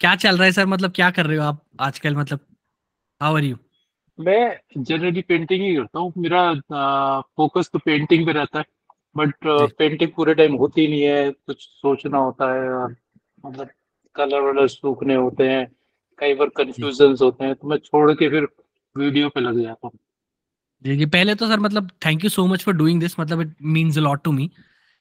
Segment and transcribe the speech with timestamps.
[0.00, 0.66] क्या चल रहा है सर?
[0.66, 2.16] मतलब क्या कर रहे हो आप आजकल?
[2.16, 2.40] मतलब
[3.20, 3.56] हाउ आर यू
[4.18, 8.64] मैं जनरली पेंटिंग ही करता हूँ। मेरा फोकस तो पेंटिंग पे रहता है।
[9.16, 9.34] बट
[9.78, 12.94] पेंटिंग पूरे टाइम होती नहीं है। कुछ सोचना होता है और
[13.46, 13.68] मतलब
[14.16, 15.66] कलर वलर सूखने होते हैं।
[16.18, 18.48] कई बार कंफ्यूजन होते हैं। तो मैं छोड़ के फिर
[18.96, 19.98] वीडियो पे लग जाता हूँ।
[20.82, 23.54] जी जी। पहले तो सर मतलब thank you so much for doing this मतलब it
[23.62, 24.50] means a lot to me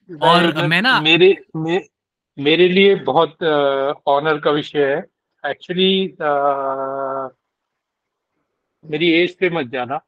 [0.10, 1.78] और मैं ना मेरे मे,
[2.38, 3.44] मेरे लिए बहुत
[4.08, 4.98] ऑनर का विषय है।
[5.44, 6.16] एक्चुअली
[8.86, 10.00] मेरी एज पे मत जाना।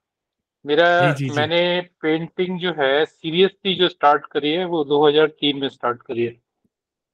[0.66, 1.36] मेरा जी, जी, जी.
[1.36, 6.32] मैंने पेंटिंग जो है सीरियसली जो स्टार्ट करी है वो 2003 में स्टार्ट करी है।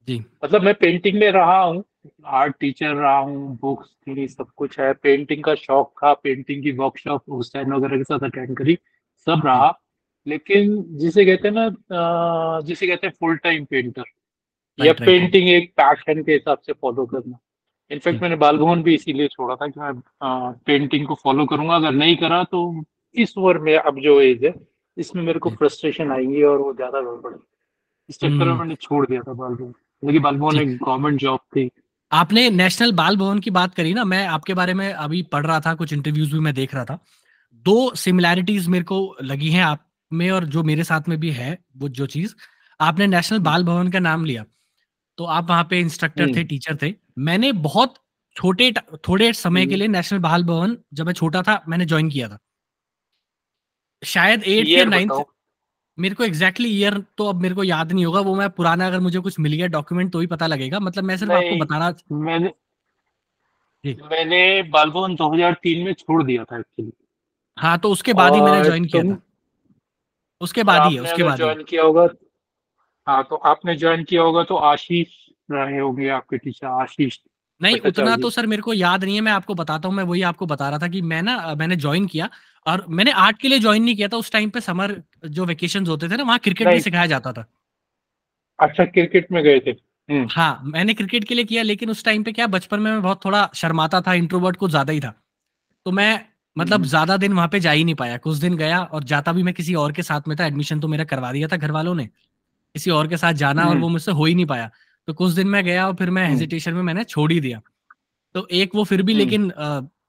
[0.07, 1.83] जी। मतलब मैं पेंटिंग में रहा हूँ
[2.25, 6.71] आर्ट टीचर रहा हूँ बुक्स थी सब कुछ है। पेंटिंग का शौक था पेंटिंग की
[6.73, 8.77] वर्कशॉप हुसैन वगैरह के साथ अटेंड करी
[9.27, 9.71] सब रहा।
[10.27, 14.03] लेकिन जिसे कहते हैं ना जिसे कहते हैं फुल टाइम पेंटर
[14.79, 17.37] या पेंटिंग एक पैशन के हिसाब से फॉलो करना।
[17.91, 19.93] इनफैक्ट मैंने बाल भवन भी इसीलिए छोड़ा था कि मैं
[20.67, 22.83] पेंटिंग को फॉलो करूँगा। अगर नहीं करा तो
[23.15, 24.53] इस उम्र में अब जो एज है
[24.97, 27.33] इसमें मेरे को फ्रस्ट्रेशन आएँगी और वो ज़्यादा गड़बड़
[28.09, 31.19] इस चक्कर में हम्म। मैंने छोड़ दिया था बाल भवन। लेकिन बाल भवन एक गवर्नमेंट
[31.19, 31.69] जॉब थी।
[32.11, 35.59] आपने नेशनल बाल भवन की बात करी ना मैं आपके बारे में अभी पढ़ रहा
[35.59, 36.97] था कुछ इंटरव्यूज़ भी मैं देख रहा था।
[37.65, 41.57] दो सिमिलैरिटीज मेरे को लगी हैं आप में और जो मेरे साथ में भी है
[41.77, 42.35] वो जो चीज़।
[42.79, 44.43] आपने नेशनल। बाल भवन का नाम लिया।
[45.17, 47.95] तो आप वहाँ पे इंस्ट्रक्टर थे टीचर हम्म। थे। मैंने बहुत
[48.35, 48.71] छोटे
[49.07, 52.37] थोड़े समय के लिए नेशनल बाल भवन जब मैं छोटा था मैंने ज्वाइन किया था।
[54.03, 55.23] शायद एट या नाइन्थ
[55.97, 58.87] मेरे को एग्जैक्टली exactly ईयर तो अब मेरे को याद नहीं होगा वो मैं पुराना
[58.87, 61.93] अगर मुझे कुछ मिल गया डॉक्यूमेंट तो ही पता लगेगा मतलब मैं सिर्फ़ आपको बताना
[62.11, 62.53] मैंने
[63.83, 66.91] मैंने बालभवन 2003 में छोड़ दिया था एक्चुअली
[67.57, 69.17] हाँ तो उसके बाद ही मैंने ज्वाइन किया था।
[70.41, 72.07] उसके बाद ही है उसके बाद ज्वाइन किया होगा
[73.07, 75.07] हाँ तो आपने ज्वाइन किया होगा तो आशीष
[75.51, 77.17] रहे होंगे आपके टीचर आशीष
[77.61, 80.21] नहीं उतना तो सर मेरे को याद नहीं है मैं आपको बताता हूँ मैं वही
[80.21, 82.29] आपको बता रहा था कि मैं ना मैंने ज्वाइन किया
[82.65, 84.95] और मैंने आर्ट के लिए ज्वाइन नहीं किया था उस टाइम पे समर
[85.27, 87.45] जो वेकेशन होते थे ना वहाँ क्रिकेट भी सिखाया जाता था।
[88.59, 92.23] अच्छा क्रिकेट में गए थे। हम्म। हाँ मैंने क्रिकेट के लिए किया लेकिन उस टाइम
[92.23, 95.13] पे क्या बचपन में मैं बहुत थोड़ा शर्माता था इंट्रोवर्ट कुछ ज़्यादा ही था।
[95.85, 96.19] तो मैं
[96.55, 99.31] मतलब हम्म। ज़्यादा दिन वहाँ पे जा ही नहीं पाया कुछ दिन गया और जाता
[99.31, 101.71] भी मैं किसी और के साथ में था एडमिशन तो मेरा करवा दिया था घर
[101.71, 102.09] वालों ने।
[102.75, 104.69] किसी और के साथ जाना और हम्म। वो मुझसे हो ही नहीं पाया।
[105.07, 107.61] तो कुछ दिन मैं गया और फिर मैं हेजिटेशन में मैंने छोड़ ही दिया।
[108.35, 109.51] तो एक वो फिर भी लेकिन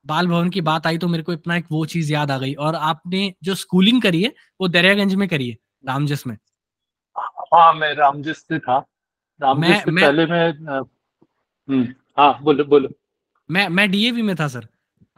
[0.07, 2.55] बाल भवन की बात आई तो मेरे को इतना एक वो चीज़ याद आ गई
[2.55, 6.37] और आपने जो स्कूलिंग करी है वो दरियागंज में करी है रामजस में?
[7.17, 8.79] हाँ मैं रामजस से था।
[9.43, 11.87] रामजस मैं, से मैं, पहले मैं हम्म,
[12.19, 12.89] हाँ बोलो बोलो।
[13.51, 14.67] मैं मैं डीएवी में था सर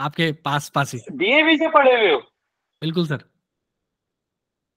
[0.01, 2.19] आपके पास पास ही डीएवी से पढ़े हुए हो?
[2.83, 3.25] बिल्कुल सर।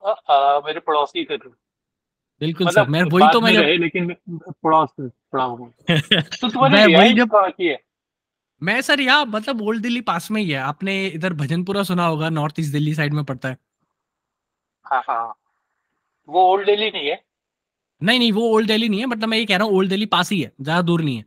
[0.04, 1.38] आ, आ, मेरे पड़ोसी थे।
[2.42, 4.16] बिल्कुल मतलब सर मैं वही तो मैं लेकिन
[4.64, 5.48] पड़ोस पढ़ा
[6.42, 7.78] तो तुम्हारे वही जब है?
[8.62, 12.30] मैं सर यहाँ मतलब ओल्ड दिल्ली पास में ही है। आपने इधर भजनपुरा सुना होगा
[12.30, 13.58] नॉर्थ ईस्ट दिल्ली साइड में पड़ता है।
[14.86, 15.36] हाँ हाँ।
[16.30, 17.22] वो ओल्ड दिल्ली नहीं है?
[18.04, 20.06] नहीं नहीं वो ओल्ड दिल्ली नहीं है मतलब मैं ये कह रहा हूँ ओल्ड दिल्ली
[20.06, 21.26] पास ही है ज़्यादा दूर नहीं है।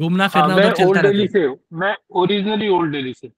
[0.00, 3.28] घूमना हाँ, फिरना उधर चलता रहता है। मैं ओरिजिनली ओल्ड दिल्ली से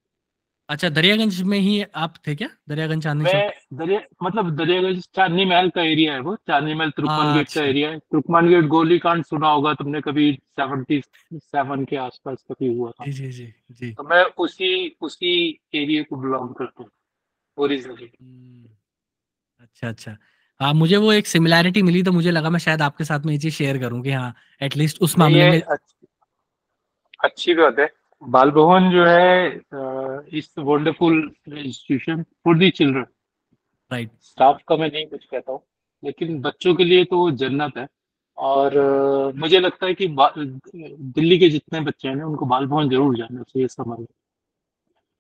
[0.69, 2.49] अच्छा दरियागंज में ही आप थे क्या?
[2.69, 7.35] दरियागंज चांदनी मैं दरिया मतलब दरियागंज चांदनी महल का एरिया है वो चांदनी महल तुर्कमान
[7.37, 11.01] गेट का एरिया अच्छा। है। तुर्कमान गेट गोली कांड सुना होगा तुमने कभी सेवेंटी
[11.35, 15.33] सेवन के आसपास कभी हुआ था। जी जी जी तो मैं उसी उसी
[15.75, 16.91] एरिया को बिलोंग करता हूँ
[17.59, 18.65] ओरिजिनली हम्म,
[19.61, 20.17] अच्छा अच्छा।
[20.61, 23.39] हाँ मुझे वो एक सिमिलैरिटी मिली तो मुझे लगा मैं शायद आपके साथ में ये
[23.39, 25.61] चीज़ शेयर करूँ कि हाँ एटलीस्ट उस मामले में
[27.21, 27.87] अच्छी बात है।
[28.23, 29.49] बाल भवन जो है
[30.39, 33.07] इस wonderful institution for the children
[33.91, 35.61] right staff का मैं नहीं कुछ कहता हूँ
[36.03, 37.87] लेकिन बच्चों के लिए तो जन्नत है।
[38.39, 43.17] और uh, मुझे लगता है कि दिल्ली के जितने बच्चे हैं उनको बाल भवन ज़रूर
[43.17, 44.07] जाना चाहिए समर में।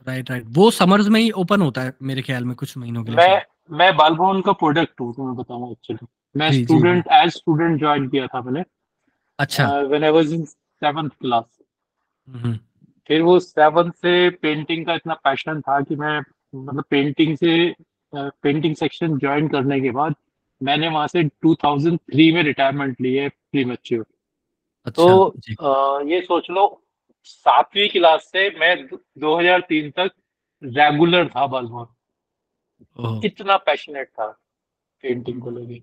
[0.06, 3.10] राइट राइट वो समर्स में ही ओपन होता है मेरे ख्याल में कुछ महीनों के
[3.10, 3.42] लिए। मैं
[3.78, 6.06] मैं बाल भवन का प्रोडक्ट हूँ तुम्हें बताऊँ एक्चुअली
[6.36, 8.64] मैं स्टूडेंट एज स्टूडेंट ज्वाइन किया था मैंने।
[9.38, 11.58] अच्छा। When I was in seventh class
[13.08, 16.18] फिर वो सेवन से पेंटिंग का इतना पैशन था कि मैं
[16.54, 17.74] मतलब पेंटिंग से
[18.14, 20.14] पेंटिंग सेक्शन ज्वाइन करने के बाद
[20.62, 24.04] मैंने वहाँ से 2003 में रिटायरमेंट ली है प्री मैच्योर
[24.86, 25.28] अच्छा, तो
[25.62, 26.82] आ, ये सोच लो
[27.22, 28.74] सातवीं क्लास से मैं
[29.20, 30.10] 2003 तक
[30.62, 34.26] रेगुलर था बालमोर इतना पैशनेट था
[35.02, 35.82] पेंटिंग को लेके।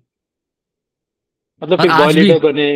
[1.62, 2.70] मतलब फिर बॉयलीडर बने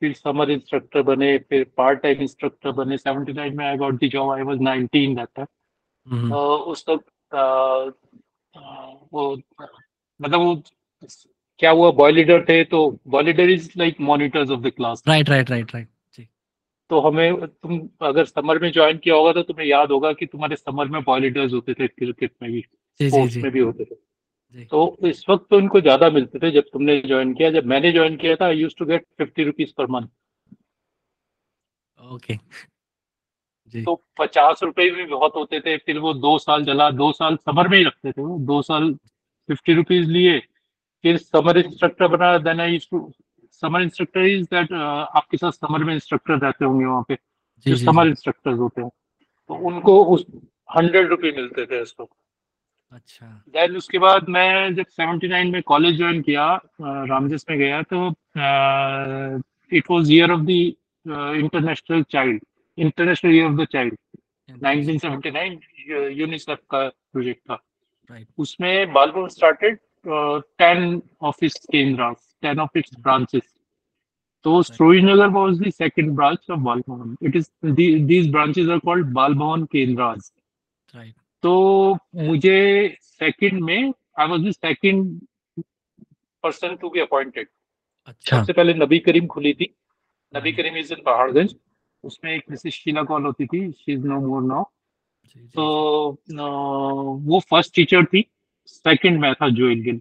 [0.00, 4.30] फिर समर इंस्ट्रक्टर बने फिर पार्ट टाइम इंस्ट्रक्टर बने। 79 में I got the job
[4.30, 7.00] I was 19 that time उस तक
[9.12, 9.36] वो
[10.20, 10.62] मतलब वो
[11.58, 15.28] क्या हुआ बॉय लीडर थे तो boy leader is like monitors of the class right
[15.28, 15.88] right right right
[16.90, 20.56] तो हमें तुम अगर समर में ज्वाइन किया होगा तो तुम्हें याद होगा कि तुम्हारे
[20.56, 22.60] समर में वॉलीडर्स होते थे क्रिकेट में भी
[23.02, 23.94] स्पोर्ट्स में भी होते थे।
[24.56, 28.16] तो इस वक्त तो इनको ज़्यादा मिलते थे जब तुमने ज्वाइन किया। जब मैंने ज्वाइन
[28.16, 30.08] किया था I use to get fifty rupees per month
[31.98, 32.34] okay
[33.74, 37.68] तो पचास रुपए भी बहुत होते थे फिर वो दो साल चला। दो साल समर
[37.68, 38.92] में ही रखते थे वो। दो साल
[39.48, 40.38] फिफ्टी रुपीज़ लिए
[41.04, 43.10] फिर समर इंस्ट्रक्टर बना। Then I to
[43.62, 47.18] summer instructor is that आपके साथ समर में इंस्ट्रक्टर रहते होंगे वहाँ पे।
[47.66, 48.90] जो समर इंस्ट्रक्टर्स होते हैं।
[49.50, 50.24] तो उनको उस
[50.68, 52.08] हंड्रेड रुपये मिलते थे उसको
[52.92, 56.46] अच्छा देन उसके बाद मैं जब सेवेंटी नाइन में कॉलेज ज्वाइन किया
[56.82, 58.08] रामजस में गया तो
[59.76, 60.50] it was year of the
[61.40, 62.40] international child
[62.78, 63.96] international year of the child
[64.48, 67.58] 1979 UNICEF का प्रोजेक्ट था
[68.10, 68.26] right.
[68.38, 69.78] उसमें बालभवन स्टार्टेड
[70.58, 72.12] टेन ऑफ़िस केंद्र
[72.42, 73.52] टेन ऑफ़ इट्स ब्रांचेस
[74.44, 77.16] तो Strohinagar was the second branch of Balbhavan.
[77.20, 80.30] It is the, these branches are called Balbhavan Kendras.
[80.94, 81.14] Right.
[81.42, 85.20] तो मुझे second में I was the second
[86.44, 87.48] person to be appointed
[88.08, 89.74] अच्छा। सबसे पहले नबी करीम खुली थी।
[90.34, 91.54] नबी करीम इज़ इन पहाड़गंज।
[92.04, 94.64] उसमें एक मिसेस शीला कॉल होती थी। She is no more now
[95.54, 95.64] तो
[97.28, 98.24] वो फ़र्स्ट टीचर थी।
[98.66, 100.00] सेकंड में था जोएल गिल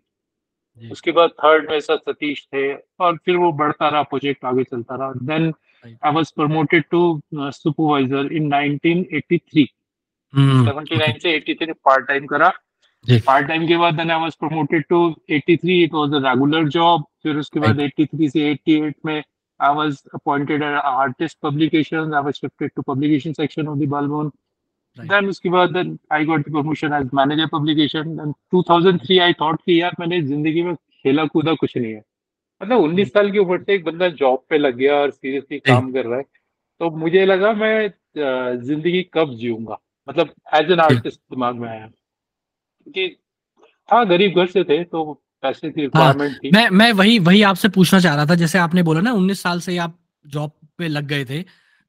[0.91, 4.95] उसके बाद थर्ड में सर सतीश थे और फिर वो बढ़ता रहा प्रोजेक्ट आगे चलता
[4.95, 5.53] रहा। Then
[5.85, 9.65] I was promoted to supervisor in 1983
[10.35, 12.49] 79 से 83 पार्ट टाइम करा
[13.05, 14.99] पार्ट टाइम के बाद I was promoted to
[15.31, 19.21] 83 it was a regular job फिर उसके बाद 83 से 88 में
[19.59, 22.13] I was appointed an artist publications.
[22.13, 24.31] I was shifted to publication section of the Balbon.
[24.97, 25.09] Right.
[25.09, 28.19] Then उसके बाद then I got the promotion as manager publication.
[28.19, 32.03] And 2003 I thought कि यार मैंने ज़िंदगी में खेला कूदा कुछ नहीं है
[32.61, 35.91] मतलब उन्नीस साल की उम्र से एक बंदा जॉब पे लग गया और सीरियसली काम
[35.93, 36.25] कर रहा है
[36.81, 43.15] तो मुझे लगा मैं ज़िंदगी कब जीऊँगा मतलब एज एन आर्टिस्ट दिमाग में आया। क्योंकि
[43.89, 45.03] हाँ गरीब घर से थे तो
[45.43, 48.59] पैसे की रिक्वायरमेंट हाँ, थी। मैं मैं वही वही आपसे पूछना चाह रहा था जैसे
[48.59, 51.41] आपने बोला ना उन्नीस साल से आप जॉब पे लग गए थे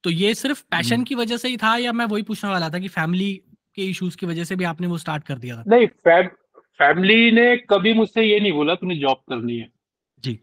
[0.05, 2.69] तो ये सिर्फ़ पैशन हम्म। की वजह से ही था या मैं वही पूछने वाला
[2.71, 3.33] था कि फैमिली
[3.75, 5.65] के इश्यूज़ की वजह से भी आपने वो स्टार्ट कर दिया था?
[5.67, 6.27] नहीं फैम,
[6.79, 9.69] फैमिली ने कभी मुझसे ये नहीं बोला तुमने जॉब करनी है।
[10.19, 10.39] जी।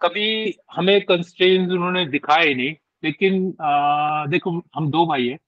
[0.00, 2.74] कभी हमें कंस्ट्रेंट उन्होंने दिखाए नहीं
[3.04, 5.38] लेकिन आ, देखो हम दो भाई है।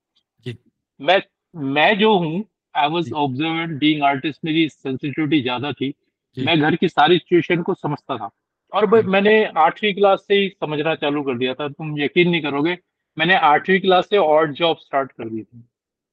[1.00, 1.22] मैं
[1.54, 2.44] मैं जो हूँ
[2.74, 5.92] I was observant being artist मेरी सेंसिटिविटी ज़्यादा थी।
[6.36, 8.30] मैं घर की सारी सिचुएशन को समझता था।
[8.72, 12.78] और मैंने आठवीं क्लास से ही समझना चालू कर दिया था तुम यकीन नहीं करोगे
[13.16, 15.64] मैंने आठवीं क्लास से और जॉब स्टार्ट कर दी थी।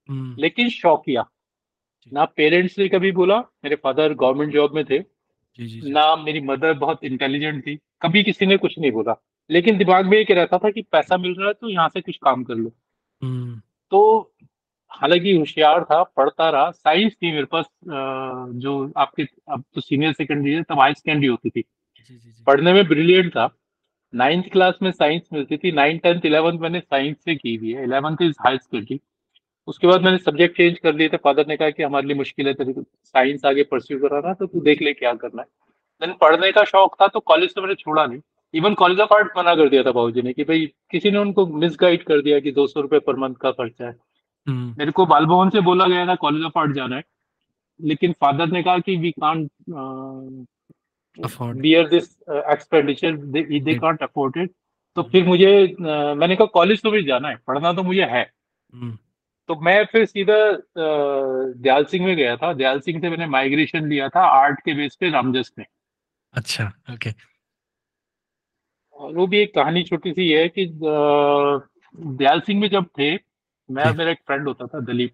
[0.09, 1.25] हम्म। लेकिन शौक किया।
[2.11, 6.39] ना पेरेंट्स ने कभी बोला मेरे फादर गवर्नमेंट जॉब में थे। जी जी ना मेरी
[6.41, 9.15] मदर बहुत इंटेलिजेंट थी कभी किसी ने कुछ नहीं बोला।
[9.49, 12.17] लेकिन दिमाग में एक रहता था कि पैसा मिल रहा है तो यहाँ से कुछ
[12.17, 12.71] काम कर लो।
[13.21, 13.61] हम्म।
[13.91, 14.31] तो
[14.91, 20.53] हालाँकि होशियार था पढ़ता रहा। साइंस थी मेरे पास जो आपके अब तो सीनियर सेकेंडरी
[20.53, 21.63] है तब हाई सेकेंडरी होती थी।
[22.47, 23.49] पढ़ने में ब्रिलियंट था।
[24.13, 27.83] नाइन्थ क्लास में साइंस मिलती थी नाइन्थ टेंथ इलेवंथ मैंने साइंस से की हुई है।
[27.83, 28.99] इलेवंथ इज़ हाई सेकेंडरी
[29.67, 32.47] उसके बाद मैंने सब्जेक्ट चेंज कर लिए थे। फादर ने कहा कि हमारे लिए मुश्किल
[32.47, 32.73] है तेरे
[33.05, 35.47] साइंस आगे परस्यू कराना तो तू देख ले क्या करना है।
[36.01, 38.19] देन पढ़ने का शौक था तो कॉलेज तो मैंने छोड़ा नहीं।
[38.53, 41.45] इवन कॉलेज ऑफ़ आर्ट मना कर दिया था बाबू ने कि भाई किसी ने उनको
[41.47, 43.95] मिसगाइड कर दिया कि दो सौ रुपये पर मंथ का खर्चा है।
[44.49, 47.03] मेरे को बाल भवन से बोला गया था कॉलेज ऑफ़ आर्ट जाना है।
[47.79, 49.49] लेकिन फादर ने कहा कि we can't
[51.57, 54.51] bear this expenditure they can't afford it
[54.97, 58.21] तो फिर मुझे uh, मैंने कहा कॉलेज तो भी जाना है पढ़ना तो मुझे है।
[58.73, 58.97] हम्म।
[59.49, 63.87] तो मैं फिर सीधा uh, दयाल सिंह में गया था। दयाल सिंह से मैंने माइग्रेशन
[63.89, 65.65] लिया था आर्ट के बेस पे रामजस में।
[66.33, 67.13] अच्छा ओके
[68.95, 71.61] और वो भी एक कहानी छोटी सी है कि uh,
[72.17, 73.15] दयाल सिंह में जब थे
[73.69, 75.11] मैं मेरा एक फ्रेंड होता था दलीप।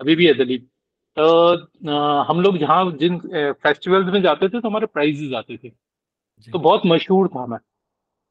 [0.00, 0.68] अभी भी है दलीप।
[1.16, 1.54] तो
[1.90, 3.18] आ, हम लोग जहाँ जिन
[3.62, 5.68] फेस्टिवल्स में जाते थे तो हमारे प्राइजेस आते थे।
[6.48, 7.58] तो बहुत मशहूर था मैं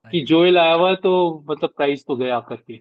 [0.07, 1.11] कि जोएल आया हुआ तो
[1.49, 2.79] मतलब प्राइज तो गया करके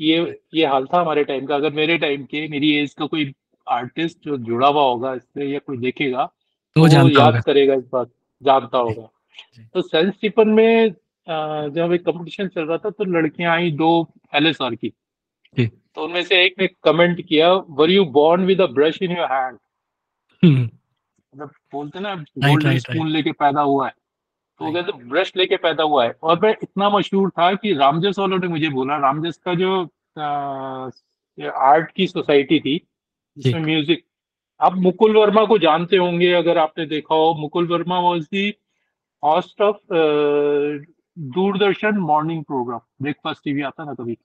[0.00, 3.32] ये ये हाल था हमारे टाइम का। अगर मेरे टाइम के मेरी एज का कोई
[3.66, 7.84] आर्टिस्ट जो जुड़ा हुआ होगा इससे या कोई देखेगा तो, तो वो याद करेगा इस
[7.92, 8.10] बात
[8.42, 9.08] जानता होगा।
[9.74, 10.94] तो सेंस स्टीफन में
[11.26, 13.90] जब एक कंपटीशन चल रहा था तो लड़कियाँ आई दो
[14.34, 14.92] एल की।
[15.56, 19.32] तो उनमें से एक ने कमेंट किया were you born with a brush in your
[19.32, 19.58] hand
[20.42, 23.92] मतलब बोलते ना गोल्डन स्पून लेके पैदा हुआ है।
[24.60, 28.18] तो वो कहते ब्रश लेके पैदा हुआ है। और मैं इतना मशहूर था कि रामजस
[28.18, 29.82] वालों ने मुझे बोला रामजस का जो
[31.50, 32.80] आर्ट की सोसाइटी थी
[33.36, 34.04] जिसमें म्यूज़िक
[34.60, 38.54] आप मुकुल वर्मा को जानते होंगे अगर आपने देखा हो। Mukul Verma was the
[39.22, 39.76] host of
[41.16, 44.16] Doordarshan morning programme breakfast TV आता ना कभी।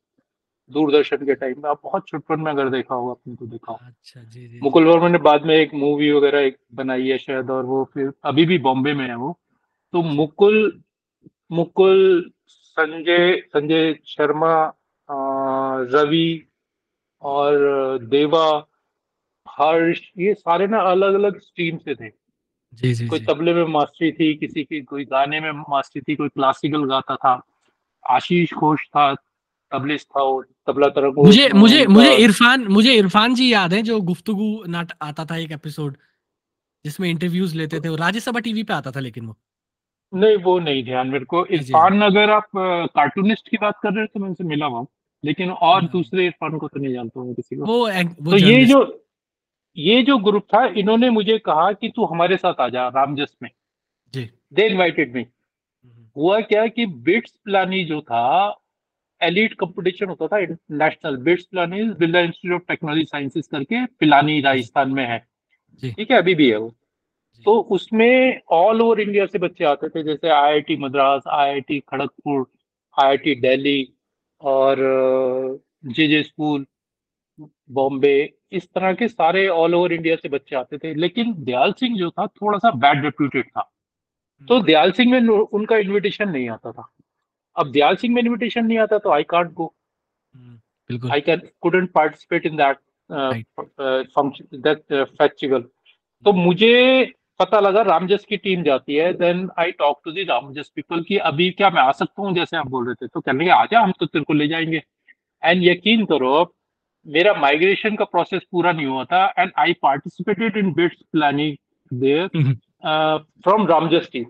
[0.72, 3.88] दूरदर्शन के टाइम में। आप बहुत छुटपन में अगर देखा होगा अपने तो देखा होगा।
[3.88, 7.50] अच्छा जी जी मुकुल वर्मा ने बाद में एक मूवी वगैरह एक बनाई है शायद
[7.52, 9.38] और वो फिर अभी भी बॉम्बे में है वो।
[9.94, 10.82] तो मुकुल
[11.52, 14.56] मुकुल संजय संजय शर्मा
[15.92, 16.44] रवि
[17.22, 17.58] और
[18.04, 18.46] देवा
[19.48, 22.10] हर्ष ये सारे ना अलग अलग स्ट्रीम से थे।
[22.74, 26.30] जी जी कोई तबले में मास्टरी थी किसी की कोई गाने में मास्टरी थी कोई
[26.30, 27.42] क्लासिकल गाता था।
[28.06, 29.14] आशीष घोष था
[29.74, 34.00] तबलिस्ट था वो तबला तरंग मुझे मुझे मुझे इरफान मुझे इरफान जी याद है जो
[34.02, 35.98] गुफ्तगू नाट आता था एक एपिसोड
[36.86, 39.36] जिसमें इंटरव्यूज़ लेते थे राज्यसभा टीवी पे आता था लेकिन वो।
[40.14, 42.48] नहीं वो नहीं ध्यान मेरे को। इरफान अगर आप
[42.96, 44.86] कार्टूनिस्ट की बात कर रहे हो तो मैं उनसे मिला हुआ
[45.26, 48.32] लेकिन और हाँ। दूसरे इरफान को तो नहीं जानता हूँ किसी को। वो एक- वो
[48.32, 49.06] तो ये जो
[49.78, 53.50] ये जो ग्रुप था इन्होंने मुझे कहा कि तू हमारे साथ आ जा रामजस में।
[54.14, 55.26] जी। दे इनवाइटेड मी
[56.18, 58.26] हुआ क्या कि बिट्स प्लानी जो था
[59.24, 60.40] एलिट कंपटीशन होता था
[60.72, 65.20] national BITS Pilani Birla institute of technology sciences करके पिलानी राजस्थान में है।
[65.84, 66.74] ठीक है अभी भी है वो।
[67.46, 72.46] तो उसमें ऑल ओवर इंडिया से बच्चे आते थे जैसे IIT Madras IIT Kharagpur
[72.98, 73.94] IIT Delhi
[74.42, 74.78] और
[75.86, 76.66] जे जे स्कूल
[77.72, 81.98] बॉम्बे इस तरह के सारे ऑल ओवर इंडिया से बच्चे आते थे। लेकिन दयाल सिंह
[81.98, 83.70] जो था थोड़ा सा बैड रेप्यूटेड था।
[84.48, 86.90] तो दयाल सिंह में उनका इनविटेशन नहीं आता था।
[87.56, 89.74] अब दयाल सिंह में इनविटेशन नहीं आता तो आई कांट गो
[90.90, 92.80] बिल्कुल। I can couldn't participate in that
[93.10, 93.46] uh, Right.
[93.78, 95.64] uh, function that uh, festival.
[96.26, 100.72] तो मुझे पता लगा रामजस की टीम जाती है then I talk to the Ramjas
[100.76, 103.44] people कि अभी क्या मैं आ सकता हूँ जैसे आप बोल रहे थे। तो कहने
[103.44, 104.82] लगे आजा हम तो तेरे को ले जाएँगे।
[105.44, 106.56] एंड यकीन करो
[107.08, 111.58] मेरा माइग्रेशन का प्रोसेस पूरा नहीं हुआ था and I participated in BITS planning
[112.00, 112.28] there
[113.44, 114.26] from Ramjas team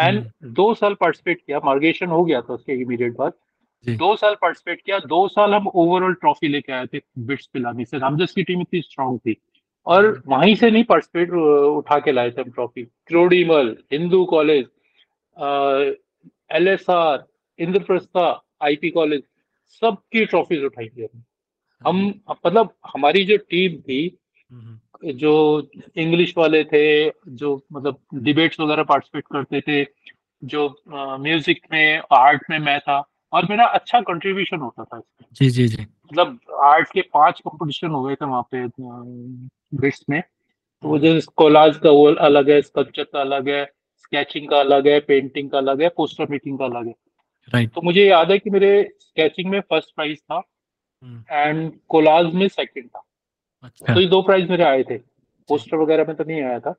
[0.00, 3.32] and hmm, दो साल पार्टिसिपेट किया मार्गेशन हो गया था उसके इमीडिएट बाद।
[3.84, 7.98] दो साल पार्टिसिपेट किया दो साल हम ओवरऑल ट्रॉफी लेके आए थे बिट्स पिलानी से।
[7.98, 9.36] रामजस की टीम इतनी स्ट्रांग थी।
[9.86, 14.66] और वहीं से नहीं पार्टिसिपेट उठा के लाए थे हम trophy Kirori Mal Hindu college
[16.56, 17.24] L S R
[17.58, 18.28] Indraprastha
[18.62, 19.22] IP college
[19.82, 21.22] सबकी ट्रॉफीज उठाई थी हमने।
[21.84, 22.06] हम
[22.46, 24.00] मतलब हमारी जो टीम थी
[24.50, 26.84] हम्म, जो इंग्लिश वाले थे
[27.30, 29.84] जो मतलब डिबेट्स वगैरह पार्टिसिपेट करते थे
[30.42, 35.50] जो म्यूज़िक में आर्ट में मैं था और मेरा अच्छा कंट्रीब्यूशन होता था इसमें। जी
[35.50, 38.66] जी जी। मतलब आर्ट के पाँच कंपटीशन हो गए थे वहाँ पे
[39.76, 43.64] बिट्स में। तो वो जो कोलाज का वो अलग है स्कल्पचर का अलग है
[43.98, 46.94] स्केचिंग का अलग है पेंटिंग का अलग है पोस्टर मेकिंग का अलग है।
[47.48, 52.32] राइट तो मुझे याद है कि मेरे स्केचिंग में फ़र्स्ट प्राइज था हम्म, एंड कोलाज
[52.34, 53.02] में सेकंड था।
[53.62, 54.96] अच्छा। तो ये दो प्राइज मेरे आए थे।
[55.48, 56.74] पोस्टर वगैरह में तो नहीं आया था।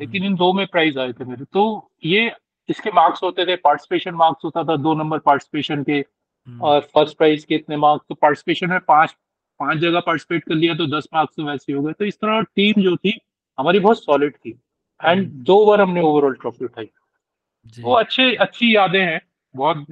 [0.00, 2.32] लेकिन इन दो में प्राइज आए थे मेरे। तो ये
[2.68, 7.16] इसके मार्क्स होते थे। पार्टिसिपेशन मार्क्स होता था दो नंबर पार्टिसिपेशन के। हम्म, और फ़र्स्ट
[7.18, 9.16] प्राइज के इतने मार्क्स तो पार्टिसिपेशन में पाँच
[9.60, 12.40] पाँच जगह पार्टिसिपेट कर लिया तो दस मार्क्स तो वैसे हो गए। तो इस तरह
[12.56, 13.18] टीम जो थी
[13.58, 14.58] हमारी बहुत सॉलिड थी।
[15.04, 16.90] एंड दो बार हमने ओवरऑल ट्रॉफी उठाई।
[17.80, 19.20] वो अच्छे अच्छी यादें हैं।
[19.54, 19.86] बहुत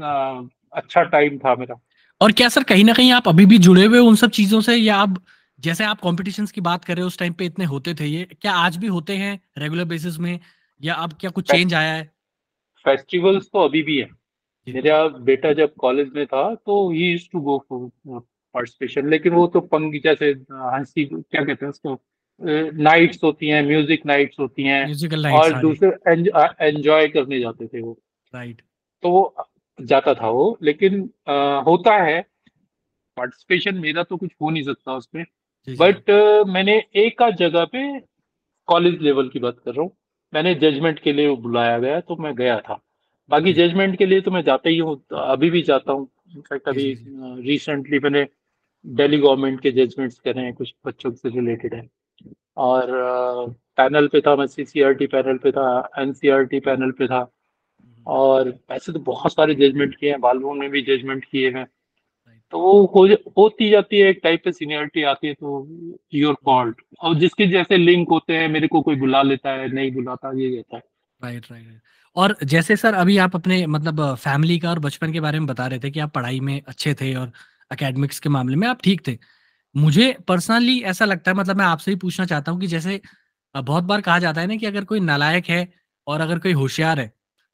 [0.73, 1.81] अच्छा टाइम था मेरा।
[2.21, 4.75] और क्या सर कहीं ना कहीं आप अभी भी जुड़े हुए उन सब चीज़ों से
[4.77, 5.17] या आप
[5.63, 8.25] जैसे आप कॉम्पिटिशन की बात कर रहे हो उस टाइम पे इतने होते थे ये।
[8.41, 10.39] क्या आज भी होते हैं रेगुलर बेसिस में?
[10.81, 12.05] या अब क्या कुछ चेंज आया है?
[12.85, 14.09] फेस्टिवल्स तो अभी भी है।
[14.67, 18.21] मेरा बेटा जब कॉलेज में था तो he use to go for
[18.55, 21.99] participation लेकिन वो तो पंग जैसे हँसी क्या कहते हैं उसको
[22.83, 24.85] नाइट्स होती हैं म्यूज़िक नाइट्स होती हैं।
[25.33, 27.99] और दूसरे एंजॉय करने जाते थे वो।
[28.35, 28.61] राइट
[29.03, 29.35] तो
[29.79, 31.33] जाता था वो। लेकिन अ,
[31.67, 32.21] होता है।
[33.17, 35.25] पार्टिसिपेशन मेरा तो कुछ हो नहीं सकता उसमें।
[35.69, 36.11] बट
[36.49, 37.83] मैंने एक आध जगह पे
[38.69, 39.91] कॉलेज लेवल की बात कर रहा हूँ।
[40.33, 42.81] मैंने जजमेंट के लिए बुलाया गया तो मैं गया था।
[43.31, 46.93] बाकी जजमेंट के लिए तो मैं जाता ही हूँ अभी भी जाता हूँ। इनफैक्ट अभी
[47.43, 48.27] रिसेंटली मैंने
[48.85, 51.89] दिल्ली गवर्नमेंट के जजमेंट्स करे हैं कुछ बच्चों से रिलेटेड है।
[52.57, 52.91] और
[53.77, 57.27] पैनल पे था मैं सीसीआरटी पैनल पे था एनसीआरटी पैनल पे था।
[58.07, 61.67] और वैसे तो बहुत सारे जजमेंट किए हैं बालभवन में भी जजमेंट किए हैं।
[62.53, 63.07] तो वो हो
[63.39, 65.67] होती जाती है, एक टाइप पे सीनियरिटी आती है तो
[66.15, 69.93] योर कॉल्ड और जिसके जैसे लिंक होते हैं, मेरे को कोई बुला लेता है, नहीं
[69.93, 70.83] बुलाता, ये रहता है।
[71.23, 71.81] राइट राइट
[72.17, 75.67] और जैसे सर, अभी आप अपने मतलब फैमिली का और बचपन के बारे में बता
[75.67, 77.33] रहे थे कि आप पढ़ाई में अच्छे थे और
[77.73, 79.17] एकेडमिक्स के मामले में आप ठीक थे।
[79.75, 83.01] मुझे पर्सनली ऐसा लगता है मतलब मैं आपसे ही पूछना चाहता हूँ कि जैसे
[83.55, 85.67] बहुत बार कहा जाता है ना कि अगर कोई नालायक है
[86.07, 87.13] और अगर कोई होशियार है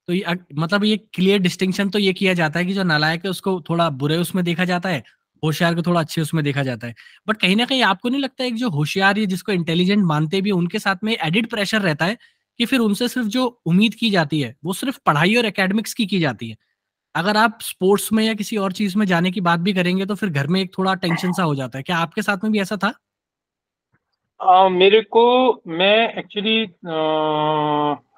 [0.08, 3.30] तो ये मतलब ये क्लियर डिस्टिंक्शन तो ये किया जाता है कि जो नालायक है
[3.30, 5.02] उसको थोड़ा बुरे उसमें देखा जाता है
[5.42, 6.94] होशियार को थोड़ा अच्छे उसमें देखा जाता है।
[7.28, 10.40] बट कहीं ना कहीं आपको नहीं लगता है कि जो होशियार या जिसको इंटेलिजेंट मानते
[10.40, 12.16] भी उनके साथ में एडिड प्रेशर रहता है
[12.58, 16.06] कि फिर उनसे सिर्फ़ जो उम्मीद की जाती है वो सिर्फ़ पढ़ाई और एकेडमिक्स की
[16.06, 16.56] की जाती है।
[17.14, 20.14] अगर आप स्पोर्ट्स में या किसी और चीज़ में जाने की बात भी करेंगे तो
[20.14, 22.60] फिर घर में एक थोड़ा टेंशन सा हो जाता है। क्या आपके साथ में भी
[22.60, 22.92] ऐसा था?
[24.40, 25.22] आ, मेरे को
[25.68, 26.58] मैं एक्चुअली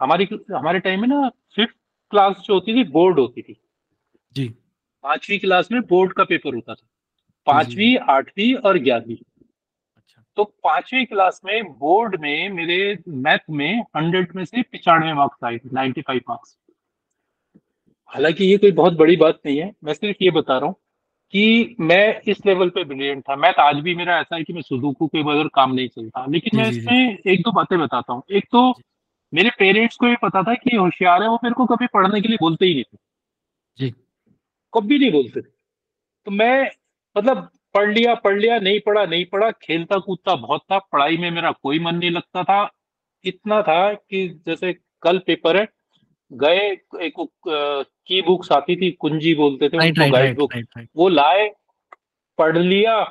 [0.00, 1.30] हमारी हमारे टाइम में ना
[2.10, 3.60] क्लास जो होती थी बोर्ड होती थी।
[4.34, 4.48] जी।
[5.02, 6.86] पांचवी क्लास में बोर्ड का पेपर होता था।
[7.46, 14.28] पांचवी आठवीं और ग्यारहवीं। अच्छा। तो पांचवी क्लास में बोर्ड में मेरे मैथ में हंड्रेड
[14.36, 16.56] में से पिचानवे मार्क्स आए थे नाइन्टी फाइव मार्क्स।
[18.06, 20.74] हालाँकि ये कोई बहुत बड़ी बात नहीं है। मैं सिर्फ़ ये बता रहा हूँ
[21.32, 24.62] कि मैं इस लेवल पे ब्रिलियंट था। मैथ आज भी मेरा ऐसा है कि मैं
[24.62, 28.44] सुदुकू के बगैर काम नहीं चलता। लेकिन मैं इसमें एक दो बातें बताता हूँ। एक
[28.44, 28.74] तो
[29.32, 32.28] मेरे पेरेंट्स को ये पता था कि होशियार है वो मेरे को कभी पढ़ने के
[32.28, 32.98] लिए बोलते ही नहीं थे।
[33.78, 33.90] जी।
[34.72, 35.48] कभी नहीं बोलते थे।
[36.26, 36.70] तो मैं
[37.16, 41.30] मतलब पढ़ लिया पढ़ लिया नहीं पढ़ा नहीं पढ़ा खेलता कूदता बहुत था पढ़ाई में
[41.30, 42.70] मेरा कोई मन नहीं लगता था।
[43.24, 44.72] इतना था कि जैसे
[45.02, 45.66] कल पेपर है
[46.30, 46.58] गए
[47.00, 47.14] एक
[48.06, 50.54] की बुक्स आती थी कुंजी बोलते थे राइट उनको गाइड बुक
[50.96, 51.48] वो लाए
[52.38, 53.02] पढ़ लिया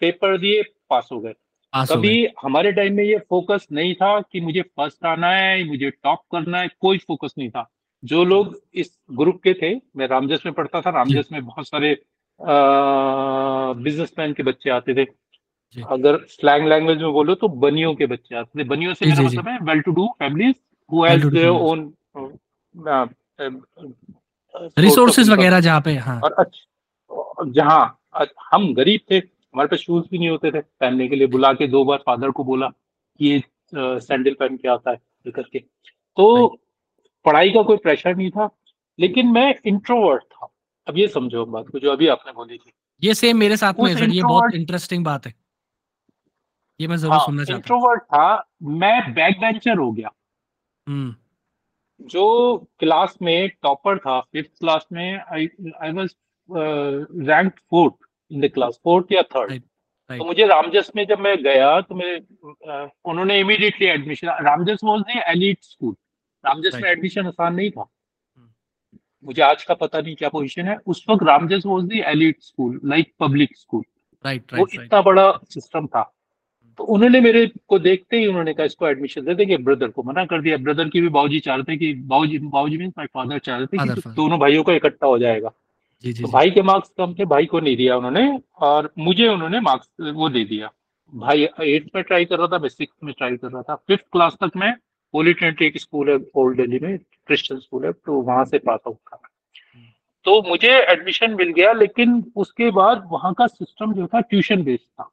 [0.00, 1.32] पेपर दिए पास हो गए।
[1.72, 6.20] कभी हमारे टाइम में ये फोकस नहीं था कि मुझे फ़र्स्ट आना है मुझे टॉप
[6.32, 7.68] करना है कोई फोकस नहीं था।
[8.02, 11.96] जो लोग इस ग्रुप के थे मैं रामजस में पढ़ता था रामजस में बहुत सारे
[12.40, 15.04] बिजनेसमैन के बच्चे आते थे।
[15.76, 19.48] अगर स्लैंग लैंग्वेज में बोलो तो बनियों के बच्चे आते थे। बनियों से मेरा। मतलब
[19.48, 20.54] है well to do families
[20.90, 21.48] who has their.
[21.48, 21.92] Own
[24.78, 27.98] resources वगैरह जहाँ पे हाँ। और अच्छा जहाँ
[28.52, 29.20] हम गरीब थे
[29.56, 32.30] हमारे पास शूज़ भी नहीं होते थे पहनने के लिए। बुला के दो बार फादर
[32.30, 33.42] को बोला कि ये
[33.74, 36.46] सैंडल पहन के आता है करके। तो
[37.24, 38.48] पढ़ाई का कोई प्रेशर नहीं था
[38.98, 40.48] लेकिन मैं इंट्रोवर्ट था।
[40.86, 42.72] अब ये समझो बात को जो अभी आपने बोली थी।
[43.02, 45.34] ये सेम मेरे साथ में है सर ये बहुत इंटरेस्टिंग बात है।
[46.80, 50.10] ये मैं ज़रूर हाँ सुनना चाहता इंट्रोवर्ट था मैं बैक बेंचर हो गया।
[50.86, 51.14] हम्म।
[52.00, 55.48] जो क्लास में टॉपर था फिफ्थ क्लास में I
[55.82, 56.14] I was
[56.50, 59.52] rank fourth in the class fourth या थर्ड.
[60.10, 62.14] तो मुझे रामजस में जब मैं गया तो मैं
[62.68, 65.94] अ, उन्होंने immediately admission Ramjas was the elite school
[66.44, 68.48] Ramjas में एडमिशन आसान नहीं था। हम्म।
[69.24, 72.80] मुझे आज का पता नहीं क्या पोजीशन है। उस वक्त Ramjas was the elite school
[72.84, 73.82] like public school
[74.24, 76.12] right वो इतना बड़ा सिस्टम था।
[76.78, 80.24] तो उन्होंने मेरे को देखते ही उन्होंने कहा इसको एडमिशन दे। देंगे ब्रदर को मना
[80.24, 83.38] कर दिया। ब्रदर की भी बाबूजी चाह रहे थे कि बाबूजी बाबूजी मीन माय फादर
[83.38, 85.52] चाह रहे थे कि दोनों भाइयों का इकट्ठा हो जाएगा।
[86.04, 88.92] जी जी तो जी। भाई के मार्क्स कम थे भाई को नहीं दिया उन्होंने और
[88.98, 90.70] मुझे उन्होंने मार्क्स वो दे दिया।
[91.12, 94.04] भाई एट्थ में ट्राई कर रहा था मैं सिक्स में ट्राई कर रहा था। फिफ्थ
[94.12, 94.72] क्लास तक मैं
[95.14, 98.96] पॉलिटेक्निक एक स्कूल है ओल्ड दिल्ली में क्रिश्चियन स्कूल है तो वहाँ से पास आउट
[98.96, 99.20] था
[100.26, 104.84] तो मुझे एडमिशन मिल गया लेकिन उसके बाद वहाँ का सिस्टम जो था ट्यूशन बेस्ड
[104.84, 105.10] था।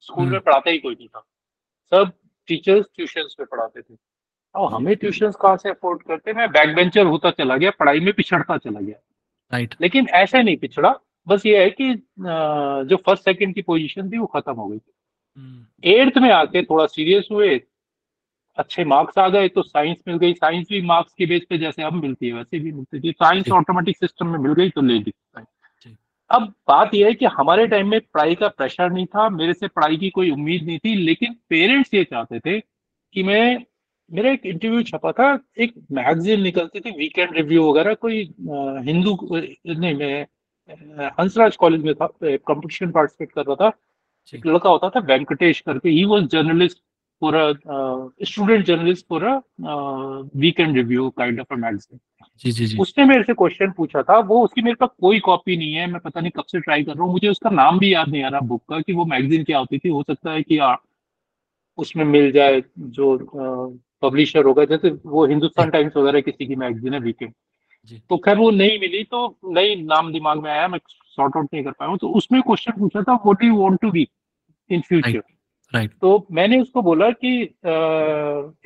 [0.00, 1.20] स्कूल में हम्म। पढ़ाता ही कोई नहीं था।
[1.92, 2.12] सब
[2.48, 3.94] टीचर्स ट्यूशन में पढ़ाते थे।
[4.54, 6.32] और हमें ट्यूशन कहाँ से अफोर्ड करते?
[6.32, 8.96] मैं बैक बेंचर होता चला गया पढ़ाई में पिछड़ता चला गया।
[9.52, 10.94] राइट लेकिन ऐसे नहीं पिछड़ा
[11.26, 14.78] बस ये है कि जो फ़र्स्ट सेकंड की पोजीशन थी वो खत्म हो गई
[15.38, 17.60] हम्म। एट्थ में आके थोड़ा सीरियस हुए
[18.58, 21.82] अच्छे मार्क्स आ गए तो साइंस मिल गई। साइंस भी मार्क्स के बेस पे जैसे
[21.82, 24.98] अब मिलती है वैसे भी मिलती थी साइंस ऑटोमेटिक सिस्टम में मिल गई तो ले
[24.98, 25.12] ली।
[26.30, 29.68] अब बात यह है कि हमारे टाइम में पढ़ाई का प्रेशर नहीं था मेरे से
[29.68, 32.58] पढ़ाई की कोई उम्मीद नहीं थी लेकिन पेरेंट्स ये चाहते थे
[33.14, 33.58] कि मैं
[34.10, 38.22] मेरा एक इंटरव्यू छपा था एक मैगजीन निकलती थी वीकेंड रिव्यू वगैरह कोई
[38.86, 40.26] हिंदू नहीं मैं
[41.20, 43.72] हंसराज कॉलेज में था कंपटीशन पार्टिसिपेट कर रहा था।
[44.32, 46.78] एक लड़का होता था वेंकटेश करके he was journalist
[47.22, 47.34] for
[48.22, 49.24] student journalist for
[50.36, 51.98] weekend review kind of magazine
[52.40, 55.56] जी जी जी। उसने मेरे से क्वेश्चन पूछा था वो उसकी मेरे पास कोई कॉपी
[55.56, 57.92] नहीं है मैं पता नहीं कब से ट्राई कर रहा हूँ मुझे उसका नाम भी
[57.94, 60.42] याद नहीं आ रहा बुक का कि वो मैगजीन क्या होती थी हो सकता है
[60.42, 60.74] कि आ,
[61.78, 63.16] उसमें मिल जाए जो
[64.02, 67.32] पब्लिशर होगा जैसे वो हिंदुस्तान टाइम्स वगैरह किसी की मैगजीन है वीकेंड।
[68.10, 71.64] तो खैर वो नहीं मिली तो नई नाम दिमाग में आया मैं सॉर्ट आउट नहीं
[71.64, 74.08] कर पाया तो उसमें क्वेश्चन पूछा था what do you want to be
[74.70, 75.22] in future
[75.74, 77.70] right तो मैंने उसको बोला कि अ,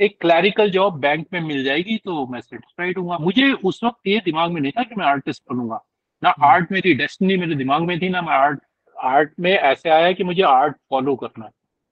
[0.00, 4.22] एक क्लैरिकल जॉब बैंक में मिल जाएगी तो मैं सेटिस्फाइड हूँ। मुझे उस वक्त ये
[4.24, 5.80] दिमाग में नहीं था कि मैं आर्टिस्ट बनूँगा।
[6.22, 8.60] ना हम्म। आर्ट मेरी डेस्टिनी मेरे दिमाग में थी ना मैं आर्ट
[8.96, 11.50] आर्ट में ऐसे आया कि मुझे आर्ट फॉलो करना है।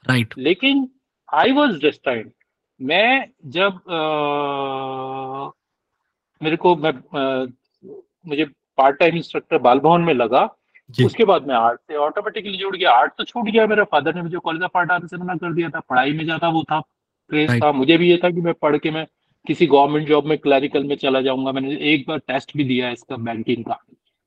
[0.09, 0.88] राइट लेकिन
[1.35, 2.31] आई वॉज़ डेस्टाइंड
[2.81, 5.53] मैं जब अ,
[6.43, 7.47] मेरे को मैं अ,
[8.27, 8.45] मुझे
[8.79, 10.49] पार्ट टाइम इंस्ट्रक्टर बाल भवन में लगा
[11.05, 14.23] उसके बाद मैं आर्ट से ऑटोमेटिकली जुड़ गया। आर्ट तो छूट गया मेरा। फादर ने
[14.23, 16.81] मुझे कॉलेज ऑफ़ आर्ट आने से मना कर दिया था। पढ़ाई में ज़्यादा वो था
[16.81, 19.07] क्रेज था। मुझे भी ये था कि मैं पढ़ के मैं
[19.47, 23.17] किसी गवर्नमेंट जॉब में क्लैरिकल में चला जाऊँगा। मैंने एक बार टेस्ट भी दिया इसका
[23.17, 23.79] बैंकिंग का।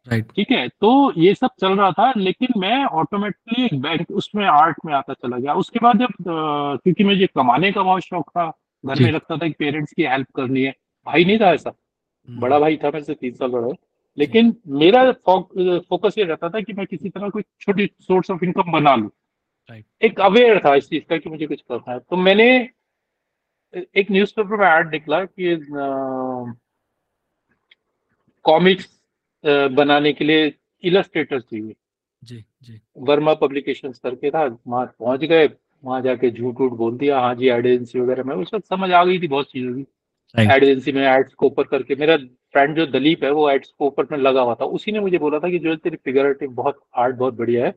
[0.08, 4.46] राइट ठीक है तो ये सब चल रहा था लेकिन मैं ऑटोमेटिकली एक बैंक उसमें
[4.46, 6.14] आर्ट में आता चला गया। उसके बाद जब
[6.84, 8.50] क्योंकि मुझे कमाने का बहुत शौक था
[8.86, 10.74] घर में लगता था कि पेरेंट्स की हेल्प करनी है।
[11.06, 11.72] भाई नहीं था ऐसा।
[12.30, 13.68] हम्म। बड़ा भाई था मेरे से तीन साल बड़ा।
[14.18, 18.72] लेकिन मेरा फोकस ये रहता था कि मैं किसी तरह कोई छोटी सोर्स ऑफ़ इनकम
[18.72, 19.10] बना लूँ।
[20.02, 22.48] एक अवेयर था इस चीज़ का कि मुझे कुछ करना है। तो मैंने
[23.96, 25.56] एक न्यूज़पेपर में ऐड निकला कि
[28.46, 29.01] कॉमिक्स
[29.44, 31.74] बनाने के लिए इलस्ट्रेटर चाहिए।
[32.24, 35.50] जी जी। वर्मा पब्लिकेशंस करके था वहाँ पहुँच गए
[35.84, 38.92] वहाँ जाके झूठ उठ बोल दिया हाँ जी एड एजेंसी वगैरह में उस वक्त समझ
[38.92, 39.86] आ गई थी बहुत चीज़ों की
[40.36, 42.18] एड एजेंसी में एड्स कोपर करके मेरा
[42.54, 45.40] फ्रेंड जो दलीप है वो एड्स कोपर में लगा हुआ था उसी ने मुझे बोला
[45.40, 47.74] था कि जो तेरी फिगर बहुत आर्ट बहुत बढ़िया है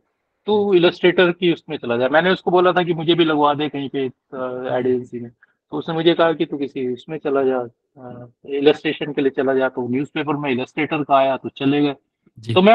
[0.47, 3.69] तो इलस्ट्रेटर की उसमें चला जाए मैंने उसको बोला था कि मुझे भी लगवा दे
[3.69, 7.63] कहीं पे एड एजेंसी में। तो उसने मुझे कहा कि तू किसी उसमें चला जा।
[7.97, 11.95] इलस्ट्रेशन के लिए चला गया तो न्यूज़पेपर में इलस्ट्रेटर का आया तो चले गए।
[12.39, 12.75] तो मैं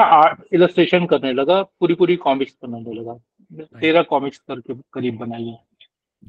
[0.53, 3.13] इलस्ट्रेशन करने लगा पूरी पूरी कॉमिक्स बनाने लगा।
[3.79, 5.57] तेरह कॉमिक्स करके करीब बनाई है।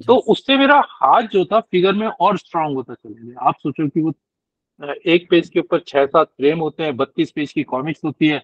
[0.06, 3.88] तो उससे मेरा हाथ जो था फिगर में और स्ट्रांग होता चला गया। आप सोचो
[3.88, 4.12] कि वो
[5.06, 8.42] एक पेज के ऊपर छह सात फ्रेम होते हैं बत्तीस पेज की कॉमिक्स होती है।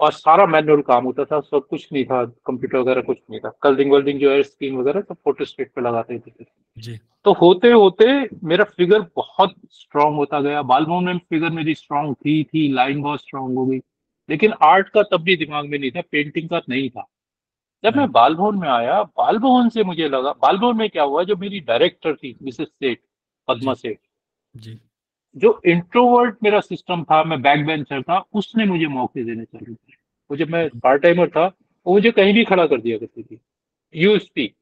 [0.00, 3.52] और सारा मैनुअल काम होता था सब कुछ नहीं था कंप्यूटर वगैरह कुछ नहीं था।
[3.62, 6.44] कलरिंग वल्डिंग जो है स्क्रीन वगैरह सब फ़ोटो स्टेट पे लगाते थे
[6.78, 12.14] जी। तो होते होते मेरा फिगर बहुत स्ट्रांग होता गया। बालभवन में फिगर मेरी स्ट्रांग
[12.14, 13.78] थी थी लाइन बहुत स्ट्रांग हो गई।
[14.30, 17.08] लेकिन आर्ट का तब भी दिमाग में नहीं था पेंटिंग का नहीं था।
[17.84, 21.60] जब मैं बालभवन में आया बालभवन से मुझे लगा बालभवन में क्या हुआ जो मेरी
[21.60, 22.98] डायरेक्टर थी मिसेस सेठ
[23.48, 23.98] पद्मा सेठ।
[24.56, 24.78] जी।
[25.36, 29.96] जो इंट्रोवर्ट मेरा सिस्टम था मैं बैक बेंचर था उसने मुझे मौके देने चालू किए।
[30.30, 31.46] वो जब मैं पार्ट टाइमर था
[31.86, 33.40] वो मुझे कहीं भी खड़ा कर दिया करती थी।
[33.94, 34.54] यू स्पीक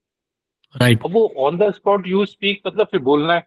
[0.77, 3.47] राइट अब वो on the spot you speak मतलब फिर बोलना है।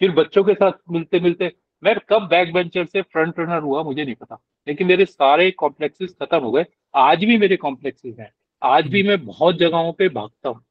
[0.00, 1.52] फिर बच्चों के साथ मिलते मिलते
[1.82, 6.14] मैं कब बैक बेंचर से फ्रंट रनर हुआ मुझे नहीं पता। लेकिन मेरे सारे कॉम्प्लेक्सेस
[6.22, 8.30] खत्म हो गए। आज भी मेरे कॉम्प्लेक्सेस हैं।
[8.62, 10.64] आज भी मैं बहुत जगहों पे भागता हूँ।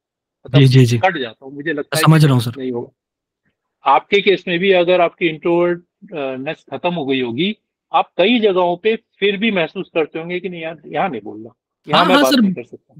[0.46, 3.92] मतलब जी जी जी। कट जाता हूँ। मुझे लगता है समझ रहा हूँ नहीं होगा।
[3.92, 7.56] आपके केस में भी अगर आपकी इंट्रोवर्ट नेस खत्म हो गई होगी।
[7.94, 11.50] आप कई जगहों पे फिर भी महसूस करते होंगे कि नहीं यार यहाँ नहीं बोलना।
[11.88, 12.42] रहा हाँ हाँ सर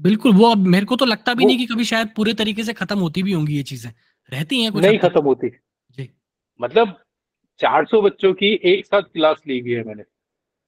[0.00, 2.72] बिल्कुल वो अब मेरे को तो लगता भी नहीं कि कभी शायद पूरे तरीके से
[2.72, 3.90] खत्म होती भी होंगी ये चीज़ें।
[4.32, 5.48] रहती हैं कुछ नहीं खत्म होती।
[5.98, 6.08] जी।
[6.60, 6.96] मतलब
[7.60, 10.02] 400 बच्चों की एक साथ क्लास ली हुई है मैंने।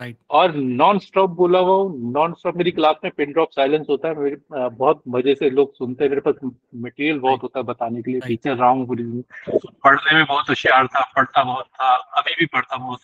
[0.03, 4.09] राइट और नॉन स्टॉप बोला वो नॉन स्टॉप मेरी क्लास में पिन ड्रॉप साइलेंस होता
[4.09, 6.35] है मेरे बहुत मज़े से लोग सुनते हैं मेरे पास
[6.75, 11.13] मटेरियल बहुत होता है बताने के लिए टीचर रहा हूँ पढ़ने में बहुत होशियार था
[11.17, 13.01] पढ़ता बहुत था अभी भी पढ़ता बहुत।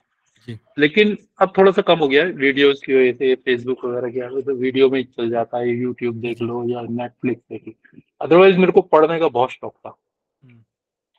[0.78, 4.42] लेकिन अब थोड़ा सा कम हो गया है वीडियोस की वजह से फेसबुक वगैरह की
[4.42, 8.72] तो वीडियो में चल जाता है यूट्यूब देख लो या नेटफ्लिक्स देख लो। अदरवाइज़ मेरे
[8.72, 9.96] को पढ़ने का बहुत शौक था।
[10.44, 10.62] हम्म।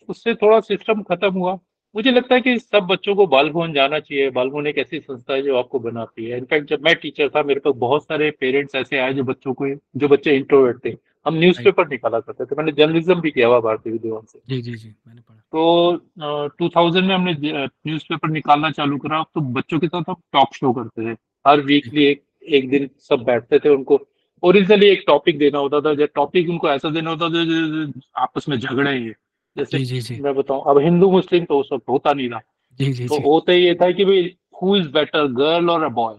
[0.09, 1.59] उससे थोड़ा सिस्टम खत्म हुआ।
[1.95, 4.99] मुझे लगता है कि सब बच्चों को बाल भवन जाना चाहिए। बाल भवन एक ऐसी
[4.99, 8.29] संस्था है जो आपको बनाती है। इनफैक्ट जब मैं टीचर था मेरे पास बहुत सारे
[8.39, 12.55] पेरेंट्स ऐसे आए जो बच्चों को जो बच्चे इंट्रोवर्ट थे। हम न्यूज़पेपर निकाला करते थे।
[12.57, 16.69] मैंने जर्नलिज्म भी किया हुआ भारतीय विद्यालय से। जी जी जी मैंने पढ़ा। तो टू
[16.75, 21.05] थाउज़ेंड में हमने न्यूज़पेपर निकालना चालू करा। तो बच्चों के साथ हम टॉक शो करते
[21.05, 23.99] थे हर वीकली एक एक दिन सब बैठते थे उनको।
[24.43, 28.57] ओरिजिनली एक टॉपिक देना होता था। जब टॉपिक उनको ऐसा देना होता था आपस में
[28.57, 29.13] झगड़े हैं।
[29.59, 30.21] जैसे जी, जी, जी.
[30.21, 32.41] मैं बताऊँ अब हिंदू मुस्लिम तो सब होता नहीं था।
[32.79, 33.23] जी, जी, तो जी.
[33.23, 36.15] होता ये था कि भाई हु इज़ बेटर गर्ल और अ बॉय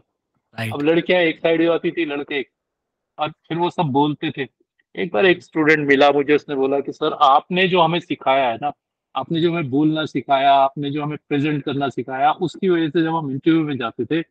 [0.73, 2.47] अब लड़कियाँ एक साइड आती थी लड़के
[3.19, 4.47] और फिर वो सब बोलते थे।
[4.97, 8.59] एक बार एक स्टूडेंट मिला मुझे उसने बोला कि सर आपने जो हमें सिखाया है
[8.63, 8.73] ना
[9.17, 13.15] आपने जो हमें बोलना सिखाया आपने जो हमें प्रेजेंट करना सिखाया उसकी वजह से जब
[13.15, 14.23] हम इंटरव्यू में जाते थे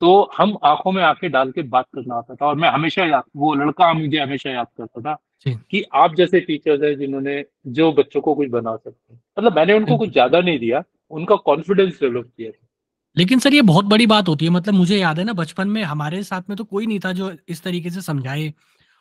[0.00, 3.22] तो हम आँखों में आँखें डाल के बात करना आता था और मैं हमेशा याद
[3.36, 8.20] वो लड़का मुझे हमेशा याद करता था कि आप जैसे टीचर्स हैं जिन्होंने जो बच्चों
[8.20, 12.30] को कुछ बना सकते हैं। मतलब मैंने उनको कुछ ज़्यादा नहीं दिया उनका कॉन्फिडेंस डेवलप
[12.36, 12.50] किया
[13.16, 15.82] लेकिन सर ये बहुत बड़ी बात होती है। मतलब मुझे याद है ना बचपन में
[15.84, 18.52] हमारे साथ में तो कोई नहीं था जो इस तरीके से समझाए।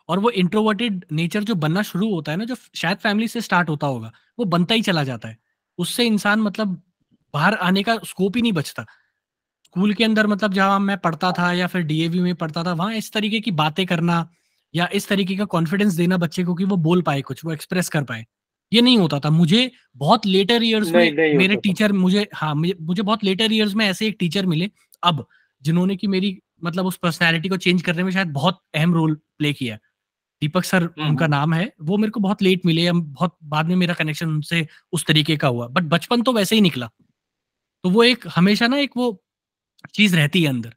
[0.10, 3.70] और वो इंट्रोवर्टेड नेचर जो बनना शुरू होता है ना जो शायद फैमिली से स्टार्ट
[3.70, 5.38] होता होगा वो बनता ही चला जाता है।
[5.80, 6.82] उससे इंसान मतलब
[7.34, 8.84] बाहर आने का स्कोप ही नहीं बचता।
[9.66, 12.94] स्कूल के अंदर मतलब जहाँ मैं पढ़ता था या फिर डीएवी में पढ़ता था वहाँ
[12.96, 14.28] इस तरीके की बातें करना
[14.78, 17.90] या इस तरीके का कॉन्फिडेंस देना बच्चे को कि वो बोल पाए कुछ वो एक्सप्रेस
[17.90, 18.26] कर पाए।
[18.72, 22.74] ये नहीं होता था। मुझे बहुत लेटर ईयर्स में नहीं मेरे टीचर मुझे हाँ मुझे,
[22.82, 24.70] मुझे बहुत लेटर ईयर्स में ऐसे एक टीचर मिले
[25.04, 25.26] अब
[25.62, 29.54] जिन्होंने की मेरी मतलब उस पर्सनैलिटी को चेंज करने में शायद बहुत अहम रोल प्ले
[29.54, 29.78] किया
[30.42, 33.38] दीपक सर हम्म, उनका हम्म। नाम है वो मेरे को बहुत लेट मिले हम बहुत
[33.44, 36.90] बाद में मेरा कनेक्शन उनसे उस तरीके का हुआ। बट बचपन तो वैसे ही निकला।
[37.84, 39.24] तो वो एक हमेशा ना एक वो
[39.94, 40.74] चीज़ रहती है अंदर।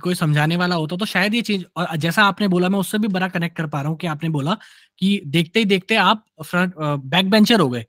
[0.00, 2.98] कि कोई समझाने वाला होता तो शायद ये चीज़ और जैसा आपने बोला मैं उससे
[2.98, 4.56] भी बड़ा कनेक्ट कर पा रहा हूँ कि आपने बोला
[4.98, 6.74] कि देखते ही देखते आप फ्रंट
[7.06, 7.84] बैक बेंचर हो गए।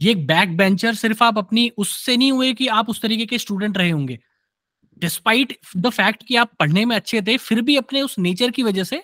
[0.00, 3.38] ये एक बैक बेंचर सिर्फ़ आप अपनी उससे नहीं हुए कि आप उस तरीके के
[3.38, 4.18] स्टूडेंट रहे होंगे।
[5.00, 8.62] डिस्पाइट द फैक्ट कि आप पढ़ने में अच्छे थे फिर भी अपने उस नेचर की
[8.62, 9.02] वजह से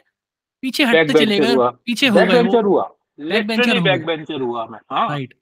[0.62, 1.54] पीछे हटते चले गए
[1.86, 2.42] पीछे हो गए
[3.22, 5.34] बैक बेंचर बैक बेंचर हुआ मैं राइट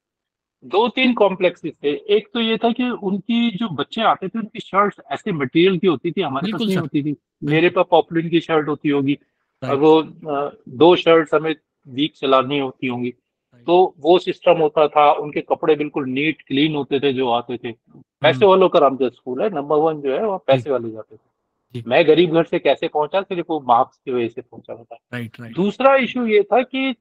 [0.66, 4.60] दो तीन कॉम्प्लेक्सेस थे। एक तो ये था कि उनकी जो बच्चे आते थे उनकी
[4.60, 8.40] शर्ट्स ऐसे मटेरियल की होती थी हमारे पास नहीं होती थी। मेरे पास पॉपुलर की
[8.40, 9.18] शर्ट होती होगी
[9.62, 11.54] और वो दो शर्ट्स हमें
[11.88, 13.14] वीक चलानी होती होंगी।
[13.66, 17.72] तो वो सिस्टम होता था उनके कपड़े बिल्कुल नीट क्लीन होते थे जो आते थे।
[17.72, 21.16] पैसे हम्म। वालों का रामजद स्कूल है नंबर वन जो है वो पैसे वाले जाते
[21.16, 23.22] थे। मैं गरीब घर से कैसे पहुँचा?
[23.22, 24.74] सिर्फ़ वो मार्क्स की वजह से पहुँचा
[25.14, 26.94] राइट दूसरा इशू ये था कि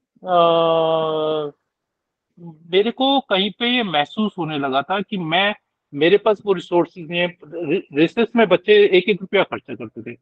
[2.40, 5.54] मेरे को कहीं पे ये महसूस होने लगा था कि मैं
[5.94, 7.38] मेरे पास वो रिसोर्सेज नहीं है
[7.96, 10.16] रिसर्च में बच्चे एक एक रुपया खर्चा करते थे।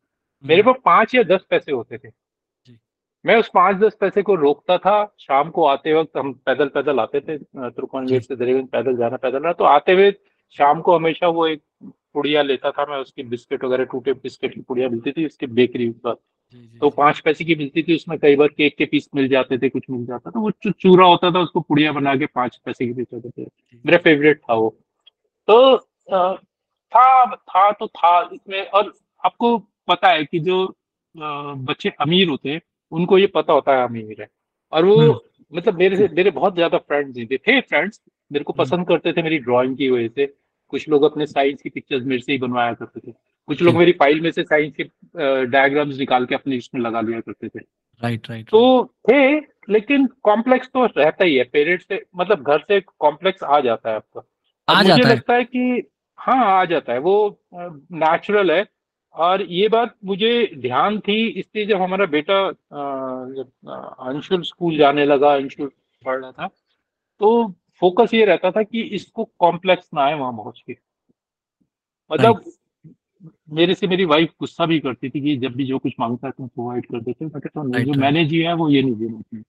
[0.44, 2.08] मेरे हम्म। पास पाँच या दस पैसे होते थे।
[3.26, 7.00] मैं उस पाँच दस पैसे को रोकता था शाम को आते वक्त हम पैदल पैदल
[7.00, 10.12] आते थे तुर्कमान गेट से दरियागंज पैदल जाना पैदल रहा तो आते हुए
[10.50, 14.60] शाम को हमेशा वो एक पुड़िया लेता था मैं उसकी बिस्किट वगैरह टूटे बिस्किट की
[14.60, 15.94] पुड़िया मिलती थी उसकी बेकरी
[16.80, 19.68] तो पाँच पैसे की मिलती थी उसमें कई बार केक के पीस मिल जाते थे
[19.68, 22.86] कुछ मिल जाता था वो जो चूरा होता था उसको पुड़िया बना के पाँच पैसे
[22.86, 23.44] की बेचते थे।
[23.84, 24.68] मेरा फेवरेट था वो।
[25.48, 25.76] तो
[26.92, 28.92] था था तो था इसमें और
[29.24, 29.56] आपको
[29.88, 30.64] पता है कि जो
[31.14, 32.60] बच्चे अमीर होते हैं
[32.92, 34.28] उनको ये पता होता है अमीर है।
[34.72, 35.18] और वो हम्म।
[35.52, 39.12] मतलब मेरे से मेरे बहुत ज़्यादा फ्रेंड्स थे। थे फ्रेंड्स मेरे को हम्म। पसंद करते
[39.12, 40.26] थे मेरी ड्राइंग की वजह से।
[40.72, 43.12] कुछ लोग अपने साइंस की पिक्चर्स मेरे से ही बनवाया करते थे।
[43.48, 47.20] कुछ लोग मेरी फ़ाइल में से साइंस के डायग्राम्स निकाल के अपनी इसमें लगा लिया
[47.20, 47.58] करते थे।
[48.02, 49.36] राइट राइट तो थे
[49.72, 53.96] लेकिन कॉम्प्लेक्स तो रहता ही है। पेरेंट्स से मतलब घर से कॉम्प्लेक्स आ जाता है
[53.96, 54.22] आपका।
[54.68, 58.66] आ मुझे जाता लगता है।, है कि हाँ आ जाता है। वो नेचुरल है।
[59.14, 62.38] और ये बात मुझे ध्यान थी इसलिए जब हमारा बेटा
[64.08, 65.70] अंशुल स्कूल जाने लगा अंशुल
[66.02, 66.46] पढ़ रहा था
[67.20, 67.46] तो
[67.82, 70.76] फोकस ये रहता था कि इसको कॉम्प्लेक्स ना आए वहाँ पहुँच के।
[72.10, 72.42] मतलब
[73.50, 76.32] मेरे से मेरी वाइफ गुस्सा भी करती थी कि जब भी जो कुछ माँगता है
[76.38, 79.42] तुम प्रोवाइड कर देते मैं कहता हूँ जो मैंने जी है वो ये नहीं देना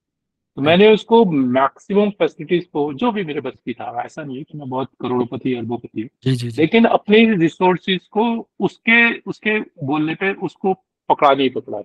[0.55, 4.43] तो मैंने उसको मैक्सिमम फैसिलिटीज़ को जो भी मेरे बस की था ऐसा नहीं है
[4.43, 10.73] कि मैं बहुत करोड़पति अरबोपति हूँ। लेकिन अपने रिसोर्सिस को उसके उसके बोलने पे उसको
[11.09, 11.79] पकड़ा नहीं पकड़ा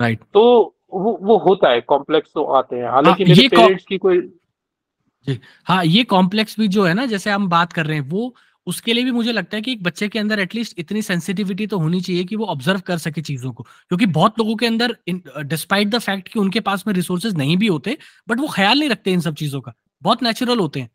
[0.00, 3.98] राइट तो वो वो होता है कॉम्प्लेक्स तो आते हैं। हालाँकि हाँ, मेरे पेरेंट्स की
[3.98, 4.20] कोई
[5.26, 8.34] जी हाँ ये कॉम्प्लेक्स भी जो है ना जैसे हम बात कर रहे हैं वो
[8.66, 11.78] उसके लिए भी मुझे लगता है कि एक बच्चे के अंदर एटलीस्ट इतनी सेंसिटिविटी तो
[11.78, 14.96] होनी चाहिए कि वो ऑब्ज़र्व कर सके चीज़ों को। क्योंकि बहुत लोगों के अंदर
[15.42, 17.96] डिस्पाइट द फैक्ट कि उनके पास में रिसोर्सेज नहीं भी होते
[18.28, 20.90] बट वो ख्याल नहीं रखते इन सब चीज़ों का। बहुत नेचुरल होते हैं।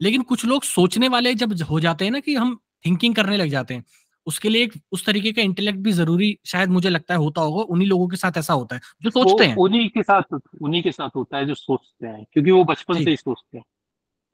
[0.00, 3.48] लेकिन कुछ लोग सोचने वाले जब हो जाते हैं ना कि हम थिंकिंग करने लग
[3.48, 3.84] जाते हैं
[4.26, 7.62] उसके लिए एक उस तरीके का इंटेलेक्ट भी ज़रूरी शायद मुझे लगता है होता होगा
[7.62, 10.92] उन्हीं लोगों के साथ ऐसा होता है जो सोचते हैं। उन्हीं के साथ उन्हीं के
[10.92, 13.64] साथ होता है जो सोचते हैं क्योंकि वो बचपन से ही सोचते हैं।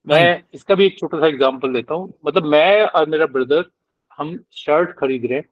[0.06, 3.64] मैं इसका भी एक छोटा सा एग्जांपल देता हूँ। मतलब मैं और मेरा ब्रदर
[4.18, 5.48] हम शर्ट खरीद रहे हैं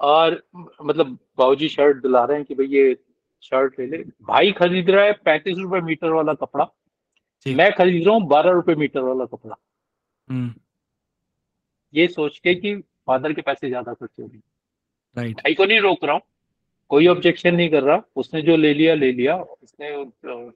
[0.00, 0.42] और
[0.84, 2.96] मतलब बाबूजी शर्ट दिला रहे हैं कि भाई ये
[3.42, 6.68] शर्ट ले ले। भाई खरीद रहा है पैंतीस रुपए मीटर वाला कपड़ा।
[7.46, 9.56] मैं खरीद रहा हूँ बारह रुपए मीटर वाला कपड़ा।
[10.28, 10.54] हम्म।
[11.94, 12.74] ये सोच के कि
[13.06, 14.40] फादर के पैसे ज़्यादा खर्च हो गए।
[15.16, 16.22] राइट भाई को नहीं रोक रहा हूँ।
[16.92, 19.90] कोई ऑब्जेक्शन नहीं कर रहा। उसने जो ले लिया ले लिया। उसने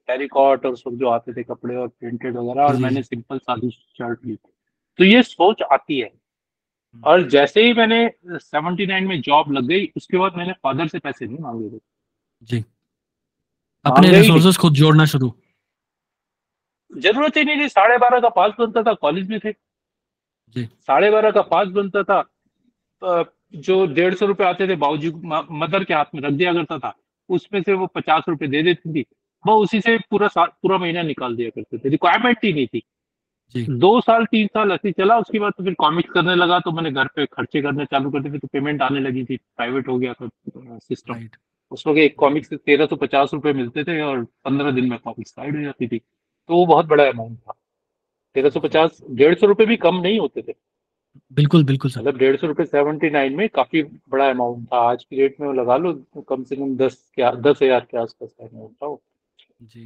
[0.07, 4.27] टेरिकॉट और सब जो आते थे कपड़े और प्रिंटेड वगैरह और मैंने सिंपल सादी शर्ट
[4.27, 4.37] ली।
[4.99, 6.11] तो ये सोच आती है।
[7.05, 11.27] और जैसे ही मैंने 79 में जॉब लग गई उसके बाद मैंने फादर से पैसे
[11.27, 11.81] नहीं मांगे थे।
[12.43, 12.65] जी।
[13.85, 15.33] अपने रिसोर्सेज खुद जोड़ना शुरू।
[16.99, 19.53] ज़रूरत ही नहीं थी। साढ़े बारह का पास बनता था। कॉलेज में थे।
[20.57, 22.21] साढ़े बारह का पास बनता था।
[23.55, 25.11] जो डेढ़ सौ रुपए आते थे बाबूजी
[25.59, 26.95] मदर के हाथ में रख दिया करता था
[27.29, 29.05] उसमें से वो पचास रुपए दे देती थी।
[29.45, 32.83] वो उसी से पूरा पूरा महीना निकाल दिया करते थे। रिक्वायरमेंट ही नहीं थी।
[33.55, 36.91] दो साल तीन साल ऐसे चला उसके बाद तो फिर कॉमिक्स करने लगा तो मैंने
[36.91, 40.13] घर पे खर्चे करने चालू कर दिए तो पेमेंट आने लगी थी प्राइवेट हो गया
[40.13, 40.29] था
[40.79, 41.29] सिस्टम
[41.73, 44.99] उस वक्त एक कॉमिक्स से तेरह सौ पचास रुपए मिलते थे और पंद्रह दिन में
[44.99, 47.53] कॉमिक्स साइड हो जाती थी। तो वो बहुत बड़ा अमाउंट था।
[48.37, 50.53] तेरह सौ पचास डेढ़ सौ रुपए भी कम नहीं होते थे।
[51.33, 55.05] बिल्कुल बिल्कुल सर। मतलब डेढ़ सौ रुपए सेवेंटी नाइन में काफ़ी बड़ा अमाउंट था। आज
[55.05, 55.93] की डेट में लगा लो
[56.29, 58.97] कम से कम दस क्या दस हज़ार के आसपास का अमाउंट था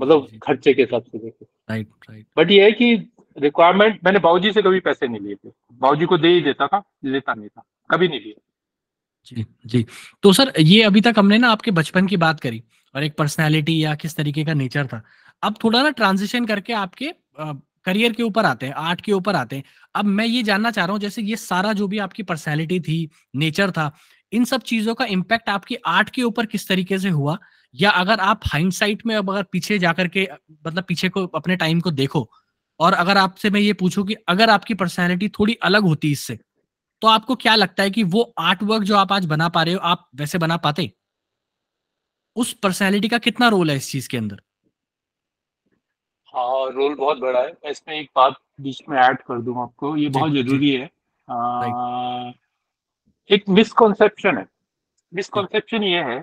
[0.00, 2.94] मतलब खर्चे के हिसाब से देखो। राइट राइट बट ये है कि
[3.36, 6.82] रिक्वायरमेंट मैंने बाबूजी से कभी पैसे नहीं लिए थे। बाबूजी को दे ही देता था
[7.06, 8.40] लेता नहीं था। कभी नहीं लिया
[9.26, 9.84] जी जी।
[10.22, 12.62] तो सर ये अभी तक हमने ना आपके बचपन की बात करी
[12.94, 15.02] और एक पर्सनैलिटी या किस तरीके का नेचर था।
[15.42, 17.10] अब थोड़ा ना ट्रांजिशन करके आपके
[17.84, 19.64] करियर के ऊपर आते हैं, आर्ट के ऊपर आते हैं।
[19.94, 23.08] अब मैं ये जानना चाह रहा हूँ, जैसे ये सारा जो भी आपकी पर्सनैलिटी थी,
[23.36, 23.90] नेचर था,
[24.32, 27.38] इन सब चीज़ों का इम्पैक्ट आपकी आर्ट के ऊपर किस तरीके से हुआ?
[27.74, 30.28] या अगर आप हाइंडसाइट में अब अगर पीछे जाकर के
[30.66, 32.28] मतलब पीछे को, अपने टाइम को देखो
[32.80, 36.38] और अगर आपसे मैं ये पूछूँ कि अगर आपकी पर्सनैलिटी थोड़ी अलग होती इससे
[37.02, 39.74] तो आपको क्या लगता है कि वो आर्ट वर्क जो आप आज बना पा रहे
[39.74, 40.90] हो, आप वैसे बना पाते?
[42.36, 44.40] उस पर्सनैलिटी का कितना रोल है इस चीज़ के अंदर?
[46.34, 50.08] हाँ रोल बहुत बड़ा है। इसमें एक बात बीच में ऐड कर दूँ आपको ये
[50.08, 50.88] बहुत ज़रूरी है।
[51.28, 52.32] आ,
[53.30, 54.46] एक मिसकॉन्सेप्शन है।
[55.14, 56.22] मिसकॉन्सेप्शन ये है।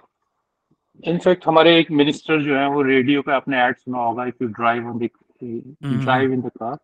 [1.04, 4.48] इनफैक्ट हमारे एक मिनिस्टर जो है वो रेडियो पे आपने ऐड सुना होगा if you
[4.50, 5.00] drive on
[6.04, 6.78] drive in the car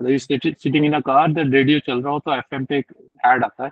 [0.00, 2.92] मतलब sitting in a car the radio चल रहा हो तो एफएम पे एक
[3.26, 3.70] ऐड आता है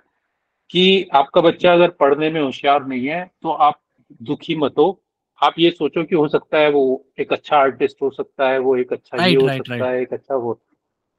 [0.69, 3.79] कि आपका बच्चा अगर पढ़ने में होशियार नहीं है तो आप
[4.21, 5.01] दुखी मत हो।
[5.41, 6.83] आप ये सोचो कि हो सकता है वो
[7.19, 9.87] एक अच्छा आर्टिस्ट हो सकता है वो एक अच्छा right, ये हो right, सकता right.
[9.87, 10.59] है एक अच्छा वो।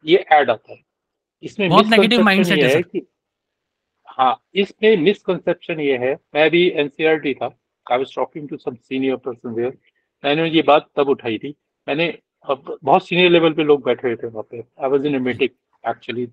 [0.05, 0.79] ये ऐड आता है।
[1.43, 3.07] इसमें बहुत नेगेटिव माइंडसेट है कि
[4.09, 7.47] हाँ इसमें मिसकंसेप्शन ये है। मैं भी एनसीईआरटी था।
[7.87, 9.77] I was talking to some senior person there
[10.25, 11.55] मैंने ये बात तब उठाई थी।
[11.87, 12.07] मैंने
[12.45, 15.19] अब बहुत सीनियर लेवल पे लोग बैठे हुए थे वहाँ पे। I was in a
[15.21, 15.51] meeting
[15.85, 16.29] actually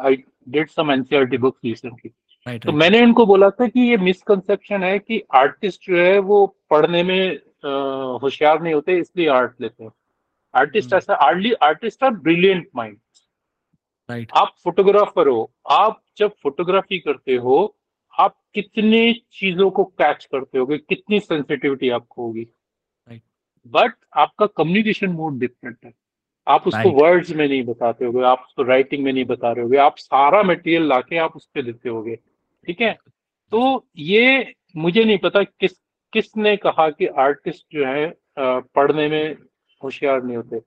[0.00, 2.10] I did some NCERT books recently
[2.46, 7.02] तो मैंने उनको बोला था कि ये मिसकंसेप्शन है कि आर्टिस्ट जो है वो पढ़ने
[7.02, 7.36] में
[8.22, 9.90] होशियार नहीं होते इसलिए आर्ट लेते हैं।
[10.54, 10.98] Artist hmm.
[10.98, 12.96] ऐसा artly artist are brilliant mind
[14.10, 17.76] right आप फोटोग्राफर हो आप जब फोटोग्राफी करते हो
[18.18, 22.46] आप कितनी चीज़ों को कैच करते होगे कितनी सेंसिटिविटी आपको होगी।
[23.66, 25.92] बट आपका कम्युनिकेशन मोड डिफरेंट है।
[26.46, 29.76] आप उसको वर्ड्स में नहीं बताते होगे आप उसको राइटिंग में नहीं बता रहे होगे
[29.76, 32.18] आप सारा मटेरियल लाके आप उस पर देते होगे।
[32.66, 32.92] ठीक है?
[33.52, 35.72] तो ये मुझे नहीं पता किस
[36.12, 39.36] किसने कहा कि आर्टिस्ट जो है पढ़ने में
[39.82, 40.60] होशियार नहीं होते।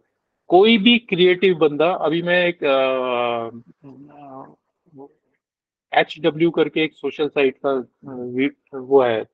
[0.49, 2.63] कोई भी क्रिएटिव बंदा अभी मैं एक
[5.91, 9.25] एच डब्ल्यू करके एक सोशल साइट का वो है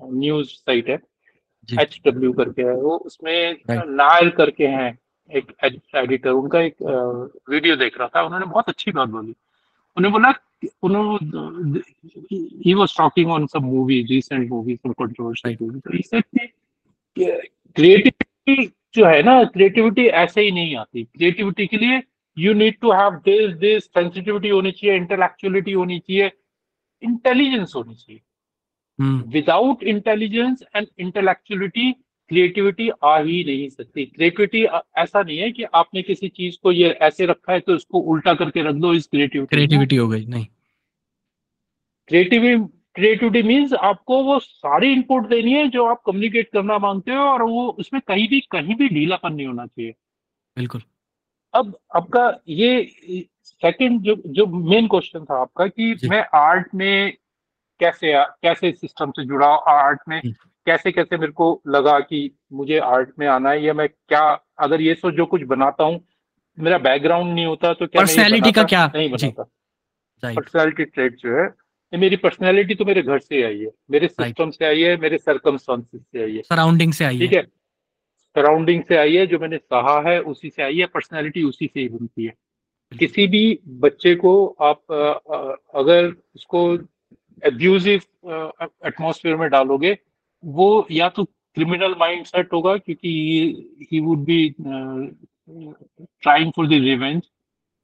[0.00, 0.98] न्यूज़ साइट है।
[1.68, 4.98] एच डब्ल्यू करके है वो उसमें नायल करके हैं
[5.30, 5.52] एक
[5.96, 6.76] एडिटर उनका एक
[7.50, 9.34] वीडियो देख रहा था उन्होंने बहुत अच्छी बात बोली।
[9.96, 10.32] उन्होंने बोला
[10.82, 11.80] उन्होंने
[12.66, 15.30] he was talking on some movie recent movie तो
[15.90, 16.22] ही सेड
[17.16, 17.24] कि
[17.76, 22.02] क्रिएटिविटी जो है ना क्रिएटिविटी ऐसे ही नहीं आती। क्रिएटिविटी के लिए
[22.38, 26.30] you need to have this this sensitivity होनी चाहिए इंटेलेक्चुअलिटी होनी चाहिए
[27.02, 28.20] इंटेलिजेंस होनी चाहिए।
[29.30, 31.90] Without intelligence and intellectuality
[32.30, 34.64] creativity आ ही नहीं सकती। क्रिएटिविटी
[34.98, 38.34] ऐसा नहीं है कि आपने किसी चीज़ को ये ऐसे रखा है तो इसको उल्टा
[38.34, 40.46] करके रख दो इस क्रिएटिविटी क्रिएटिविटी हो गई नहीं।
[42.08, 47.22] क्रिएटिविटी क्रिएटिविटी मीन्स आपको वो सारी इनपुट देनी है जो आप कम्युनिकेट करना मांगते हो
[47.22, 49.94] और वो उसमें कहीं भी कहीं भी ढीलापन नहीं होना चाहिए।
[50.56, 50.82] बिल्कुल।
[51.54, 57.16] अब आपका ये सेकंड जो जो मेन क्वेश्चन था आपका कि मैं आर्ट में
[57.80, 60.18] कैसे कैसे सिस्टम से जुड़ा आर्ट में?
[60.18, 60.32] हम्म।
[60.66, 64.22] कैसे कैसे मेरे को लगा कि मुझे आर्ट में आना है या मैं क्या
[64.58, 66.00] अगर ये सो जो कुछ बनाता हूँ
[66.58, 68.86] मेरा बैकग्राउंड नहीं होता तो क्या पर्सनैलिटी का क्या?
[68.94, 69.42] नहीं बनाता।
[70.22, 74.50] पर्सनैलिटी ट्रेड जो है ये मेरी पर्सनैलिटी तो मेरे घर से आई है मेरे सिस्टम
[74.50, 77.42] से आई है मेरे सरकमस्टांसेस से आई है। सराउंडिंग से आई है। ठीक है?
[78.36, 81.80] सराउंडिंग से आई है जो मैंने कहा है उसी से आई है पर्सनैलिटी उसी से
[81.80, 82.32] ही बनती है।
[82.92, 84.32] किसी भी बच्चे को
[84.62, 84.92] आप
[85.74, 86.76] अगर उसको
[87.42, 88.00] एब्यूजिव
[88.86, 89.98] एटमोसफेयर में डालोगे
[90.44, 97.22] वो या तो क्रिमिनल माइंड सेट होगा क्योंकि he would be trying for the revenge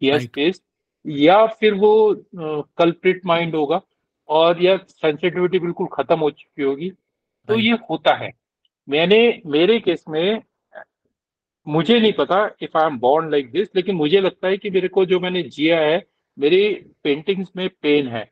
[0.02, 0.62] yes case
[1.06, 1.92] या फिर वो
[2.36, 3.80] कल्प्रिट uh, माइंड होगा
[4.28, 6.90] और या सेंसिटिविटी बिल्कुल खत्म हो चुकी होगी।
[7.48, 8.32] तो ये होता है।
[8.88, 10.42] मैंने मेरे केस में
[11.68, 14.88] मुझे नहीं पता if I am born like this लेकिन मुझे लगता है कि मेरे
[14.88, 16.06] को जो मैंने जिया है
[16.38, 18.30] मेरी पेंटिंग्स में पेन है।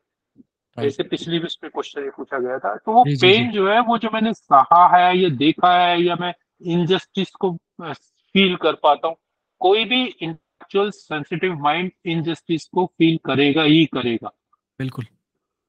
[0.79, 3.99] जैसे पिछली भी उसमें क्वेश्चन ये पूछा गया था। तो वो पेन जो है वो
[3.99, 6.33] जो मैंने सहा है या देखा है या मैं
[6.67, 9.17] इनजस्टिस को फील कर पाता हूँ
[9.61, 14.33] कोई भी इंटेलेक्चुअल सेंसिटिव माइंड इनजस्टिस को फील करेगा ही करेगा।
[14.81, 15.05] बिल्कुल।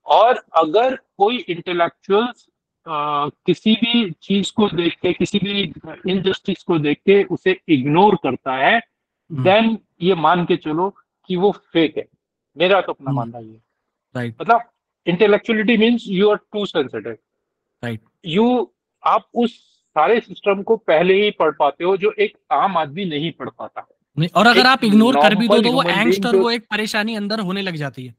[0.06, 2.32] और अगर कोई इंटेलेक्चुअल
[3.46, 5.62] किसी भी चीज़ को देख के किसी भी
[6.12, 8.80] इनजस्टिस को देख के उसे इग्नोर करता है
[9.32, 10.90] देन हम्म। ये मान के चलो
[11.30, 12.06] कि वो फेक है।
[12.58, 13.60] मेरा तो अपना हम्म। मानना ये
[14.16, 14.62] राइट मतलब
[15.06, 17.18] intellectuality means you are too sensitive
[17.84, 18.46] right you
[19.04, 19.58] आप उस
[19.96, 23.88] सारे सिस्टम को पहले ही पढ़ पाते हो जो एक आम आदमी नहीं पढ़ पाता।
[24.36, 27.40] और अगर आप इग्नोर कर भी दो तो वो एंगस्ट और वो एक परेशानी अंदर
[27.40, 28.14] होने लग जाती है।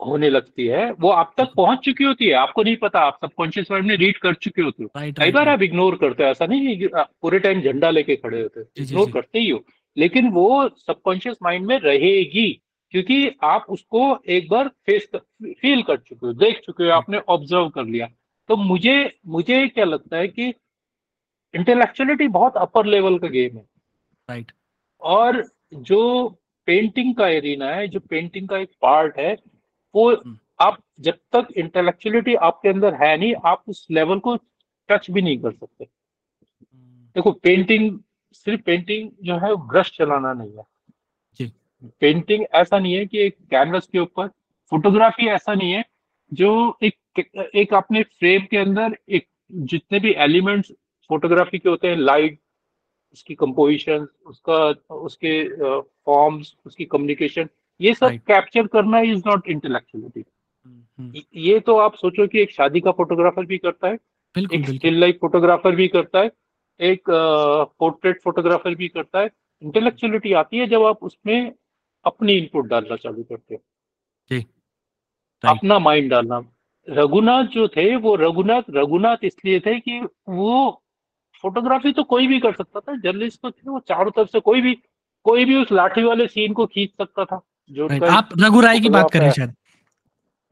[0.00, 3.70] होने लगती है वो आप तक पहुँच चुकी होती है। आपको नहीं पता आप सबकॉन्शियस
[3.70, 6.88] माइंड में रीड कर चुके होते हो। कई बार आप इग्नोर करते हो ऐसा नहीं
[6.94, 9.64] पूरे टाइम झंडा लेके खड़े होते हो। इग्नोर करते ही हो।
[9.96, 12.60] लेकिन वो सबकॉन्शियस माइंड में रहेगी।
[12.90, 17.68] क्योंकि आप उसको एक बार फेस फील कर चुके हो देख चुके हो आपने ऑब्ज़र्व
[17.68, 18.08] कर लिया
[18.48, 20.54] तो मुझे मुझे क्या लगता है कि
[21.54, 23.62] इंटेलेक्चुअलिटी बहुत अपर लेवल का गेम है
[24.28, 24.56] राइट right.
[25.00, 26.28] और जो
[26.68, 29.36] पेंटिंग का एरिना है जो पेंटिंग का एक पार्ट है
[29.94, 30.34] वो hmm.
[30.60, 34.36] आप जब तक इंटेलेक्चुअलिटी आपके अंदर है नहीं आप उस लेवल को
[34.88, 37.14] टच भी नहीं कर सकते hmm.
[37.14, 37.98] देखो पेंटिंग
[38.32, 40.64] सिर्फ़ पेंटिंग जो है ब्रश चलाना नहीं है
[41.84, 44.26] पेंटिंग ऐसा नहीं है कि एक कैनवस के ऊपर
[44.70, 45.84] फोटोग्राफी ऐसा नहीं है
[46.32, 46.94] जो एक
[47.54, 50.72] एक अपने फ्रेम के अंदर एक जितने भी एलिमेंट्स
[51.08, 52.38] फोटोग्राफी के होते हैं लाइट
[53.12, 55.48] उसकी कंपोजिशन उसका उसके
[55.80, 57.48] फॉर्म्स uh, उसकी कम्युनिकेशन
[57.80, 60.24] ये सब कैप्चर करना इज़ नॉट इंटेलेक्चुअलिटी
[61.36, 63.94] ये तो आप सोचो कि एक शादी का फोटोग्राफर भी करता है
[64.38, 66.30] एक स्टिल लाइफ फोटोग्राफर भी करता है
[66.80, 67.02] एक
[67.78, 69.30] पोर्ट्रेट uh, फोटोग्राफर भी करता है।
[69.62, 71.52] इंटेलेक्चुअलिटी आती है जब आप उसमें
[72.04, 74.42] अपनी इनपुट डालना चालू करते हो।
[75.44, 76.42] अपना माइंड डालना।
[76.88, 80.82] रघुनाथ जो थे वो रघुनाथ रघुनाथ इसलिए थे कि वो
[81.42, 84.60] फोटोग्राफी तो कोई भी कर सकता था जर्नलिस्ट तो थे वो चारों तरफ़ से कोई
[84.60, 84.74] भी
[85.24, 87.40] कोई भी उस लाठी वाले सीन को खींच सकता था
[87.70, 89.54] जो आप रघु राय की बात कर रहे हैं। शायद।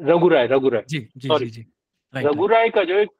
[0.01, 1.66] रघु राय रघु राय। जी जी जी, जी।
[2.16, 3.11] रघु राय का जो एक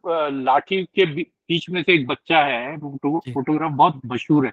[0.45, 4.53] लाठी के बीच में से एक बच्चा है फोटोग्राफ बहुत मशहूर है।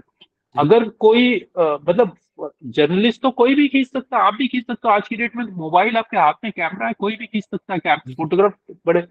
[0.55, 5.07] अगर कोई मतलब जर्नलिस्ट तो कोई भी खींच सकता आप भी खींच सकते हो। आज
[5.07, 8.53] की डेट में मोबाइल आपके हाथ में कैमरा है कोई भी खींच सकता है फोटोग्राफ
[8.85, 9.07] बड़े।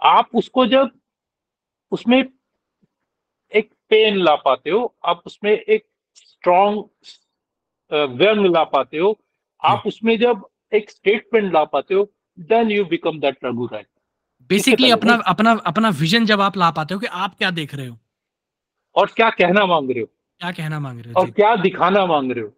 [0.00, 0.90] आप उसको जब
[1.92, 2.18] उसमें
[3.52, 6.84] एक पेन ला पाते हो आप उसमें एक स्ट्रॉन्ग
[7.90, 9.18] व्यंग ला पाते हो
[9.62, 12.08] आप उसमें जब एक स्टेटमेंट ला पाते हो
[12.38, 13.84] then you become that Raghu Rai.
[14.50, 17.86] Basically अपना अपना अपना विजन जब आप ला पाते हो कि आप क्या देख रहे
[17.86, 17.98] हो।
[18.96, 20.06] और क्या कहना मांग रहे हो।
[20.40, 21.20] क्या कहना मांग रहे हो?
[21.20, 22.52] और क्या दिखाना मांग रहे हो।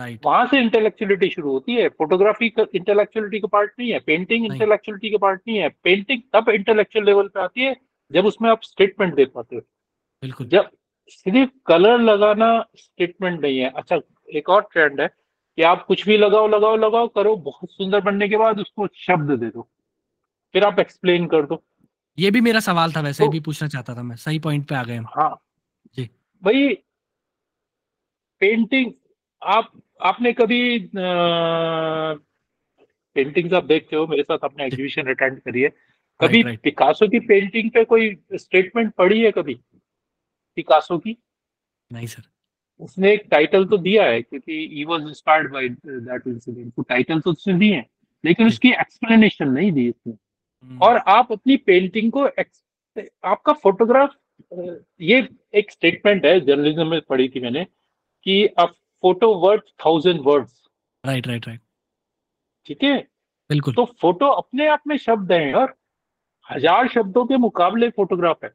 [0.00, 5.10] राइट वहाँ से इंटेलेक्चुअलिटी शुरू होती है। फोटोग्राफी इंटेलेक्चुअलिटी का पार्ट नहीं है। पेंटिंग इंटेलेक्चुअलिटी
[5.10, 7.76] का पार्ट नहीं है। पेंटिंग तब इंटेलेक्चुअल लेवल पे आती है
[8.10, 9.62] जब उसमें आप स्टेटमेंट दे पाते हो।
[10.22, 10.70] बिल्कुल। जब
[11.08, 14.00] सिर्फ़ कलर लगाना स्टेटमेंट नहीं है। अच्छा
[14.34, 15.08] एक और ट्रेंड है
[15.58, 19.30] कि आप कुछ भी लगाओ लगाओ लगाओ करो बहुत सुंदर बनने के बाद उसको शब्द
[19.40, 19.68] दे दो।
[20.52, 21.62] फिर आप एक्सप्लेन कर दो।
[22.18, 24.74] ये भी मेरा सवाल था वैसे तो, भी पूछना चाहता था मैं। सही पॉइंट पे
[24.74, 25.34] आ गए हाँ।
[25.96, 26.04] जी।
[26.42, 26.68] भाई
[28.40, 28.92] पेंटिंग
[29.42, 29.72] आप
[30.02, 30.78] आपने कभी
[33.16, 34.06] पेंटिंग्स आप देखते हो?
[34.06, 35.68] मेरे साथ आपने एग्जीबिशन अटेंड करी है।
[36.20, 39.54] कभी पिकासो की पेंटिंग पे कोई स्टेटमेंट पढ़ी है कभी?
[40.56, 41.16] पिकासो की?
[41.90, 42.22] नहीं सर
[42.80, 47.20] उसने एक टाइटल तो दिया है क्योंकि he was inspired by that incident तो टाइटल
[47.20, 47.86] तो उसने दिए हैं
[48.24, 52.24] लेकिन उसकी एक्सप्लेनेशन नहीं दी उसने। हम्म। और आप अपनी पेंटिंग को
[53.24, 54.14] आपका फोटोग्राफ
[55.00, 57.64] ये एक स्टेटमेंट है जर्नलिज्म में पढ़ी थी मैंने
[58.26, 58.64] कि a
[59.04, 60.52] photo word thousand words.
[61.04, 61.60] Right right right
[62.66, 62.96] ठीक है?
[63.50, 65.74] बिल्कुल। तो फ़ोटो अपने आप में शब्द हैं और
[66.48, 68.50] हज़ार शब्दों के मुकाबले फोटोग्राफ है।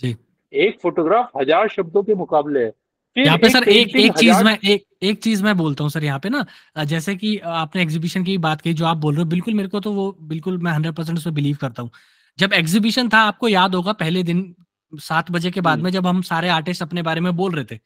[0.00, 0.16] जी।
[0.52, 2.72] एक फोटोग्राफ हज़ार शब्दों के मुकाबले है।
[3.16, 6.18] यहाँ पे सर एक एक चीज़ मैं एक एक चीज़ मैं बोलता हूँ सर यहाँ
[6.18, 6.44] पे ना
[6.84, 9.80] जैसे कि आपने एग्जीबिशन की बात की जो आप बोल रहे हो बिल्कुल मेरे को
[9.80, 11.90] तो वो बिल्कुल मैं हंड्रेड परसेंट उसमें बिलीव करता हूँ।
[12.38, 14.54] जब एग्जीबिशन था आपको याद होगा पहले दिन
[14.92, 17.64] सात बजे के बाद हम्म। में जब हम सारे आर्टिस्ट अपने बारे में बोल रहे
[17.64, 17.78] थे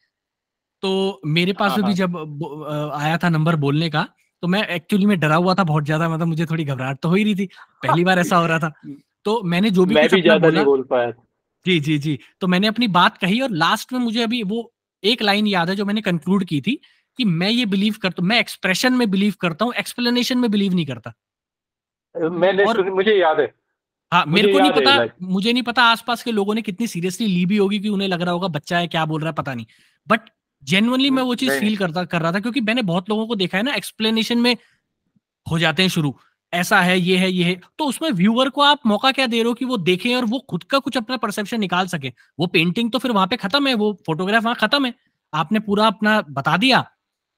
[0.83, 4.07] तो मेरे पास हाँ, भी हाँ। जब आया था नंबर बोलने का
[4.43, 7.15] तो मैं एक्चुअली में डरा हुआ था बहुत ज़्यादा मतलब मुझे थोड़ी घबराहट तो हो
[7.15, 7.45] ही रही थी।
[7.83, 8.71] पहली बार ऐसा हो रहा था।
[9.25, 11.11] तो मैंने जो भी मैं भी ज़्यादा नहीं बोल पाया
[11.65, 14.71] जी जी जी। तो मैंने अपनी बात कही और लास्ट में मुझे अभी वो
[15.03, 16.79] एक लाइन याद है जो मैंने कंक्लूड की थी
[17.19, 20.73] कि मैं ये बिलीव करता हूँ मैं एक्सप्रेशन में बिलीव करता हूँ एक्सप्लेनेशन में बिलीव
[20.73, 21.13] नहीं करता।
[22.15, 23.51] मैंने और मुझे याद है।
[24.11, 27.45] हाँ मेरे को नहीं पता मुझे नहीं पता आसपास के लोगों ने कितनी सीरियसली ली
[27.45, 29.65] भी होगी कि उन्हें लग रहा होगा बच्चा है क्या बोल रहा है पता नहीं।
[30.07, 30.29] बट
[30.63, 33.57] जेनुअनली मैं वो चीज़ फील करता कर रहा था क्योंकि मैंने बहुत लोगों को देखा
[33.57, 34.57] है ना एक्सप्लेनेशन में
[35.51, 36.15] हो जाते हैं शुरू।
[36.53, 39.47] ऐसा है ये है ये है। तो उसमें व्यूअर को आप मौका क्या दे रहे
[39.47, 42.13] हो कि वो देखें और वो खुद का कुछ अपना परसेप्शन निकाल सके?
[42.39, 44.93] वो पेंटिंग तो फिर वहाँ पे खत्म है वो फोटोग्राफ वहाँ खत्म है।
[45.33, 46.91] आपने पूरा अपना बता दिया।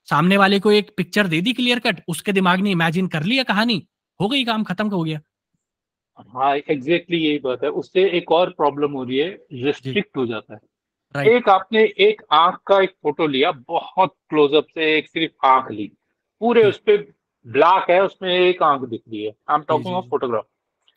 [0.09, 3.43] सामने वाले को एक पिक्चर दे दी क्लियर कट उसके दिमाग ने इमेजिन कर लिया
[3.43, 3.87] कहानी।
[4.21, 5.19] हो गई काम खत्म हो गया।
[6.19, 10.25] हाँ एग्जैक्टली exactly यही बात है। उससे एक और प्रॉब्लम हो रही है रिस्ट्रिक्ट हो
[10.25, 10.59] जाता है।
[11.19, 15.91] एक आपने एक आँख का एक फ़ोटो लिया बहुत क्लोजअप से एक सिर्फ़ आँख ली।
[16.41, 16.97] पूरे उस पर
[17.47, 20.45] ब्लैक है उसमें एक आँख दिख रही है। I am talking of photograph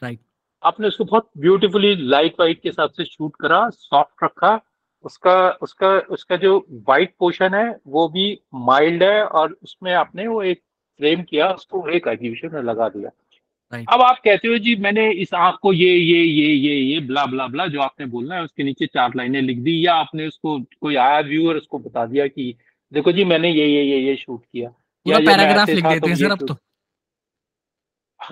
[0.02, 0.20] right
[0.62, 4.60] आपने उसको बहुत ब्यूटीफुली लाइट वाइट के हिसाब से शूट करा सॉफ्ट रखा।
[5.04, 10.42] उसका उसका उसका जो वाइट पोर्शन है वो भी माइल्ड है और उसमें आपने वो
[10.42, 10.62] एक
[11.00, 13.23] फ्रेम किया उसको एक एग्जीबिशन में लगा दिया। right.
[13.72, 17.26] अब आप कहते हो जी मैंने इस आँख को ये ये ये ये ये ब्ला
[17.26, 20.58] ब्ला ब्ला जो आपने बोलना है उसके नीचे चार लाइनें लिख दी या आपने उसको
[20.60, 22.56] कोई आया व्यूअर उसको बता दिया कि
[22.92, 26.30] देखो जी मैंने ये ये ये ये शूट किया। पूरा पैराग्राफ लिख देते हैं सर
[26.30, 26.54] अब तो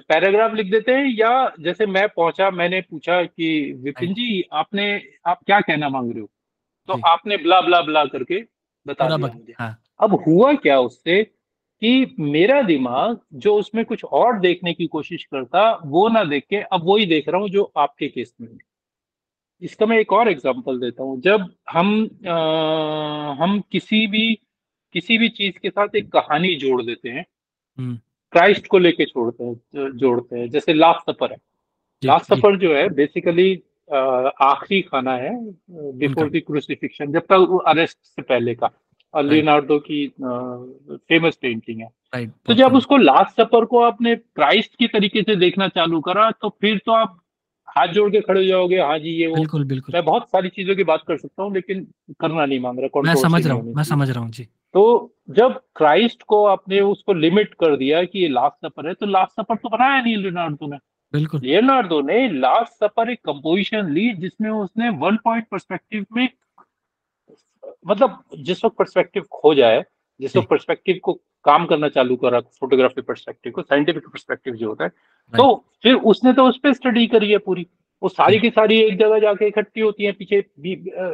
[0.08, 5.40] पैराग्राफ लिख देते हैं या जैसे मैं पहुँचा मैंने पूछा कि विपिन जी आपने आप
[5.46, 6.30] क्या कहना मांग रहे हो?
[6.88, 8.44] तो आपने ब्ला ब्ला ब्ला करके
[8.86, 11.26] बता दिया हाँ। अब हुआ क्या उससे?
[11.82, 16.56] कि मेरा दिमाग जो उसमें कुछ और देखने की कोशिश करता वो ना देख के
[16.56, 18.48] अब वही देख रहा हूँ जो आपके केस में
[19.62, 21.88] इसका मैं एक और एग्जांपल देता हूँ। जब हम
[22.28, 24.34] आ, हम किसी भी
[24.94, 27.24] किसी भी चीज़ के साथ एक कहानी जोड़ देते हैं
[28.32, 31.38] क्राइस्ट को लेके छोड़ते हैं जोड़ते हैं जैसे लास्ट सफ़र है।
[32.02, 33.52] लास्ट सफ़र जो है बेसिकली
[33.92, 35.34] आखिरी खाना है
[35.98, 38.70] बिफोर द क्रूसिफिक्शन जब तक अरेस्ट से पहले का।
[39.14, 45.22] लियोनार्डो की फ़ेमस पेंटिंग है। तो जब उसको लास्ट सफ़र को आपने क्राइस्ट की तरीके
[45.22, 47.18] से देखना चालू करा तो फिर तो आप
[47.68, 50.48] हाथ जोड़ के खड़े हो जाओगे हाँ जी ये वो। बिल्कुल बिल्कुल। मैं बहुत सारी
[50.48, 51.86] चीज़ों की बात कर सकता हूँ लेकिन
[52.20, 54.44] करना नहीं मांग रहा मैं समझ रहा हूँ मैं समझ रहा हूँ जी।
[54.74, 59.06] तो जब क्राइस्ट को आपने उसको लिमिट कर दिया कि ये लास्ट सफ़र है तो
[59.06, 60.76] लास्ट सफ़र तो बनाया नहीं लियोनार्डो ने।
[61.14, 66.28] बिल्कुल। लियोनार्डो ने लास्ट सफ़र एक कंपोजिशन ली जिसमें उसने वन पॉइंट परस्पेक्टिव में
[67.86, 69.84] मतलब जिस वक्त परस्पेक्टिव खो जाए
[70.20, 71.12] जिस वक्त परस्पेक्टिव को
[71.44, 74.90] काम करना चालू करा फोटोग्राफी परस्पेक्टिव को साइंटिफिक परस्पेक्टिव जो होता है
[75.34, 77.66] तो फिर उसने तो उस पर स्टडी करी है पूरी।
[78.02, 80.40] वो सारी की सारी एक जगह जाके इकट्ठी होती है पीछे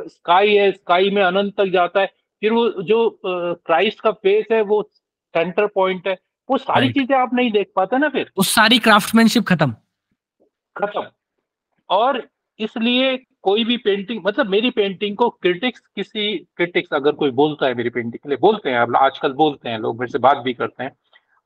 [0.09, 2.07] स्काई है स्काई में अनंत तक जाता है।
[2.43, 4.83] फिर वो जो क्राइस्ट का फेस है वो
[5.35, 6.17] सेंटर पॉइंट है।
[6.49, 9.75] वो सारी चीज़ें आप नहीं देख पाते ना फिर। वो सारी क्राफ्टमैनशिप खत्म।
[10.77, 11.07] खत्म।
[11.91, 12.23] और
[12.61, 17.75] इसलिए कोई भी पेंटिंग मतलब मेरी पेंटिंग को क्रिटिक्स किसी क्रिटिक्स अगर कोई बोलता है
[17.75, 20.85] मेरी पेंटिंग के लिए बोलते हैं आजकल बोलते हैं लोग मेरे से बात भी करते
[20.85, 20.93] हैं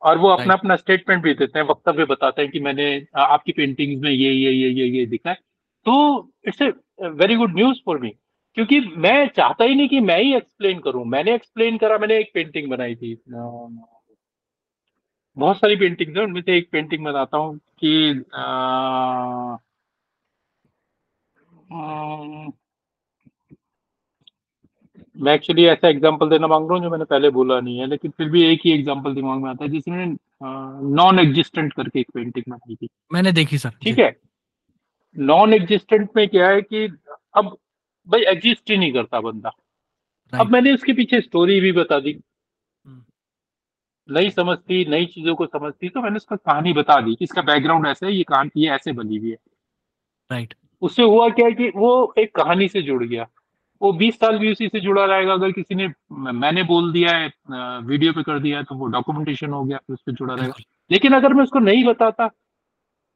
[0.03, 4.03] और वो अपना अपना स्टेटमेंट भी देते हैं वक्तव्य बताते हैं कि मैंने आपकी पेंटिंग
[4.03, 5.37] में ये ये ये ये ये दिखा है।
[5.87, 5.95] तो
[6.49, 6.73] it's a
[7.09, 8.11] very good news for me
[8.55, 12.31] क्योंकि मैं चाहता ही नहीं कि मैं ही एक्सप्लेन करूँ। मैंने एक्सप्लेन करा मैंने एक
[12.35, 13.15] पेंटिंग बनाई थी।
[15.37, 19.57] बहुत सारी पेंटिंग्स है उनमें से एक पेंटिंग बनाता हूँ कि आ,
[25.17, 28.11] मैं एक्चुअली ऐसा एग्जांपल देना मांग रहा हूँ जो मैंने पहले बोला नहीं है लेकिन
[28.11, 30.17] फिर भी एक ही एग्जांपल दिमाग में आता है जिसमें
[30.97, 34.17] नॉन एग्जिस्टेंट करके एक पेंटिंग बनाई थी। मैंने देखी सर ठीक है?
[35.17, 36.85] नॉन एग्जिस्टेंट में क्या है कि
[37.35, 37.57] अब
[38.09, 39.53] भाई एग्जिस्ट ही नहीं करता बंदा।
[40.33, 42.13] अब मैंने उसके पीछे स्टोरी भी बता दी।
[42.85, 43.05] हम्म।
[44.09, 47.87] नहीं समझती नई चीज़ों को समझती तो मैंने उसका कहानी बता दी कि इसका बैकग्राउंड
[47.87, 49.37] ऐसा है ये कहानी ये ऐसे बनी हुई है।
[50.31, 53.27] राइट उससे हुआ क्या है कि वो एक कहानी से जुड़ गया।
[53.81, 57.31] वो 20 साल भी उसी से जुड़ा रहेगा। अगर किसी ने मैंने बोल दिया है
[57.85, 60.55] वीडियो पे कर दिया है तो वो डॉक्यूमेंटेशन हो गया फिर उस पर जुड़ा रहेगा।
[60.91, 62.31] लेकिन अगर मैं उसको नहीं बताता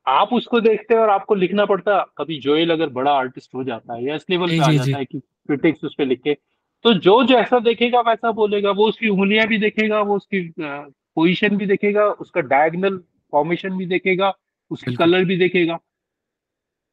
[0.06, 4.04] आप उसको देखते और आपको लिखना पड़ता कभी जोएल अगर बड़ा आर्टिस्ट हो जाता है
[4.04, 6.36] या इस लेवल पे आ जाता है कि क्रिटिक्स उस पर लिखे
[6.84, 11.66] तो जो जैसा देखेगा वैसा बोलेगा। वो उसकी उंगलियाँ भी देखेगा वो उसकी पोजिशन भी
[11.66, 12.98] देखेगा उसका डायगनल
[13.32, 14.32] फॉर्मेशन भी देखेगा
[14.70, 15.78] उसकी कलर भी देखेगा।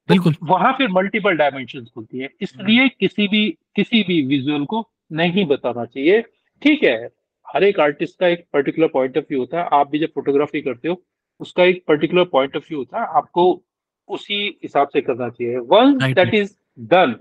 [0.10, 4.66] बिल्कुल। तो वहाँ फिर मल्टीपल डायमेंशन खुलती है। इसलिए हम्म। किसी भी किसी भी विजुअल
[4.66, 6.22] को नहीं बताना चाहिए।
[6.62, 7.10] ठीक है
[7.48, 10.62] हर एक आर्टिस्ट का एक पर्टिकुलर पॉइंट ऑफ़ व्यू होता है। आप भी जब फोटोग्राफी
[10.62, 11.04] करते हो
[11.40, 13.64] उसका एक पर्टिकुलर पॉइंट ऑफ़ व्यू होता है। आपको
[14.10, 17.16] उसी हिसाब से करना चाहिए। One that is done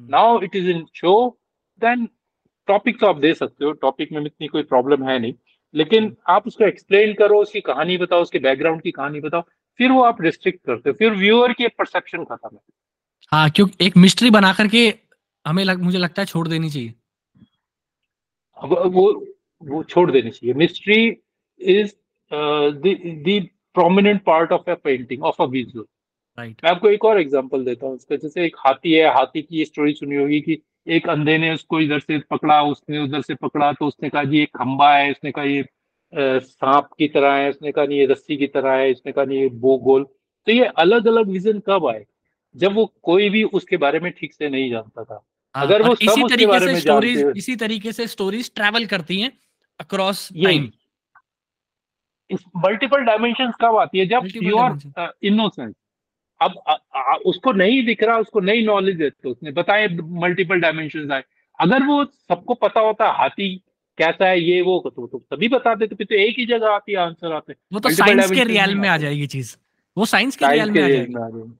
[0.00, 1.38] now it is in show
[1.80, 2.08] then
[2.66, 5.34] topic तो आप दे सकते हो। टॉपिक में इतनी कोई प्रॉब्लम है नहीं।
[5.74, 9.42] लेकिन हम्म। आप उसको एक्सप्लेन करो उसकी कहानी बताओ उसके बैकग्राउंड की कहानी बताओ।
[9.78, 12.60] फिर वो आप रिस्ट्रिक्ट करते हो फिर व्यूअर की परसेप्शन खत्म है।
[13.32, 14.86] हाँ क्योंकि एक मिस्ट्री बना करके
[15.44, 16.94] हमें लग, मुझे लगता है छोड़ देनी चाहिए।
[18.58, 19.12] वो
[19.62, 21.06] वो छोड़ देनी चाहिए। Mystery
[21.60, 21.92] is
[22.30, 25.84] the prominent part of a painting of a visual
[26.38, 29.58] right मैं आपको एक और एग्जांपल देता हूँ इसका जैसे एक हाथी है हाथी की
[29.58, 33.34] ये स्टोरी सुनी होगी कि एक अंधे ने उसको इधर से पकड़ा उसने उधर से
[33.34, 35.62] पकड़ा तो उसने कहा जी एक खंबा है। उसने कहा ये
[36.12, 39.40] सांप की तरह है उसने कहा नहीं ये रस्सी की तरह है इसने कहा नहीं
[39.40, 40.04] ये बो गोल।
[40.46, 42.04] तो ये अलग अलग विजन कब आए?
[42.54, 45.94] जब वो कोई भी उसके बारे में ठीक से नहीं जानता था। हाँ, अगर वो
[45.94, 49.32] इसी तरीके से स्टोरीज इसी तरीके से स्टोरीज ट्रैवल करती हैं
[49.80, 50.70] अक्रॉस टाइम
[52.30, 54.06] इस मल्टीपल डायमेंशन कब आती है?
[54.06, 55.74] जब प्योर इनोसेंस
[56.40, 61.12] अब आ, आ, उसको नहीं दिख रहा उसको नई नॉलेज देते उसने बताए मल्टीपल डायमेंशन
[61.12, 61.22] आए।
[61.58, 63.54] अगर वो सबको पता होता हाथी
[63.98, 66.92] कैसा है ये वो तो, तो सभी बता देते फिर तो एक ही जगह आती
[66.92, 69.56] है आंसर आते वो तो साइंस के रियल में आ जाएगी चीज़।
[69.96, 71.52] वो साइंस के रियल में आ जाएगी।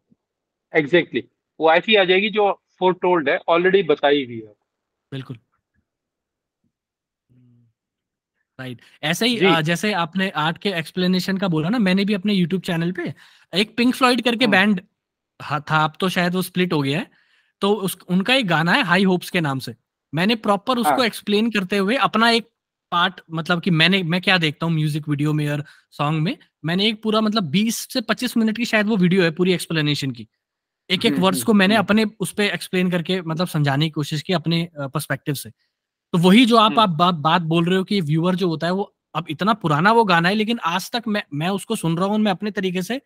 [0.72, 1.24] एग्जैक्टली
[1.60, 4.54] वो ऐसी आ जाएगी जो फोर टोल्ड है ऑलरेडी बताई हुई है।
[5.12, 5.38] बिल्कुल।
[8.58, 12.62] राइट ऐसे ही जैसे आपने आर्ट के एक्सप्लेनेशन का बोला ना मैंने भी अपने यूट्यूब
[12.62, 13.12] चैनल पे
[13.52, 14.80] एक पिंक फ्लॉइड करके बैंड
[15.40, 17.10] हाँ। था अब तो शायद वो स्प्लिट हो गया है।
[17.62, 19.74] तो उस उनका एक गाना है हाई होप्स के नाम से।
[20.14, 22.48] मैंने प्रॉपर उसको एक्सप्लेन हाँ। करते हुए अपना एक
[22.92, 26.88] पार्ट मतलब कि मैंने मैं क्या देखता हूँ म्यूज़िक वीडियो में और सॉन्ग में मैंने
[26.88, 30.28] एक पूरा मतलब 20 से 25 मिनट की शायद वो वीडियो है पूरी एक्सप्लेनेशन की।
[30.90, 34.32] एक एक वर्ड्स को मैंने अपने उस पर एक्सप्लेन करके मतलब समझाने की कोशिश की
[34.32, 35.50] अपने पर्सपेक्टिव से।
[36.12, 38.72] तो वही जो आप आप बा, बात बोल रहे हो कि व्यूअर जो होता है
[38.72, 42.08] वो अब इतना पुराना वो गाना है लेकिन आज तक मैं मैं उसको सुन रहा
[42.08, 43.00] हूँ मैं अपने तरीके से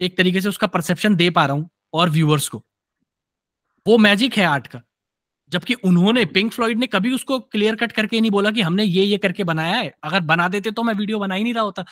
[0.00, 2.64] एक तरीके से उसका परसेप्शन दे पा रहा हूँ और व्यूअर्स को।
[3.86, 4.82] वो मैजिक है आर्ट का।
[5.52, 9.04] जबकि उन्होंने पिंक फ्लॉइड ने कभी उसको क्लियर कट करके नहीं बोला कि हमने ये
[9.04, 11.84] ये करके बनाया है। अगर बना देते तो मैं वीडियो बना ही नहीं रहा होता।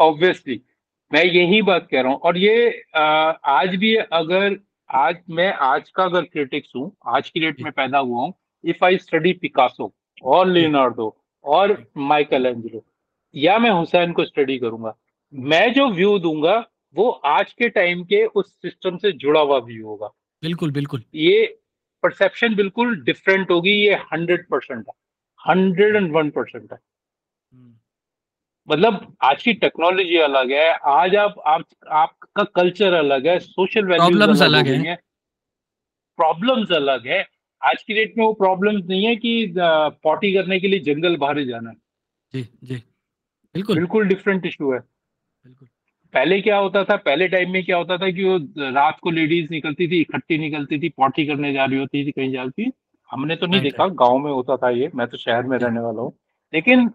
[0.00, 0.60] ऑब्वियसली
[1.10, 4.58] मैं यही बात कह रहा हूँ। और ये आ, आज भी अगर
[4.90, 8.32] आज मैं आज का अगर क्रिटिक्स हूँ आज की डेट में पैदा हुआ हूँ
[8.64, 9.92] इफ़ आई स्टडी पिकासो
[10.24, 12.84] और लियोनार्डो और माइकल एंजलो
[13.34, 14.94] या मैं हुसैन को स्टडी करूँगा
[15.32, 16.54] मैं जो व्यू दूँगा
[16.94, 20.06] वो आज के टाइम के उस सिस्टम से जुड़ा हुआ व्यू होगा।
[20.42, 21.44] बिल्कुल बिल्कुल। ये
[22.04, 24.94] परसेप्शन बिल्कुल डिफरेंट होगी ये हंड्रेड परसेंट है।
[25.48, 26.78] हंड्रेड एंड वन परसेंट है।
[27.52, 27.74] हम्म।
[28.70, 34.22] मतलब आज की टेक्नोलॉजी अलग है आज आप आप आपका कल्चर अलग है सोशल वैल्यूज़
[34.22, 34.96] अलग, अलग है।
[36.16, 37.20] प्रॉब्लम्स अलग है।
[37.62, 41.42] आज की डेट में वो प्रॉब्लम्स नहीं है कि पॉटी करने के लिए जंगल बाहर
[41.44, 41.76] जाना है।
[42.34, 42.74] जी जी।
[43.54, 45.68] बिल्कुल। बिल्कुल डिफरेंट इशू है। बिल्कुल।
[46.14, 48.36] पहले क्या होता था पहले टाइम में क्या होता था कि वो
[48.72, 52.30] रात को लेडीज़ निकलती थी इकट्ठी निकलती थी पॉटी करने जा रही होती थी कहीं
[52.32, 52.70] जाती
[53.10, 56.02] हमने तो नहीं देखा गाँव में होता था ये मैं तो शहर में रहने वाला
[56.02, 56.12] हूँ।
[56.54, 56.90] लेकिन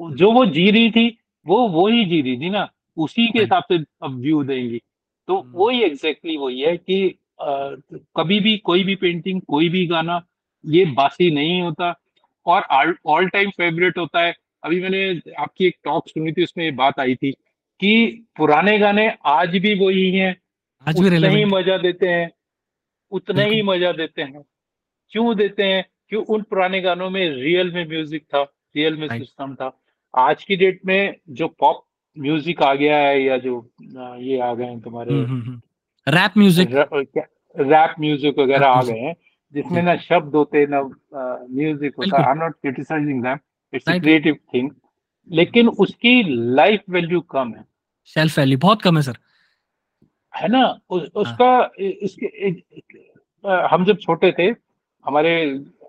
[0.00, 3.62] जो वो जी रही थी वो वो ही जी रही थी ना उसी के हिसाब
[3.62, 4.80] से अब व्यू देंगी।
[5.28, 7.70] तो हम्म। वही एग्जैक्टली वही है कि आ,
[8.16, 10.20] कभी भी कोई भी पेंटिंग कोई भी गाना
[10.66, 11.94] ये बासी नहीं होता।
[12.46, 16.70] और ऑल टाइम फेवरेट होता है। अभी मैंने आपकी एक टॉक सुनी थी उसमें ये
[16.70, 17.34] बात आई थी
[17.80, 20.36] कि पुराने गाने आज भी वही हैं
[20.86, 22.30] आज भी उतना ही मज़ा देते हैं
[23.12, 24.42] उतना ही मज़ा देते हैं।
[25.12, 25.84] क्यों देते हैं?
[26.08, 28.42] क्यों उन पुराने गानों में रियल में म्यूज़िक था
[28.76, 29.70] रियल में सिस्टम था।
[30.14, 31.84] आज की डेट में जो पॉप
[32.16, 33.54] म्यूज़िक आ गया है या जो
[34.20, 35.14] ये आ गए हैं तुम्हारे
[36.06, 36.74] रैप म्यूज़िक
[37.56, 39.14] रैप म्यूज़िक वगैरह आ गए हैं
[39.54, 43.38] जिसमें ना शब्द होते ना म्यूज़िक होता I am not criticising them
[43.72, 44.70] it's a creative thing
[45.30, 46.22] लेकिन उसकी
[46.54, 47.64] लाइफ वैल्यू कम है।
[48.14, 49.18] सेल्फ वैल्यू बहुत कम है सर
[50.34, 50.64] है ना?
[50.90, 52.48] उस, हाँ। उसका इसके
[53.68, 54.54] हम जब छोटे थे
[55.04, 55.34] हमारे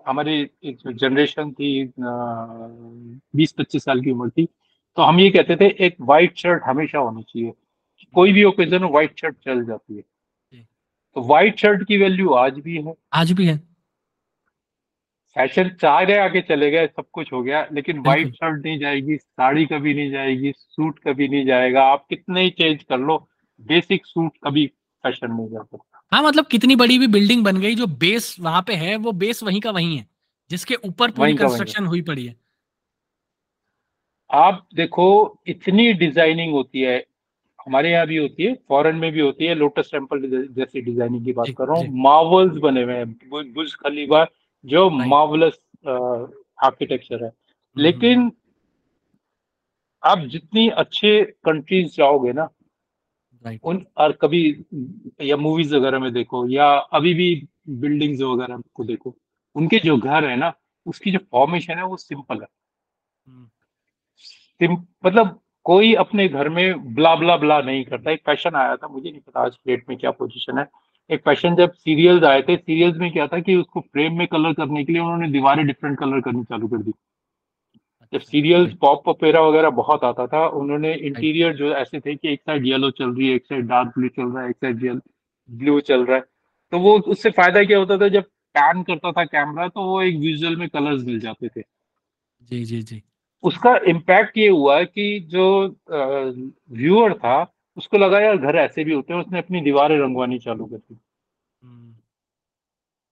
[0.08, 4.44] हमारी एक जनरेशन थी बीस पच्चीस साल की उम्र थी
[4.96, 7.52] तो हम ये कहते थे एक वाइट शर्ट हमेशा होनी चाहिए।
[8.14, 10.02] कोई भी ओकेजन व्हाइट शर्ट चल जाती है।
[11.16, 13.60] तो व्हाइट शर्ट की वैल्यू आज भी है। आज भी है।
[15.36, 19.16] फ़ैशन चाह गए आगे चले गए सब कुछ हो गया लेकिन व्हाइट शर्ट नहीं जाएगी
[19.16, 23.16] साड़ी कभी नहीं जाएगी सूट कभी नहीं जाएगा। आप कितने ही चेंज कर लो
[23.60, 24.66] बेसिक सूट कभी
[25.04, 28.62] फ़ैशन नहीं जा सकता। हाँ मतलब कितनी बड़ी भी बिल्डिंग बन गई जो बेस वहाँ
[28.66, 30.06] पे है वो बेस वहीं का वहीं है
[30.50, 32.34] जिसके ऊपर पूरी कंस्ट्रक्शन हुई पड़ी है।
[34.30, 35.06] आप देखो
[35.48, 36.98] इतनी डिज़ाइनिंग होती है
[37.60, 40.20] हमारे यहाँ भी होती है फॉरेन में भी होती है लोटस टेंपल
[40.54, 43.10] जैसी डिज़ाइनिंग की बात कर रहा हूँ मार्वल्स बने हुए हैं
[43.54, 44.24] बुर्ज खलीफा
[44.64, 45.58] जो मार्वलस
[46.64, 48.32] आर्किटेक्चर है। हम्म, लेकिन।
[50.04, 52.48] आप जितनी अच्छे कंट्रीज़ जाओगे ना
[53.64, 54.64] उन और कभी
[55.20, 59.16] या मूवीज़ वगैरह में देखो या अभी भी बिल्डिंग्स वगैरह को देखो
[59.54, 60.52] उनके जो घर है ना
[60.86, 62.46] उसकी जो फॉर्मेशन है वो सिंपल है।
[63.26, 63.48] हम्म।
[65.06, 69.10] मतलब कोई अपने घर में ब्ला ब्ला ब्ला नहीं करता। एक फ़ैशन आया था मुझे
[69.10, 70.68] नहीं पता आज प्लेट में क्या पोजीशन है।
[71.10, 74.52] एक फ़ैशन जब सीरियल्स आए थे सीरियल्स में क्या था कि उसको फ्रेम में कलर
[74.54, 76.92] करने के लिए उन्होंने दीवारें डिफरेंट कलर करनी चालू कर दी।
[78.12, 82.40] जब सीरियल्स पॉप पपेरा वगैरह बहुत आता था उन्होंने इंटीरियर जो ऐसे थे कि एक
[82.40, 85.00] साइड येलो चल रही है एक साइड डार्क ब्लू चल रहा है एक साइड
[85.48, 86.24] ब्लू चल रहा है।
[86.72, 90.16] तो वो उससे फ़ायदा क्या होता था जब पैन करता था कैमरा तो वो एक
[90.18, 91.62] विजुअल में कलर्स मिल जाते थे।
[92.42, 93.02] जी जी जी।
[93.44, 95.46] उसका इम्पैक्ट ये हुआ कि जो
[95.90, 97.42] व्यूअर था
[97.80, 100.94] उसको लगा यार घर ऐसे भी होते हैं उसने अपनी दीवारें रंगवानी चालू कर दी।
[100.94, 101.94] हम्म।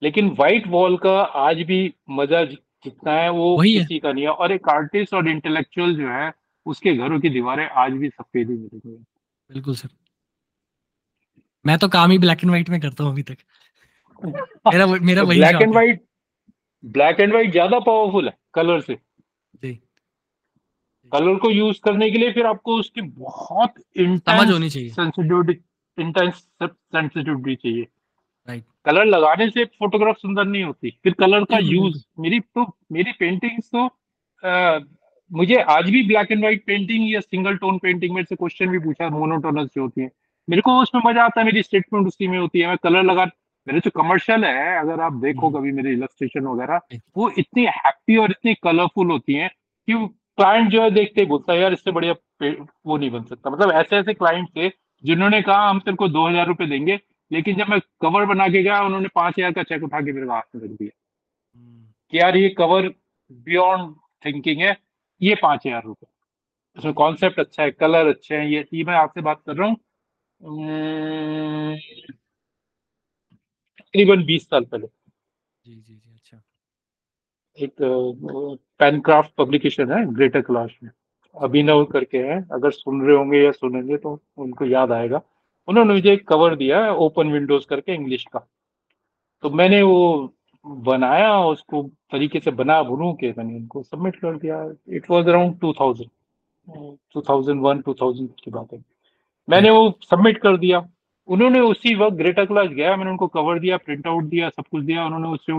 [0.03, 1.79] लेकिन व्हाइट वॉल का आज भी
[2.13, 6.33] मज़ा जितना है वो किसी का नहीं है। और एक आर्टिस्ट और इंटेलेक्चुअल जो है
[6.67, 8.97] उसके घरों की दीवारें आज भी सफ़ेद ही मिलती है
[9.51, 9.89] बिल्कुल सर।
[11.65, 13.37] मैं तो काम ही ब्लैक एंड व्हाइट में करता हूँ अभी तक।
[14.23, 16.03] मेरा मेरा वही black and white
[16.85, 19.79] black and white ज़्यादा पावरफुल है कलर से। जी।
[21.13, 25.61] कलर को यूज़ करने के लिए फिर आपको उसकी बहुत समझ होनी चाहिए। सेंसिटिविटी
[25.99, 27.87] इंटेंस सेंसिटिविटी चाहिए।
[28.49, 33.13] राइट कलर लगाने से फोटोग्राफ सुंदर नहीं होती। फिर कलर का यूज़ मेरी तो मेरी
[33.19, 33.87] पेंटिंग्स तो
[34.43, 34.79] आ,
[35.31, 38.79] मुझे आज भी ब्लैक एंड व्हाइट पेंटिंग या सिंगल टोन पेंटिंग में से क्वेश्चन भी
[38.79, 40.11] पूछा मोनोटोनस जो होती है।
[40.49, 43.25] मेरे को उसमें मज़ा आता है मेरी स्टेटमेंट उसी में होती है। मैं कलर लगा
[43.67, 46.81] मेरे जो कमर्शियल है अगर आप देखो हम्म। कभी मेरे इलस्ट्रेशन वगैरह
[47.17, 49.49] वो इतनी हैप्पी और इतनी कलरफुल होती है
[49.89, 49.95] कि
[50.39, 52.13] क्लाइंट जो है देखते ही बोलता है यार इससे बढ़िया
[52.87, 54.69] वो नहीं बन सकता। मतलब ऐसे ऐसे क्लाइंट थे
[55.05, 56.99] जिन्होंने कहा हम तेरे को दो हज़ार रुपए देंगे।
[57.31, 60.27] लेकिन जब मैं कवर बना के गया उन्होंने पाँच हज़ार का चेक उठा के मेरे
[60.29, 60.91] हाथ में रख दिया।
[62.13, 62.89] कि यार ये कवर
[63.31, 64.77] बियॉन्ड थिंकिंग है
[65.21, 66.07] ये पाँच हज़ार रुपए।
[66.77, 69.77] उसमें कॉन्सेप्ट अच्छा है कलर अच्छे हैं ये ये मैं आपसे बात कर रहा हूँ।
[73.79, 74.87] तकरीबन बीस साल पहले।
[75.65, 75.98] जी जी।
[77.59, 77.75] एक
[78.81, 80.91] पेनक्राफ्ट पब्लिकेशन है ग्रेटर क्लास में।
[81.37, 85.21] अभिनव करके है अगर सुन रहे होंगे या सुनेंगे तो उनको याद आएगा।
[85.69, 88.47] उन्होंने मुझे एक कवर दिया है ओपन विंडोज़ करके इंग्लिश का।
[89.43, 90.35] तो मैंने वो
[90.65, 91.83] बनाया उसको
[92.13, 94.63] तरीके से बना बुनू के मैंने उनको सबमिट कर दिया।
[94.97, 96.11] It was around two thousand
[97.15, 98.83] two thousand one two thousand की बात है।
[99.49, 100.87] मैंने वो सबमिट कर दिया।
[101.29, 104.85] उन्होंने उसी वक्त ग्रेटर क्लास गया मैंने उनको कवर दिया प्रिंट आउट दिया सब कुछ
[104.85, 105.53] दिया। उन्होंने उससे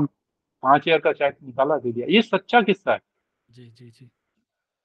[0.63, 2.99] पाँच हज़ार का चेक निकाला दे दिया। ये सच्चा किस्सा है।
[3.49, 4.09] जी जी जी।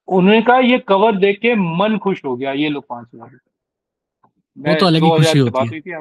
[0.09, 3.39] उन्होंने कहा ये कवर देख के मन खुश हो गया ये लोग पाँच हज़ार।
[4.57, 6.01] वो तो अलग ही खुशी होती है।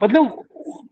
[0.00, 0.24] मतलब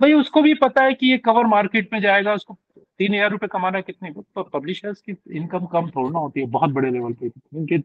[0.00, 2.56] भाई उसको भी पता है कि ये कवर मार्केट में जाएगा उसको
[3.00, 6.90] तीन हज़ार रुपए कमाना कितने तो पब्लिशर्स की इनकम कम थोड़ा होती है बहुत बड़े
[6.90, 7.82] लेवल पे। क्योंकि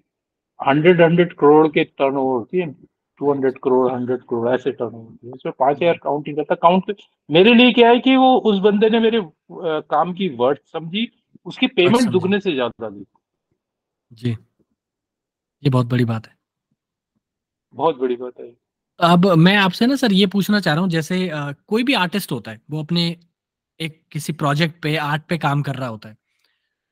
[0.60, 2.68] हंड्रेड हंड्रेड करोड़ के टर्न ओवर होती है।
[3.20, 6.56] Two hundred crore hundred crore ऐसे टर्न होती है उसमें पाँच हज़ार काउंट ही करता
[6.58, 6.96] काउंट
[7.30, 9.22] मेरे लिए क्या है कि वो उस बंदे ने मेरे
[9.90, 11.10] काम की वर्ड समझी
[11.46, 13.06] उसकी पेमेंट अच्छा। दुगने से ज़्यादा दी।
[14.12, 16.36] जी। ये बहुत बड़ी बात है।
[17.74, 18.54] बहुत बड़ी बात है।
[19.00, 22.32] अब मैं आपसे ना सर ये पूछना चाह रहा हूँ जैसे आ, कोई भी आर्टिस्ट
[22.32, 23.06] होता है वो अपने
[23.80, 26.18] एक किसी प्रोजेक्ट पे आर्ट पे काम कर रहा होता है।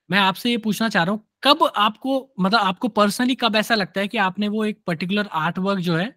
[0.10, 4.02] मैं आपसे ये पूछना चाह रहा हूँ कब आपको मतलब आपको पर्सनली कब ऐसा लगता
[4.02, 6.08] है कि आपने वो एक पर्टिकुलर आर्ट वर्क जो है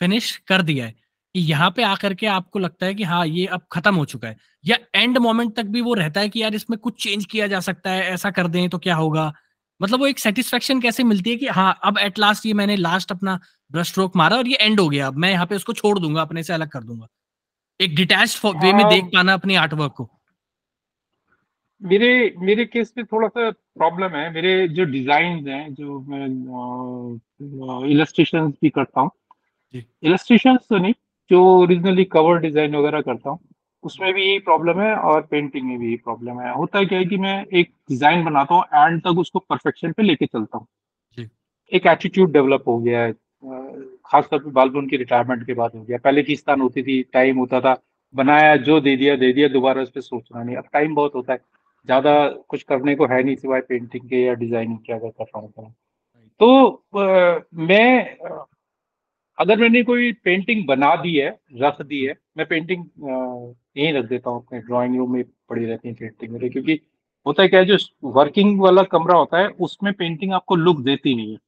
[0.00, 3.46] फिनिश कर दिया है कि यहाँ पे आकर के आपको लगता है कि हाँ ये
[3.46, 6.54] अब खत्म हो चुका है। या एंड मोमेंट तक भी वो रहता है कि यार
[6.54, 9.32] इसमें कुछ चेंज किया जा सकता है ऐसा कर दें तो क्या होगा?
[9.80, 13.12] मतलब वो एक सेटिस्फेक्शन कैसे मिलती है कि हाँ अब एट लास्ट ये मैंने लास्ट
[13.12, 13.38] अपना
[13.70, 16.22] ब्रश स्ट्रोक मारा और ये एंड हो गया अब मैं यहाँ पे उसको छोड़ दूँगा
[16.22, 17.06] अपने से अलग कर दूँगा।
[17.80, 20.08] एक डिटैच वे में देख हाँ। पाना अपनी आर्टवर्क को।
[21.82, 26.26] मेरे मेरे केस में थोड़ा सा प्रॉब्लम है मेरे जो डिज़ाइन हैं जो मैं
[27.90, 29.10] इलस्ट्रेशन भी करता हूँ
[29.74, 30.94] इलस्ट्रेशन तो नहीं
[31.30, 33.38] जो ओरिजिनली कवर डिज़ाइन वगैरह करता हूँ
[33.84, 36.98] उसमें भी यही प्रॉब्लम है और पेंटिंग में भी यही प्रॉब्लम है। होता है क्या
[36.98, 40.66] है कि मैं एक डिज़ाइन बनाता हूँ एंड तक उसको परफेक्शन पे लेके चलता हूँ।
[41.72, 45.98] एक एटीट्यूड डेवलप हो गया है खासतौर पर बालबन की रिटायरमेंट के बाद हो गया।
[46.04, 47.76] पहले किस्तान होती थी टाइम होता था
[48.14, 51.32] बनाया जो दे दिया दे दिया दोबारा उस पर सोचना नहीं। अब टाइम बहुत होता
[51.32, 51.38] है
[51.88, 55.40] ज़्यादा कुछ करने को है नहीं सिवाय पेंटिंग के या डिज़ाइनिंग के अगर कर रहा
[55.40, 55.74] हूँ
[56.40, 58.16] तो। आ, मैं
[59.38, 61.28] अगर मैंने कोई पेंटिंग बना दी है
[61.60, 62.84] रख दी है मैं पेंटिंग
[63.76, 66.80] यहीं रख देता हूँ अपने ड्राइंग रूम में पड़ी रहती है पेंटिंग मेरे क्योंकि
[67.26, 67.76] होता है क्या जो
[68.12, 71.38] वर्किंग वाला कमरा होता है उसमें पेंटिंग आपको लुक देती नहीं है।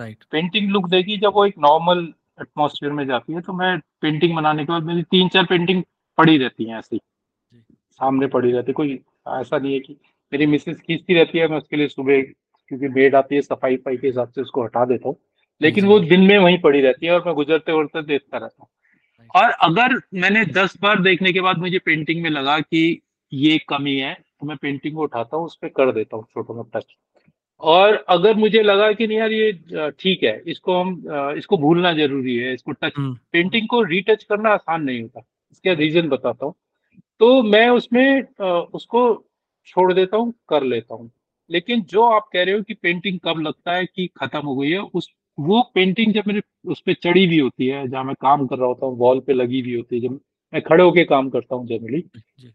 [0.00, 2.06] राइट पेंटिंग लुक देगी जब वो एक नॉर्मल
[2.40, 5.82] एटमोसफियर में जाती है तो मैं पेंटिंग बनाने के बाद मेरी तीन चार पेंटिंग
[6.18, 7.00] पड़ी रहती है ऐसी।
[8.00, 8.94] सामने पड़ी रहती है कोई
[9.28, 9.96] ऐसा नहीं है कि
[10.32, 13.96] मेरी मिसेस खींचती रहती है मैं उसके लिए सुबह क्योंकि बेड आती है सफ़ाई वफाई
[13.96, 15.16] के हिसाब से उसको हटा देता हूँ।
[15.60, 18.68] लेकिन वो दिन में वहीं पड़ी रहती है और मैं गुजरते उड़ते देखता रहता हूँ।
[19.34, 23.00] और अगर मैंने दस बार देखने के बाद मुझे पेंटिंग में लगा कि
[23.32, 26.54] ये कमी है तो मैं पेंटिंग को उठाता हूँ उस पर कर देता हूँ छोटा
[26.54, 26.94] मोटा टच
[27.60, 32.36] और अगर मुझे लगा कि नहीं यार ये ठीक है इसको हम इसको भूलना ज़रूरी
[32.36, 32.92] है इसको टच
[33.32, 35.20] पेंटिंग को रीटच करना आसान नहीं होता
[35.52, 36.54] इसका रीजन बताता हूँ।
[37.20, 39.02] तो मैं उसमें उसको
[39.66, 41.10] छोड़ देता हूँ कर लेता हूँ।
[41.50, 44.70] लेकिन जो आप कह रहे हो कि पेंटिंग कब लगता है कि खत्म हो गई
[44.70, 48.46] है उस वो पेंटिंग जब मेरे उस पर चढ़ी हुई होती है जहाँ मैं काम
[48.46, 50.20] कर रहा होता हूँ वॉल पे लगी हुई होती है जब
[50.52, 52.00] मैं खड़े होके काम करता हूँ जनरली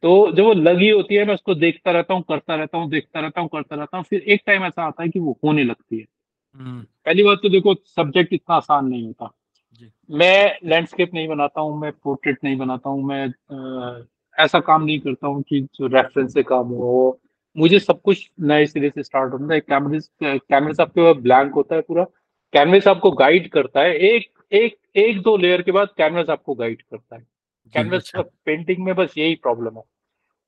[0.03, 3.19] तो जब वो लगी होती है मैं उसको देखता रहता हूँ करता रहता हूँ देखता
[3.19, 5.99] रहता हूँ करता रहता हूँ फिर एक टाइम ऐसा आता है कि वो होने लगती
[5.99, 6.05] है।
[6.55, 9.31] हम्म। पहली बात तो देखो सब्जेक्ट इतना आसान नहीं होता।
[10.11, 13.33] मैं लैंडस्केप नहीं बनाता हूँ मैं पोर्ट्रेट नहीं बनाता हूँ मैं
[14.43, 17.19] ऐसा काम नहीं करता हूँ कि जो रेफरेंस से काम हो
[17.57, 21.81] मुझे सब कुछ नए सिरे से स्टार्ट होता है। कैमरेज कैमरे आपके ब्लैंक होता है
[21.81, 22.05] पूरा
[22.53, 26.81] कैनवस आपको गाइड करता है। एक एक एक दो लेयर के बाद कैनवस आपको गाइड
[26.81, 27.25] करता है।
[27.73, 29.83] कैनवस अच्छा। पेंटिंग में बस यही प्रॉब्लम है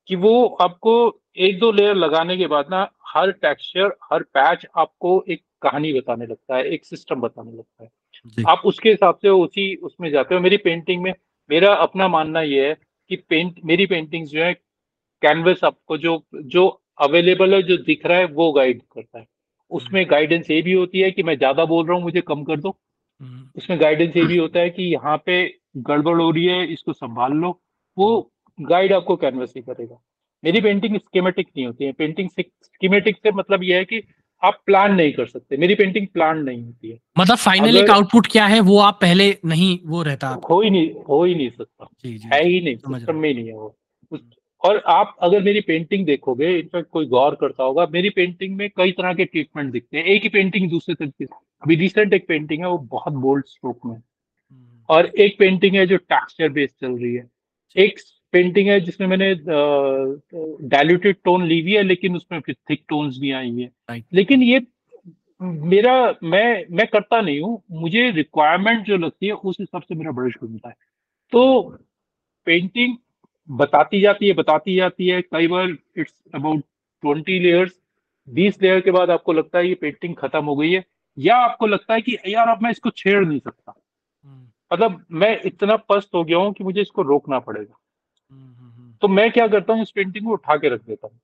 [0.08, 0.93] कि वो आपको
[1.38, 6.26] एक दो लेयर लगाने के बाद ना हर टेक्सचर हर पैच आपको एक कहानी बताने
[6.26, 7.89] लगता है एक सिस्टम बताने लगता है।
[8.47, 11.14] आप उसके हिसाब से उसी उसमें जाते हो। मेरी पेंटिंग में
[11.49, 12.78] मेरा अपना मानना ये है
[13.10, 14.53] कि पेंट मेरी पेंटिंग्स जो है
[15.22, 16.68] कैनवस आपको जो जो
[17.01, 19.26] अवेलेबल है जो दिख रहा है वो गाइड करता है।
[19.72, 22.59] उसमें गाइडेंस ये भी होती है कि मैं ज़्यादा बोल रहा हूँ मुझे कम कर
[22.59, 22.70] दो।
[23.22, 26.93] हम्म। उसमें गाइडेंस ये भी होता है कि यहाँ पे गड़बड़ हो रही है इसको
[26.93, 27.59] संभाल लो।
[27.97, 29.97] वो गाइड आपको कैनवस ही करेगा।
[30.43, 34.01] मेरी पेंटिंग स्कीमेटिक नहीं होती है। पेंटिंग स्कीमेटिक से मतलब यह है कि
[34.43, 38.28] आप प्लान नहीं कर सकते। मेरी पेंटिंग प्लान नहीं होती है। मतलब फाइनल एक आउटपुट
[38.28, 41.88] क्या है वो आप पहले नहीं वो रहता। हो ही नहीं हो ही नहीं सकता।
[42.05, 43.76] जी, जी, है ही नहीं सिस्टम में नहीं है वो।
[44.66, 48.91] और आप अगर मेरी पेंटिंग देखोगे इनफैक्ट कोई गौर करता होगा मेरी पेंटिंग में कई
[48.91, 52.61] तरह के ट्रीटमेंट दिखते हैं। एक ही पेंटिंग दूसरे तरीके से। अभी रिसेंट एक पेंटिंग
[52.61, 56.97] है वो बहुत बोल्ड स्ट्रोक में हम्म। और एक पेंटिंग है जो टेक्सचर बेस्ड चल
[56.97, 57.28] रही है।
[57.76, 57.99] एक
[58.34, 59.34] पेंटिंग है जिसमें मैंने
[60.70, 64.43] डायल्यूटेड टोन ली हुई है लेकिन उसमें फिर थिक टोन्स भी आई हुई है। लेकिन
[64.43, 64.61] ये
[65.41, 65.93] मेरा
[66.24, 70.34] मैं मैं करता नहीं हूँ। मुझे रिक्वायरमेंट जो लगती है उस हिसाब से मेरा ब्रश
[70.41, 70.76] घूमता है।
[71.34, 71.61] तो
[72.47, 72.95] पेंटिंग
[73.49, 76.59] बताती जाती है बताती जाती है कई बार इट्स अबाउट
[77.01, 77.79] ट्वेंटी लेयर्स
[78.29, 80.85] बीस लेयर के बाद आपको लगता है ये पेंटिंग खत्म हो गई है
[81.17, 83.73] या आपको लगता है कि यार अब मैं इसको छेड़ नहीं सकता।
[84.25, 87.79] हम्म, मतलब मैं इतना पस्त हो गया हूँ कि मुझे इसको रोकना पड़ेगा।
[88.31, 91.19] हम्म, हम्म, तो मैं क्या करता हूँ इस पेंटिंग को उठा के रख देता हूँ।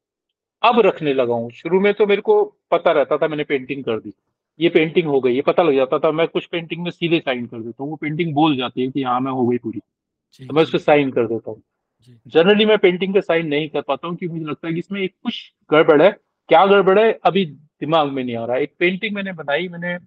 [0.63, 3.99] अब रखने लगा हूँ। शुरू में तो मेरे को पता रहता था मैंने पेंटिंग कर
[3.99, 4.13] दी।
[4.59, 7.45] ये पेंटिंग हो गई ये पता लग जाता था मैं कुछ पेंटिंग में सीधे साइन
[7.45, 9.79] कर देता हूँ। वो पेंटिंग बोल जाती है कि हाँ मैं हो गई पूरी।
[10.47, 11.61] तो मैं उसको साइन कर देता हूँ।
[12.27, 15.01] जनरली मैं पेंटिंग पे साइन नहीं कर पाता हूँ क्योंकि मुझे लगता है कि इसमें
[15.01, 16.11] एक कुछ गड़बड़ है।
[16.49, 17.11] क्या गड़बड़ है?
[17.25, 19.97] अभी दिमाग में नहीं आ रहा। एक पेंटिंग मैंने बनाई मैंने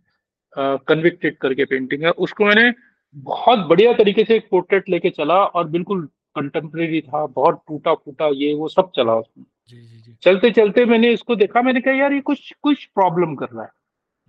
[0.88, 2.72] कन्विक्टेड करके पेंटिंग है। उसको मैंने
[3.16, 8.28] बहुत बढ़िया तरीके से एक पोर्ट्रेट लेके चला और बिल्कुल कंटेम्प्रेरी था बहुत टूटा फूटा
[8.34, 11.94] ये वो सब चला उसमें। जी जी जी। चलते चलते मैंने इसको देखा मैंने कहा
[11.94, 13.70] यार ये कुछ कुछ प्रॉब्लम कर रहा है।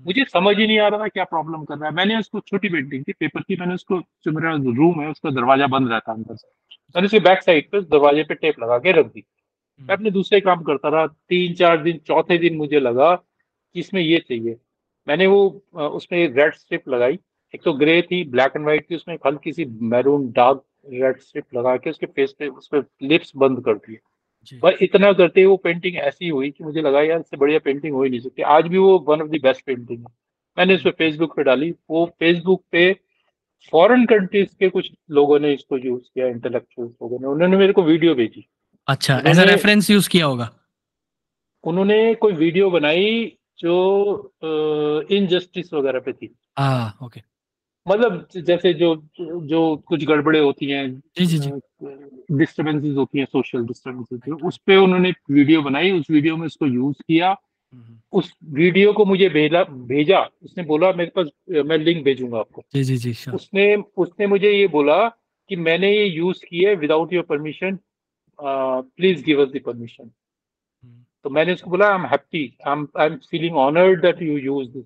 [0.02, 2.70] मुझे समझ ही नहीं आ रहा था क्या प्रॉब्लम कर रहा है। मैंने उसको छोटी
[2.70, 6.18] पेंटिंग थी पेपर की मैंने उसको जो मेरा रूम है उसका दरवाज़ा बंद रहता है
[6.18, 6.48] अंदर से।
[6.96, 9.24] मैंने उसके बैक साइड पे दरवाजे पे टेप लगा के रख दी।
[9.82, 14.02] मैं अपने दूसरे काम करता रहा। तीन चार दिन चौथे दिन मुझे लगा कि इसमें
[14.02, 14.58] ये चाहिए।
[15.08, 15.48] मैंने वो
[15.90, 17.20] उसमें रेड स्ट्रिप लगाई।
[17.54, 21.56] एक तो ग्रे थी ब्लैक एंड व्हाइट थी उसमें हल्की सी मैरून डार्क रेड स्ट्रिप
[21.56, 24.00] लगा के उसके फेस पे उस पे लिप्स बंद कर दिए।
[24.54, 27.94] पर इतना करते ही वो पेंटिंग ऐसी हुई कि मुझे लगा यार इससे बढ़िया पेंटिंग
[27.94, 30.06] हो ही नहीं सकती। आज भी वो one of the best painting है।
[30.58, 33.00] मैंने इस पे फेसबुक पे डाली। वो फेसबुक पे
[33.72, 37.84] फॉरेन कंट्रीज़ के कुछ लोगों ने इसको यूज़ किया इंटेलेक्चुअल लोगों ने। उन्होंने मेरे को
[37.84, 38.48] वीडियो भेजी।
[38.88, 40.50] अच्छा एज उन्होंने- रेफरेंस यूज़ किया होगा?
[41.64, 44.34] उन्होंने कोई वीडियो बनाई जो
[45.12, 47.35] इनजस्टिस वगैरह पे थी। हाँ ओके
[47.88, 51.52] मतलब जैसे जो जो कुछ गड़बड़े होती हैं जी जी जी।
[52.38, 57.02] डिस्टर्बेंसेस होती हैं सोशल डिस्टर्बेंसेस उस पे उन्होंने वीडियो बनाई उस वीडियो में उसको यूज़
[57.08, 57.36] किया।
[58.14, 61.30] उस वीडियो को मुझे भेजा भेजा। उसने बोला मेरे पास
[61.66, 64.98] मैं लिंक भेजूँगा आपको। जी जी जी उसने उसने मुझे ये बोला
[65.50, 67.78] कि मैंने ये यूज़ किया है without your permission
[68.40, 70.12] please give us the permission
[71.26, 74.38] तो मैंने उसको बोला I am happy I am I am feeling honoured that you
[74.38, 74.86] use this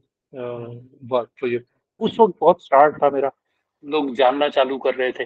[1.12, 1.60] work for you
[2.00, 3.32] उस वक्त बहुत स्टार्ट था मेरा।
[3.84, 5.26] लोग जानना चालू कर रहे थे।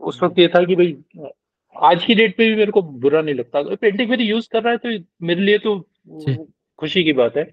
[0.00, 0.96] उस वक्त ये था कि भाई
[1.76, 4.72] आज की डेट पे भी मेरे को बुरा नहीं लगता। पेंटिंग मेरी यूज़ कर रहा
[4.72, 5.78] है तो मेरे लिए तो
[6.78, 7.46] खुशी की बात है।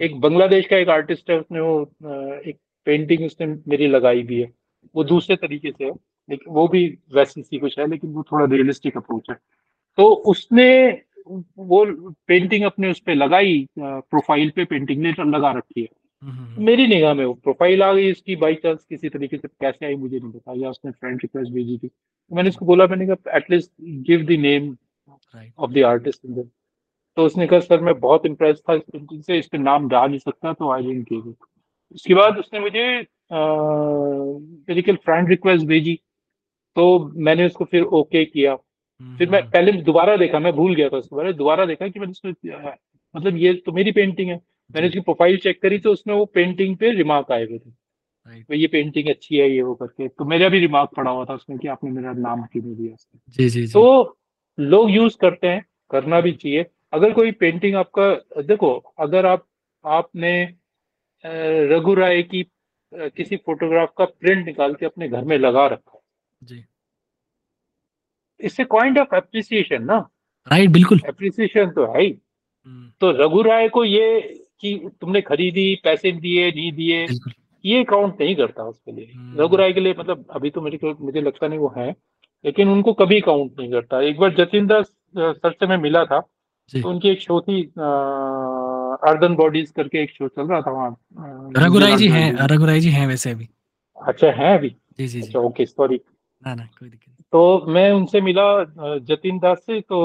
[0.00, 1.80] एक बांग्लादेश का एक आर्टिस्ट है उसने वो
[2.46, 2.56] एक
[2.86, 4.50] पेंटिंग उसने मेरी लगाई भी है।
[4.94, 5.90] वो दूसरे तरीके से है
[6.28, 9.36] लेकिन वो भी वैसी सी कुछ है लेकिन वो थोड़ा रियलिस्टिक अप्रोच है।
[9.98, 10.68] तो उसने
[11.26, 11.84] वो
[12.28, 15.88] पेंटिंग अपने उस पर लगाई प्रोफ़ाइल पे पेंटिंग ने लगा रखी है।
[16.58, 19.94] मेरी निगाह में वो प्रोफ़ाइल आ गई इसकी बाई चांस किसी तरीके से कैसे आई
[19.96, 23.36] मुझे नहीं पता। या उसने फ्रेंड रिक्वेस्ट भेजी थी। तो मैंने उसको बोला मैंने कहा
[23.36, 23.70] at least
[24.08, 24.76] give the name
[25.58, 26.42] of the artist in
[27.16, 30.08] तो उसने कहा सर मैं बहुत इम्प्रेस था इस पेंटिंग से इस पे नाम डाल
[30.08, 31.44] नहीं सकता तो आई डेंट गिव इट
[31.94, 32.84] उसके बाद उसने मुझे
[33.32, 35.98] मेरी कल फ्रेंड रिक्वेस्ट भेजी।
[36.76, 36.84] तो
[37.16, 38.54] मैंने उसको फिर ओके किया।
[39.18, 42.10] फिर मैं पहले दोबारा देखा मैं भूल गया था उसके बारे दोबारा देखा कि मैंने
[42.10, 42.76] उसमें अ,
[43.14, 44.40] मतलब ये तो मेरी पेंटिंग है।
[44.74, 47.70] मैंने उसकी प्रोफ़ाइल चेक करी तो उसमें वो पेंटिंग पे रिमार्क आए हुए थे।
[48.26, 51.34] भाई ये पेंटिंग अच्छी है ये वो करके। तो मेरा भी रिमार्क पड़ा हुआ था
[51.34, 52.96] उसमें कि आपने मेरा नाम क्यों नहीं दिया
[53.28, 54.18] जी जी जी। तो
[54.58, 59.46] लोग यूज़ करते हैं करना भी चाहिए। अगर कोई पेंटिंग आपका देखो अगर आप
[59.84, 60.32] आपने
[61.24, 62.42] रघु राय की
[62.92, 66.00] किसी फोटोग्राफ का प्रिंट निकाल के अपने घर में लगा रखा है।
[66.42, 66.64] जी।
[68.40, 69.98] इससे काइंड ऑफ़ एप्रिसिएशन ना।
[70.46, 72.18] राइट बिल्कुल। एप्रिसिएशन तो है ही।
[72.66, 77.06] हम्म, तो रघु राय को ये कि तुमने खरीदी पैसे दिए नहीं दिए
[77.64, 80.78] ये काउंट नहीं करता उसके लिए। हम्म। रघु राय के लिए मतलब अभी तो मेरे
[80.78, 81.90] को मुझे लगता नहीं वो है
[82.44, 86.20] लेकिन उनको कभी काउंट नहीं करता। एक बार जतिन दास सर से मैं मिला था
[86.72, 87.62] तो उनकी एक शो थी
[89.08, 93.06] अर्दन बॉडीज करके एक शो चल रहा था वहाँ रघुराई जी हैं रघुराई जी हैं
[93.06, 93.48] वैसे अभी।
[93.98, 94.68] अच्छा है अभी?
[94.98, 96.00] जी जी अच्छा ओके सॉरी
[96.46, 98.46] ना ना कोई दिक्कत तो मैं उनसे मिला
[99.08, 100.00] जतिन दास से तो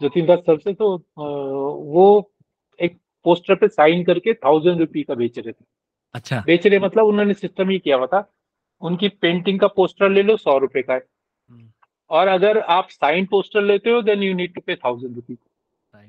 [0.00, 0.94] जतिन दास सर से तो
[1.92, 2.06] वो
[2.78, 5.64] एक पोस्टर पे साइन करके थाउज़ेंड रुपी का बेच रहे थे।
[6.14, 8.28] अच्छा। बेच रहे मतलब उन्होंने सिस्टम ही किया हुआ था।
[8.82, 11.00] उनकी पेंटिंग का पोस्टर ले लो सौ रुपए का है।
[11.50, 11.68] हम्म,
[12.10, 15.38] और अगर आप साइन पोस्टर लेते हो then you need to pay thousand rupees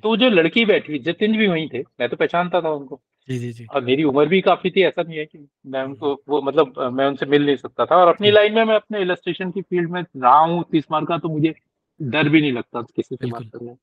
[0.03, 2.99] तो जो लड़की बैठी जतिन भी वहीं थे मैं तो पहचानता था उनको।
[3.29, 6.13] जी जी जी। और मेरी उम्र भी काफ़ी थी ऐसा नहीं है कि मैं उनको
[6.29, 9.51] वो मतलब मैं उनसे मिल नहीं सकता था। और अपनी लाइन में मैं अपने इलस्ट्रेशन
[9.51, 11.53] की फ़ील्ड में रहा हूँ तीस मार का तो मुझे
[11.99, 13.75] डर भी नहीं लगता किसी से बात। करने।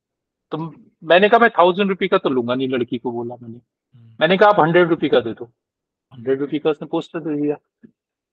[0.53, 0.59] तो
[1.03, 4.37] मैंने कहा मैं थाउज़ेंड रुपी का तो लूँगा नहीं लड़की को बोला मैंने। हम्म, मैंने
[4.37, 5.45] कहा आप हंड्रेड रुपी का दे दो।
[6.13, 7.57] हंड्रेड रुपी का उसने पोस्टर दे दिया।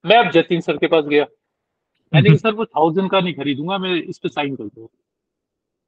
[0.06, 1.26] मैं अब जतिन सर के पास गया।
[2.14, 4.90] मैंने कहा सर वो थाउज़ेंड का नहीं खरीदूँगा मैं इस पे साइन कर दो।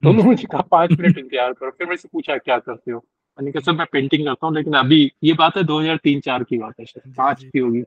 [0.04, 3.00] तो मुझे कहा पाँच मिनट इंतज़ार करो। फिर मेरे से पूछा क्या करते हो?
[3.40, 6.80] मैंने कहा सर मैं पेंटिंग करता हूँ लेकिन अभी ये बात है 2003-4 की बात
[6.80, 7.84] है शायद पाँच की होगी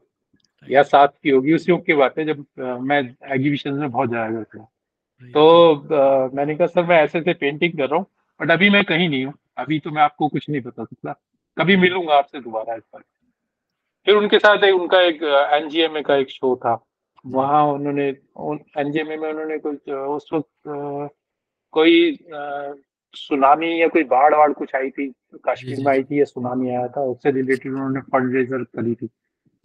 [0.68, 2.98] या सात की होगी उस युग की बात है जब आ, मैं
[3.32, 4.68] एग्जीबिशन में बहुत जाया करता
[5.22, 8.06] तो आ, मैंने कहा सर मैं ऐसे ऐसे पेंटिंग कर रहा हूँ
[8.42, 11.12] बट अभी मैं कहीं नहीं हूँ। अभी तो मैं आपको कुछ नहीं बता सकता।
[11.56, 13.02] कभी मिलूँगा आपसे दोबारा इस बार।
[14.06, 15.22] फिर उनके साथ एक उनका एक
[15.54, 16.82] एनजीएमए का एक शो था।
[17.26, 18.06] वहाँ उन्होंने
[18.80, 21.10] एनजीएमए में उन्होंने कुछ उस वक्त
[21.74, 22.18] कोई
[23.14, 25.12] सुनामी या कोई बाढ़ वाड़ कुछ आई थी?
[25.48, 27.00] कश्मीर में आई थी या सुनामी आया था?
[27.02, 29.08] उससे रिलेटेड उन्होंने फंड रेजर करी थी।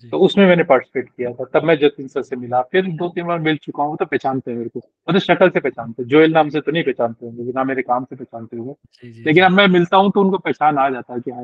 [0.03, 3.25] तो उसमें मैंने पार्टिसिपेट किया था। तब मैं जतिन सर से मिला। फिर दो तीन
[3.25, 6.33] बार मिल चुका हूँ तो पहचानते हैं मेरे को। मतलब शक्ल से पहचानते हैं। जोएल
[6.33, 9.67] नाम से तो नहीं पहचानते होंगे ना मेरे काम से पहचानते होंगे। लेकिन अब मैं
[9.67, 11.43] मिलता हूँ तो उनको पहचान आ जाता है कि हाँ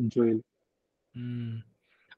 [0.00, 0.40] जोएल।
[1.14, 1.62] हम्म।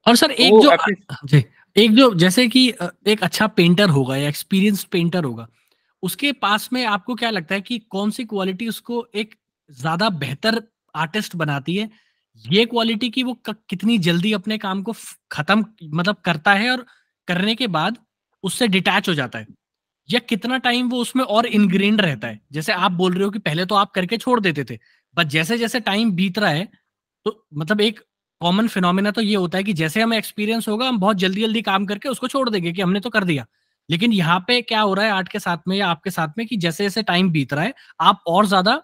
[0.07, 1.45] और सर तो एक जो जी
[1.77, 2.69] एक जो जैसे कि
[3.07, 5.47] एक अच्छा पेंटर होगा या एक्सपीरियंस पेंटर होगा
[6.03, 9.35] उसके पास में आपको क्या लगता है कि कौन सी क्वालिटी उसको एक
[9.71, 10.63] ज़्यादा बेहतर
[10.95, 11.89] आर्टिस्ट बनाती है?
[12.45, 14.93] ये क्वालिटी की वो कितनी जल्दी अपने काम को
[15.33, 16.85] खत्म मतलब करता है और
[17.29, 17.99] करने के बाद
[18.45, 19.47] उससे डिटैच हो जाता है।
[20.09, 23.39] या कितना टाइम वो उसमें और इनग्रेंड रहता है। जैसे आप बोल रहे हो कि
[23.41, 24.79] पहले तो आप करके छोड़ देते थे
[25.17, 26.69] बट जैसे जैसे टाइम बीत रहा है
[27.27, 28.01] तो मतलब एक
[28.41, 31.63] कॉमन फिनोमिना तो ये होता है कि जैसे हमें एक्सपीरियंस होगा, हम बहुत जल्दी जल्दी
[31.63, 33.47] काम करके उसको छोड़ देंगे कि हमने तो कर दिया।
[33.89, 36.47] लेकिन यहाँ पे क्या हो रहा है आर्ट के साथ में या आपके साथ में
[36.47, 38.83] कि जैसे जैसे टाइम बीत रहा है, आप और ज़्यादा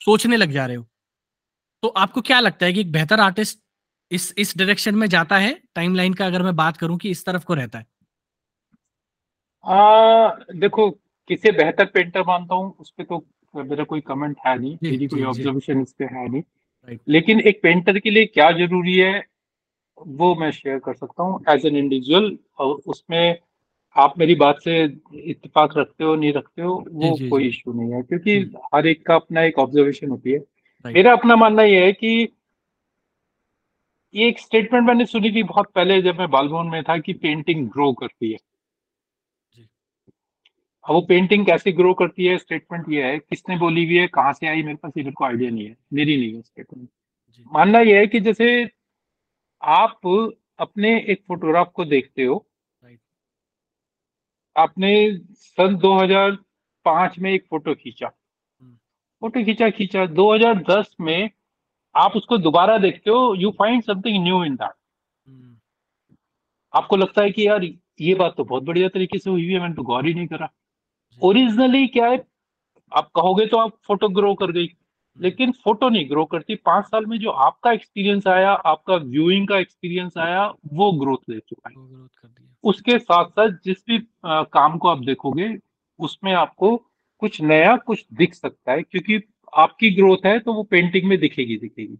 [0.00, 0.86] सोचने लग जा रहे हो।
[1.84, 3.58] तो आपको क्या लगता है कि एक बेहतर आर्टिस्ट
[4.10, 5.52] इस इस डायरेक्शन में जाता है?
[5.74, 7.86] टाइमलाइन का अगर मैं बात करूँ कि इस तरफ़ को रहता है।
[9.64, 10.90] आ, देखो
[11.30, 13.24] किसे बेहतर पेंटर मानता हूँ उस पर तो
[13.54, 17.98] मेरा कोई कमेंट है नहीं मेरी कोई ऑब्जर्वेशन इस पे है नहीं। लेकिन एक पेंटर
[17.98, 19.24] के लिए क्या ज़रूरी है
[19.98, 23.38] वो मैं शेयर कर सकता हूँ एज एन इंडिविजुअल और उसमें
[23.96, 27.92] आप मेरी बात से इत्तेफाक रखते हो नहीं रखते हो वो जी, कोई इशू नहीं
[27.92, 30.53] है क्योंकि हम्म। हर एक का अपना एक ऑब्जर्वेशन होती है।
[30.92, 32.28] मेरा अपना मानना यह है कि
[34.14, 37.68] ये एक स्टेटमेंट मैंने सुनी थी बहुत पहले जब मैं बालभवन में था कि पेंटिंग
[37.70, 38.38] ग्रो करती है।
[40.84, 44.32] अब वो पेंटिंग कैसे ग्रो करती है स्टेटमेंट ये है किसने बोली हुई है कहाँ
[44.32, 46.88] से आई मेरे पास ये मेरे को आइडिया नहीं है मेरी नहीं है स्टेटमेंट
[47.52, 48.70] मानना यह है कि जैसे
[49.62, 50.00] आप
[50.58, 52.46] अपने एक फोटोग्राफ को देखते हो।
[54.56, 58.10] आपने सन 2005 में एक फ़ोटो खींचा।
[59.24, 61.30] फ़ोटो खींचा खींचा। 2010 में
[61.94, 64.72] आप उसको दोबारा देखते हो you find something new in that
[66.74, 67.64] आपको लगता है कि यार
[68.00, 70.50] ये बात तो बहुत बढ़िया तरीके से हुई है मैंने तो गौर ही नहीं करा।
[71.20, 72.22] ओरिजिनली क्या है
[72.92, 74.68] आप कहोगे तो आप फ़ोटो ग्रो कर गई
[75.18, 79.58] लेकिन फ़ोटो नहीं ग्रो करती। पाँच साल में जो आपका एक्सपीरियंस आया आपका व्यूइंग का
[79.58, 81.74] एक्सपीरियंस आया वो ग्रोथ ले चुका है।
[82.64, 85.56] उसके साथ साथ जिस भी आ, काम को आप देखोगे
[86.00, 86.76] उसमें आपको
[87.22, 89.20] कुछ नया कुछ दिख सकता है क्योंकि
[89.52, 91.96] आपकी ग्रोथ है तो वो पेंटिंग में दिखेगी दिखेगी।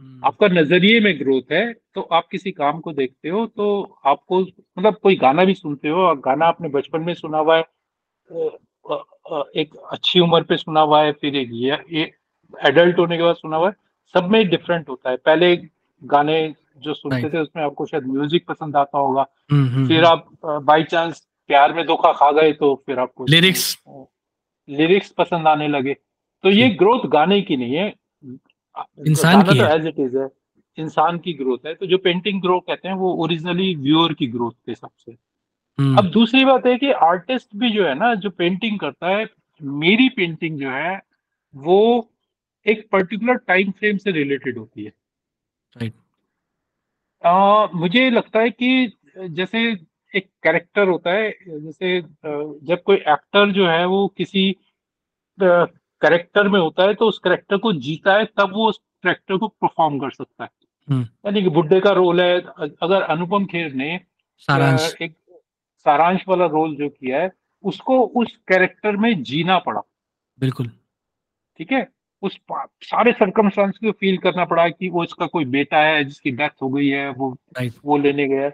[0.00, 3.66] हम्म। आपका नज़रिए में ग्रोथ है तो आप किसी काम को देखते हो तो
[4.06, 7.62] आपको मतलब कोई गाना भी सुनते हो गाना आपने बचपन में सुना हुआ है
[9.56, 12.10] एक अच्छी उम्र पे सुना हुआ है फिर एक ये
[12.54, 13.74] एडल्ट होने के बाद सुना हुआ है
[14.14, 15.56] सब में डिफरेंट होता है। पहले
[16.02, 20.28] गाने जो सुनते थे उसमें आपको शायद म्यूज़िक पसंद आता होगा। हम्म, हम्म, फिर आप
[20.44, 23.76] बाई चांस प्यार में धोखा खा गए तो फिर आपको लिरिक्स
[24.68, 25.94] लिरिक्स पसंद आने लगे।
[26.44, 27.92] तो ये ग्रोथ गाने की नहीं है।
[29.06, 30.28] इंसान की तो एज इट इज़ है।
[30.78, 34.52] इंसान की ग्रोथ है। तो जो पेंटिंग ग्रो कहते हैं वो ओरिजिनली व्यूअर की ग्रोथ
[34.52, 35.12] के हिसाब से।
[35.98, 39.26] अब दूसरी बात है कि आर्टिस्ट भी जो है ना जो पेंटिंग करता है
[39.62, 41.00] मेरी पेंटिंग जो है
[41.54, 42.10] वो
[42.66, 44.92] एक पर्टिकुलर टाइम फ्रेम से रिलेटेड होती है।
[45.76, 45.94] राइट
[47.24, 49.74] आ, मुझे लगता है कि जैसे
[50.14, 52.00] एक कैरेक्टर होता है जैसे
[52.66, 54.56] जब कोई एक्टर जो है वो किसी
[55.40, 59.48] कैरेक्टर में होता है तो उस कैरेक्टर को जीता है तब वो उस कैरेक्टर को
[59.48, 60.50] परफॉर्म कर सकता है।
[60.90, 62.40] हम्म। यानी कि बुड्ढे का रोल है
[62.82, 64.00] अगर अनुपम खेर ने
[64.38, 65.16] सारांश। एक
[65.76, 69.80] सारांश वाला रोल जो किया है उसको उस कैरेक्टर में जीना पड़ा।
[70.40, 70.70] बिल्कुल।
[71.58, 71.88] ठीक है?
[72.22, 72.38] उस
[72.82, 76.68] सारे सरकमस्टांस को फील करना पड़ा कि वो इसका कोई बेटा है जिसकी डेथ हो
[76.68, 77.36] गई है वो
[77.84, 78.50] वो लेने गया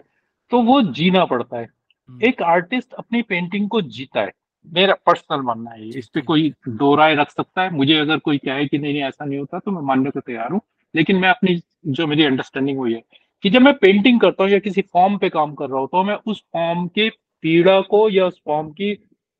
[0.51, 4.31] तो वो जीना पड़ता है। हम्म। एक आर्टिस्ट अपनी पेंटिंग को जीता है।
[4.67, 8.37] मेरा पर्सनल मानना है इस पे कोई दो राय रख सकता है। मुझे अगर कोई
[8.37, 10.61] कहे कि नहीं नहीं ऐसा नहीं होता तो मैं मानने को तैयार हूँ।
[10.95, 13.01] लेकिन मैं अपनी जो मेरी अंडरस्टैंडिंग हुई है
[13.43, 16.03] कि जब मैं पेंटिंग करता हूँ या किसी फॉर्म पे काम कर रहा हूँ तो
[16.03, 17.09] मैं उस फॉर्म के
[17.43, 18.91] पीड़ा को या उस फॉर्म की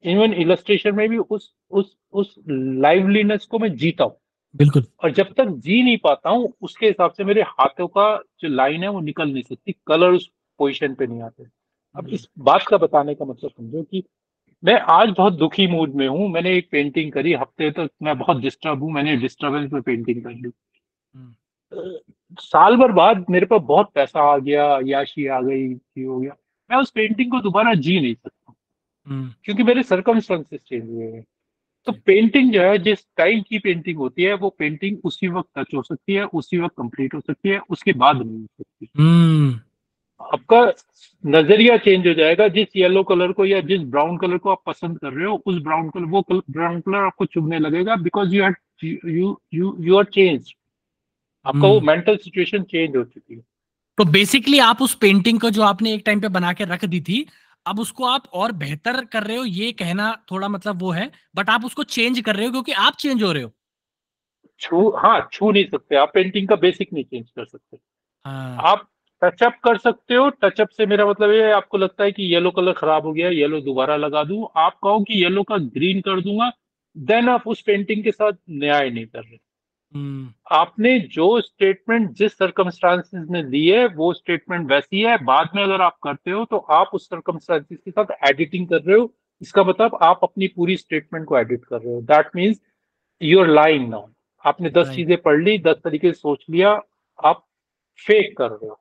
[0.05, 4.17] इवन इलस्ट्रेशन में भी उस उस उस लाइवलीनेस को मैं जीता हूँ।
[4.55, 8.47] बिल्कुल। और जब तक जी नहीं पाता हूँ उसके हिसाब से मेरे हाथों का जो
[8.47, 10.29] लाइन है वो निकल नहीं सकती। कलर उस
[10.61, 11.45] पोजिशन पे नहीं आते।
[11.95, 14.03] अब इस बात का बताने का मतलब समझो कि
[14.63, 18.41] मैं आज बहुत दुखी मूड में हूँ। मैंने एक पेंटिंग करी हफ़्ते तक मैं बहुत
[18.41, 20.51] डिस्टर्ब हूँ मैंने डिस्टर्बेंस में पेंटिंग कर ली।
[21.15, 21.33] हम्म।
[22.39, 26.35] साल भर बाद मेरे पास बहुत पैसा आ गया याशी आ गई ये हो गया।
[26.69, 28.53] मैं उस पेंटिंग को दोबारा जी नहीं सकता
[29.07, 31.25] हम्म। क्योंकि मेरे सर्कमस्टांसेस चेंज हुए हैं।
[31.87, 35.73] तो पेंटिंग जो है जिस टाइम की पेंटिंग होती है वो पेंटिंग उसी वक्त टच
[35.75, 39.59] हो सकती है उसी वक्त कंप्लीट हो सकती है उसके बाद नहीं हो सकती। हम्म।
[40.33, 40.73] आपका
[41.25, 44.99] नज़रिया चेंज हो जाएगा जिस येलो कलर को या जिस ब्राउन कलर को आप पसंद
[44.99, 48.53] कर रहे हो उस ब्राउन कलर वो ब्राउन कलर आपको चुभने लगेगा because you
[48.83, 50.53] you you you are change
[51.45, 53.41] आपका वो मेंटल। सिचुएशन चेंज हो चुकी है
[53.97, 57.01] तो बेसिकली आप उस पेंटिंग को जो आपने एक टाइम पे बना के रख दी
[57.01, 57.25] थी
[57.65, 61.49] अब उसको आप और बेहतर कर रहे हो ये कहना थोड़ा मतलब वो है बट
[61.49, 63.51] आप उसको चेंज कर रहे हो क्योंकि आप चेंज हो रहे हो
[64.59, 67.77] छू हाँ छू नहीं सकते आप पेंटिंग का बेसिक नहीं चेंज कर सकते
[68.25, 68.57] हाँ.
[68.61, 68.87] आप
[69.21, 72.73] टचअप कर सकते हो। टचअप से मेरा मतलब ये आपको लगता है कि येलो कलर
[72.73, 76.51] खराब हो गया येलो दोबारा लगा दूँ। आप कहो कि येलो का ग्रीन कर दूँगा
[76.95, 79.37] देन आप उस पेंटिंग के साथ न्याय नहीं कर रहे।
[79.95, 80.27] Hmm.
[80.51, 85.81] आपने जो स्टेटमेंट जिस सर्कमस्टांसिस में दी है वो स्टेटमेंट वैसी है। बाद में अगर
[85.81, 89.97] आप करते हो तो आप उस सर्कमस्टांसिस के साथ एडिटिंग कर रहे हो। इसका मतलब
[90.01, 92.61] आप अपनी पूरी स्टेटमेंट को एडिट कर रहे हो। That means
[93.21, 94.07] your line now
[94.45, 94.95] आपने दस right.
[94.95, 96.71] चीज़ें पढ़ ली दस तरीके से सोच लिया
[97.19, 97.45] आप
[97.99, 98.80] फेक कर रहे हो।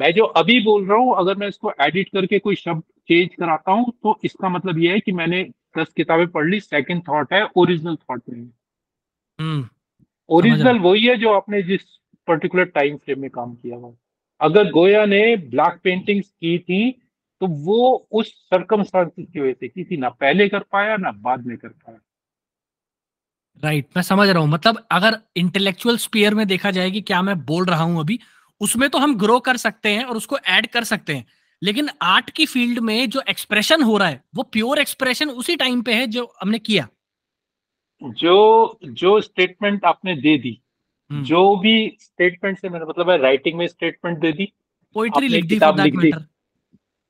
[0.00, 3.72] मैं जो अभी बोल रहा हूँ अगर मैं इसको एडिट करके कोई शब्द चेंज कराता
[3.72, 5.42] हूँ तो इसका मतलब ये है कि मैंने
[5.78, 9.64] दस किताबें पढ़ ली सेकंड थॉट है ओरिजिनल थॉट नहीं
[10.28, 11.82] ओरिजिनल वही है जो आपने जिस
[12.28, 13.92] पर्टिकुलर टाइम फ्रेम में काम किया हुआ
[14.40, 16.90] अगर गोया ने ब्लैक पेंटिंग्स की थी
[17.40, 21.46] तो वो उस सर्कमस्टांसिस की वजह से की थी ना पहले कर पाया ना बाद
[21.46, 21.98] में कर पाया।
[23.64, 27.22] राइट right, मैं समझ रहा हूँ। मतलब अगर इंटेलेक्चुअल स्पीयर में देखा जाए कि क्या
[27.22, 28.18] मैं बोल रहा हूँ अभी
[28.60, 31.26] उसमें तो हम ग्रो कर सकते हैं और उसको ऐड कर सकते हैं।
[31.62, 35.82] लेकिन आर्ट की फ़ील्ड में जो एक्सप्रेशन हो रहा है वो प्योर एक्सप्रेशन उसी टाइम
[35.82, 36.88] पे है जो हमने किया।
[38.02, 40.58] जो जो स्टेटमेंट आपने दे दी
[41.10, 44.52] हम्म। जो भी स्टेटमेंट से मेरा मतलब है राइटिंग में स्टेटमेंट दे दी
[44.96, 46.24] पोइट्री लिख दी दैट मैटर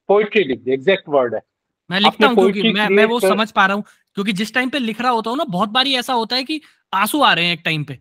[0.09, 1.41] पोइट्री लिख दी एग्जैक्ट वर्ड है।
[1.91, 3.29] मैं लिखता हूँ क्योंकि मैं मैं वो कर...
[3.29, 3.85] समझ पा रहा हूँ
[4.17, 6.61] क्योंकि जिस टाइम पे लिख रहा होता हूँ ना बहुत बारी ऐसा होता है कि
[6.93, 7.99] आँसू आ रहे हैं एक टाइम पे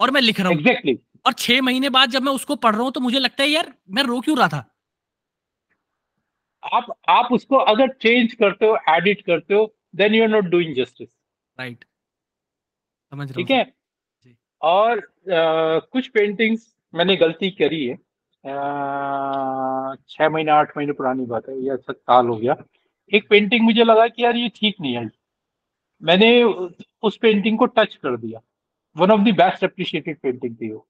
[0.00, 0.98] और मैं लिख रहा हूँ। एग्जैक्टली
[1.28, 3.72] और छह महीने बाद जब मैं उसको पढ़ रहा हूँ तो मुझे लगता है यार
[3.90, 4.64] मैं रो क्यों रहा था?
[6.62, 9.64] आप आप उसको अगर चेंज करते हो एडिट करते हो
[9.96, 11.08] then you are not doing justice
[11.58, 11.84] right
[13.12, 13.62] समझ ठीक है?
[14.62, 17.96] और आ, कुछ पेंटिंग्स मैंने गलती करी है।
[20.10, 22.56] छह महीने आठ महीने पुरानी बात है या साल हो गया।
[23.12, 25.08] एक पेंटिंग मुझे लगा कि यार ये ठीक नहीं आई
[26.02, 28.40] मैंने उस पेंटिंग को टच कर दिया।
[28.96, 30.86] One of the best appreciated painting थी वो।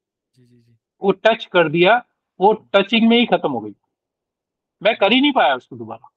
[1.02, 2.02] वो टच कर दिया
[2.40, 3.74] वो टचिंग में ही खत्म हो गई।
[4.82, 6.10] मैं कर ही नहीं पाया उसको दोबारा।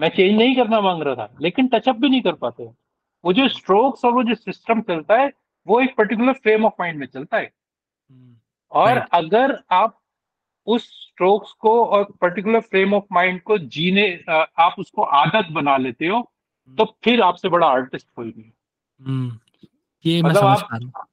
[0.00, 2.64] मैं चेंज नहीं करना मांग रहा था लेकिन टचअप भी नहीं कर पाते
[3.24, 5.30] वो जो स्ट्रोक्स और वो जो सिस्टम चलता है
[5.66, 7.44] वो एक पर्टिकुलर फ्रेम ऑफ़ माइंड में चलता है।
[8.10, 8.36] हम्म।
[8.72, 9.98] और अगर आप
[10.66, 16.06] उस स्ट्रोक्स को और पर्टिकुलर फ्रेम ऑफ़ माइंड को जीने आप उसको आदत बना लेते
[16.06, 16.20] हो
[16.68, 18.50] तो हम्म। फिर आपसे बड़ा आर्टिस्ट कोई नहीं
[19.00, 19.38] हम्म।
[20.04, 21.06] ये मतलब आप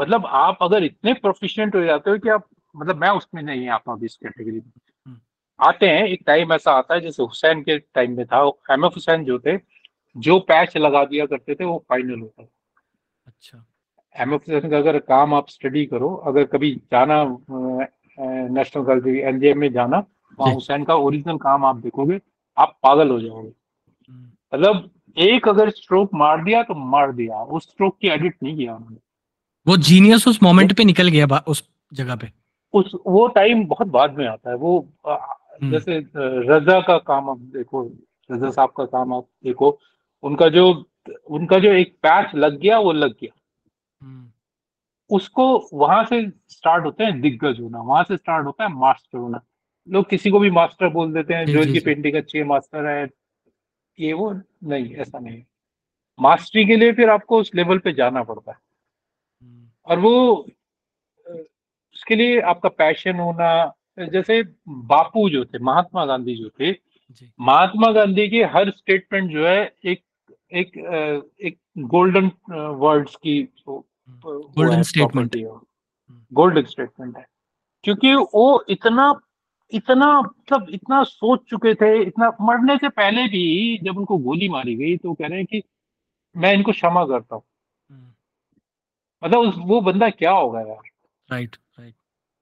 [0.00, 3.92] मतलब आप अगर इतने प्रोफिशिएंट हो जाते हो कि आप मतलब मैं उसमें नहीं आता
[3.92, 4.62] हूँ इस कैटेगरी में।
[5.06, 5.18] हम्म।
[5.60, 8.94] आते हैं एक टाइम ऐसा आता है जैसे हुसैन के टाइम में था एम एफ़
[8.94, 9.56] हुसैन जो थे
[10.16, 12.46] जो पैच लगा दिया करते थे वो फाइनल होता
[13.26, 13.64] अच्छा।
[14.16, 17.22] एम एफ़ हुसैन का अगर काम आप स्टडी करो अगर कभी जाना
[18.18, 20.04] नेशनल गैलरी एनजीएम में जाना
[20.38, 22.20] वहाँ हुसैन का ओरिजिनल काम आप देखोगे
[22.56, 23.52] आप पागल हो जाओगे।
[24.10, 28.56] हम्म। मतलब एक अगर स्ट्रोक मार दिया तो मार दिया उस स्ट्रोक की एडिट नहीं
[28.56, 28.98] किया उन्होंने।
[29.66, 31.62] वो जीनियस उस मोमेंट पे निकल गया उस
[31.92, 32.30] जगह पे।
[32.74, 37.38] उस वो टाइम बहुत बाद में आता है वो हम्म। जैसे रजा का काम आप
[37.56, 37.82] देखो
[38.30, 39.78] रजा साहब का काम आप देखो
[40.24, 40.66] उनका जो
[41.28, 43.32] उनका जो एक पैच लग गया वो लग गया।
[44.00, 44.30] हम्म।
[45.10, 49.40] उसको वहाँ से स्टार्ट होते हैं दिग्गज होना वहाँ से स्टार्ट होता है मास्टर होना।
[49.88, 53.08] लोग किसी को भी मास्टर बोल देते हैं जो इनकी पेंटिंग अच्छी है मास्टर है
[53.98, 55.42] ये वो नहीं ऐसा नहीं
[56.18, 58.58] मास्टरी के लिए फिर आपको उस लेवल पे जाना पड़ता है।
[59.90, 60.46] और वो
[61.94, 66.72] उसके लिए आपका पैशन होना जैसे बापू जो थे महात्मा गांधी जो थे
[67.40, 70.02] महात्मा गांधी के हर स्टेटमेंट जो है एक
[70.52, 70.78] एक
[71.40, 73.48] एक गोल्डन वर्ड्स की
[74.18, 75.36] गोल्डन स्टेटमेंट
[76.32, 77.26] गोल्डन स्टेटमेंट है
[77.82, 79.20] क्योंकि वो इतना
[79.72, 84.74] इतना मतलब इतना सोच चुके थे इतना मरने से पहले भी जब उनको गोली मारी
[84.76, 85.62] गई तो कह रहे हैं कि
[86.36, 87.42] मैं इनको क्षमा करता हूँ।
[89.22, 90.82] मतलब उस वो बंदा क्या होगा यार?
[91.28, 91.94] राइट राइट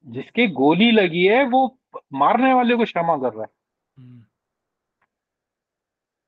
[0.07, 1.79] जिसके गोली लगी है वो
[2.15, 3.49] मारने वाले को क्षमा कर रहा है।
[3.97, 4.25] हम्म।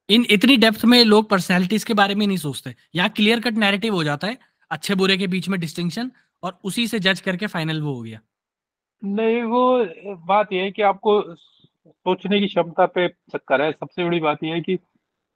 [0.08, 3.94] इन इतनी डेप्थ में लोग पर्सनैलिटीज के बारे में नहीं सोचते। यहाँ क्लियर कट नैरेटिव
[3.94, 4.38] हो जाता है
[4.70, 6.10] अच्छे बुरे के बीच में डिस्टिंक्शन
[6.42, 8.20] और उसी से जज करके फाइनल वो हो गया।
[9.02, 9.84] नहीं वो
[10.26, 14.54] बात यह है कि आपको सोचने की क्षमता पे चक्कर है। सबसे बड़ी बात यह
[14.54, 14.78] है कि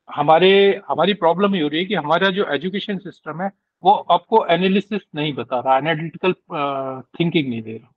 [0.09, 0.51] हमारे
[0.89, 3.51] हमारी प्रॉब्लम ये हो रही है कि हमारा जो एजुकेशन सिस्टम है
[3.85, 7.91] वो आपको एनालिसिस नहीं बता रहा एनालिटिकल थिंकिंग नहीं दे रहा।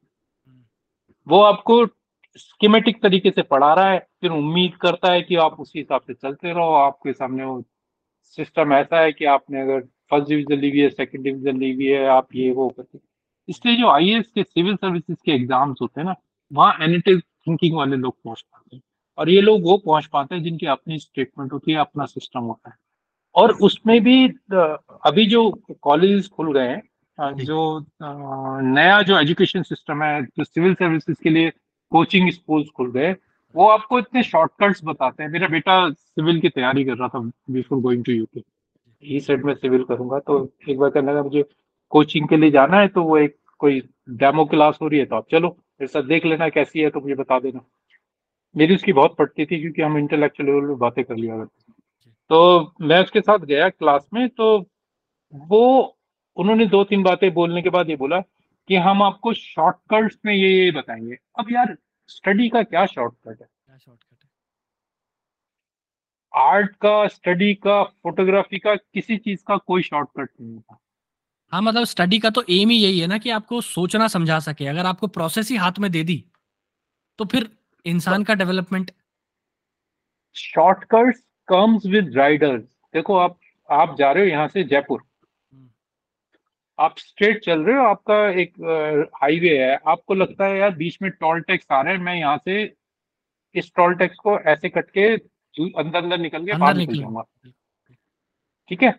[1.28, 1.86] वो आपको
[2.38, 6.14] स्कीमेटिक तरीके से पढ़ा रहा है फिर उम्मीद करता है कि आप उसी हिसाब से
[6.14, 7.62] चलते रहो आपके सामने वो
[8.38, 9.80] सिस्टम ऐसा है कि आपने अगर
[10.12, 13.00] फ़र्स्ट डिवीज़न ली हुई है सेकंड डिवीज़न ली हुई है आप ये वो करते
[13.50, 16.16] इसलिए जो आई के सिविल सर्विसेज़ के एग्ज़ाम्स होते हैं ना
[16.52, 18.82] वहाँ एनालिटिक थिंकिंग वाले लोग पहुँच पाते हैं।
[19.18, 22.70] और ये लोग वो पहुँच पाते हैं जिनकी अपनी स्टेटमेंट होती है अपना सिस्टम होता
[22.70, 22.76] है।
[23.38, 24.28] और उसमें भी
[25.06, 25.50] अभी जो
[25.82, 31.50] कॉलेज खुल गए हैं जो। नया जो एजुकेशन सिस्टम है जो सिविल सर्विसेज़ के लिए
[31.92, 33.16] कोचिंग स्कूल खुल गए
[33.56, 37.20] वो आपको इतने शॉर्टकट्स बताते हैं। मेरा बेटा सिविल की तैयारी कर रहा था
[37.50, 38.44] बिफोर गोइंग टू यूके
[39.04, 40.40] ई सेट में सिविल करूँगा तो
[40.70, 41.44] एक बार कहने लगा मुझे
[41.92, 45.16] कोचिंग के लिए जाना है तो वो एक कोई डेमो क्लास हो रही है तो
[45.16, 47.60] आप चलो मेरे साथ देख लेना कैसी है तो मुझे बता देना।
[48.56, 51.67] मेरी उसकी बहुत पड़ती थी क्योंकि हम इंटेलेक्चुअल लेवल में बातें कर लिया करते
[52.30, 54.48] तो मैं उसके साथ गया क्लास में तो
[55.34, 55.62] वो
[56.38, 58.20] उन्होंने दो तीन बातें बोलने के बाद ये बोला
[58.70, 61.78] कि हम आपको शॉर्टकट्स में ये ये बताएँगे। अब यार
[62.10, 63.48] स्टडी का क्या शॉर्टकट है?
[63.66, 64.30] क्या शॉर्टकट है?
[66.34, 70.78] आर्ट का स्टडी का फोटोग्राफी का किसी चीज़ का कोई शॉर्टकट नहीं होता
[71.54, 74.66] हाँ मतलब स्टडी का तो एम ही यही है ना कि आपको सोचना समझा सके।
[74.68, 76.24] अगर आपको प्रोसेस ही हाथ में दे दी
[77.20, 77.50] तो फिर
[77.86, 78.92] इंसान का development
[80.36, 82.64] shortcuts comes with riders
[82.94, 83.38] देखो आप
[83.70, 85.70] आप जा रहे हो यहाँ से जयपुर। हम्म।
[86.80, 88.54] आप स्ट्रेट चल रहे हो आपका एक
[89.22, 92.38] हाईवे है। आपको लगता है यार बीच में टोल टैक्स आ रहे हैं मैं यहाँ
[92.46, 92.62] से
[93.56, 97.24] इस टोल टैक्स को ऐसे कट के अंदर अंदर निकल के बाहर निकल जाऊँगा।
[98.70, 98.94] ठीक है?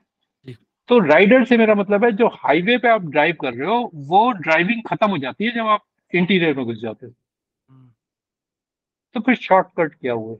[0.89, 4.31] तो राइडर से मेरा मतलब है जो हाईवे पे आप ड्राइव कर रहे हो वो
[4.33, 7.13] ड्राइविंग खत्म हो जाती है जब आप इंटीरियर में घुस जाते हो।
[7.69, 7.91] हम्म।
[9.15, 10.37] तो फिर शॉर्टकट क्या हुए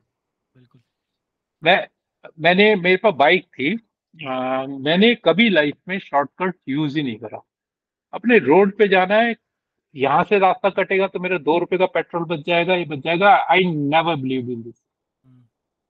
[1.63, 1.77] मैं
[2.25, 3.75] मैंने मेरे पास बाइक थी।
[4.19, 7.43] आ, मैंने कभी लाइफ में शॉर्टकट यूज़ ही नहीं करा।
[8.15, 9.35] अपने रोड पे जाना है
[9.95, 13.35] यहाँ से रास्ता कटेगा तो मेरा दो रुपए का पेट्रोल बच जाएगा ये बच जाएगा।
[13.51, 14.83] I never believe in this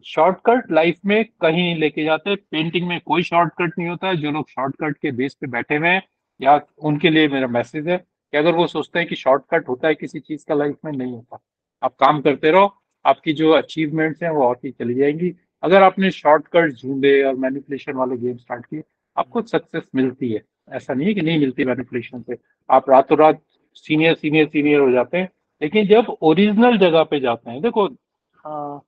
[0.06, 4.30] shortcut life में कहीं नहीं लेके जाते पेंटिंग में कोई शॉर्टकट नहीं होता। है जो
[4.30, 6.02] लोग शॉर्टकट के बेस पे बैठे हुए हैं
[6.40, 9.94] या उनके लिए मेरा मैसेज है कि अगर वो सोचते हैं कि शॉर्टकट होता है
[9.94, 11.38] किसी चीज़ का लाइफ में नहीं होता।
[11.82, 12.74] आप काम करते रहो
[13.04, 18.16] आपकी जो अचीवमेंट्स हैं वो और चली जाएँगी। अगर आपने शॉर्टकट ढूंढे और मैनिपुलेशन वाले
[18.16, 18.82] गेम स्टार्ट किए
[19.16, 22.36] आपको सक्सेस मिलती है। ऐसा नहीं है कि नहीं मिलती मैनिपुलेशन से।
[22.70, 23.40] आप रातों रात
[23.76, 25.28] सीनियर सीनियर सीनियर हो जाते हैं
[25.60, 28.78] लेकिन जब ओरिजिनल जगह पे जाते हैं देखो आ,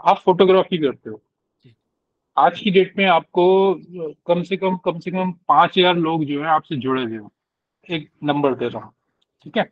[0.00, 1.20] आप फोटोग्राफी करते हो।
[2.36, 3.44] आज की डेट में आपको
[4.26, 7.30] कम से कम कम से कम पाँच हज़ार लोग जो है आपसे जुड़े हुए हो।
[7.88, 8.92] एक नंबर दे रहा हूँ
[9.44, 9.70] ठीक है?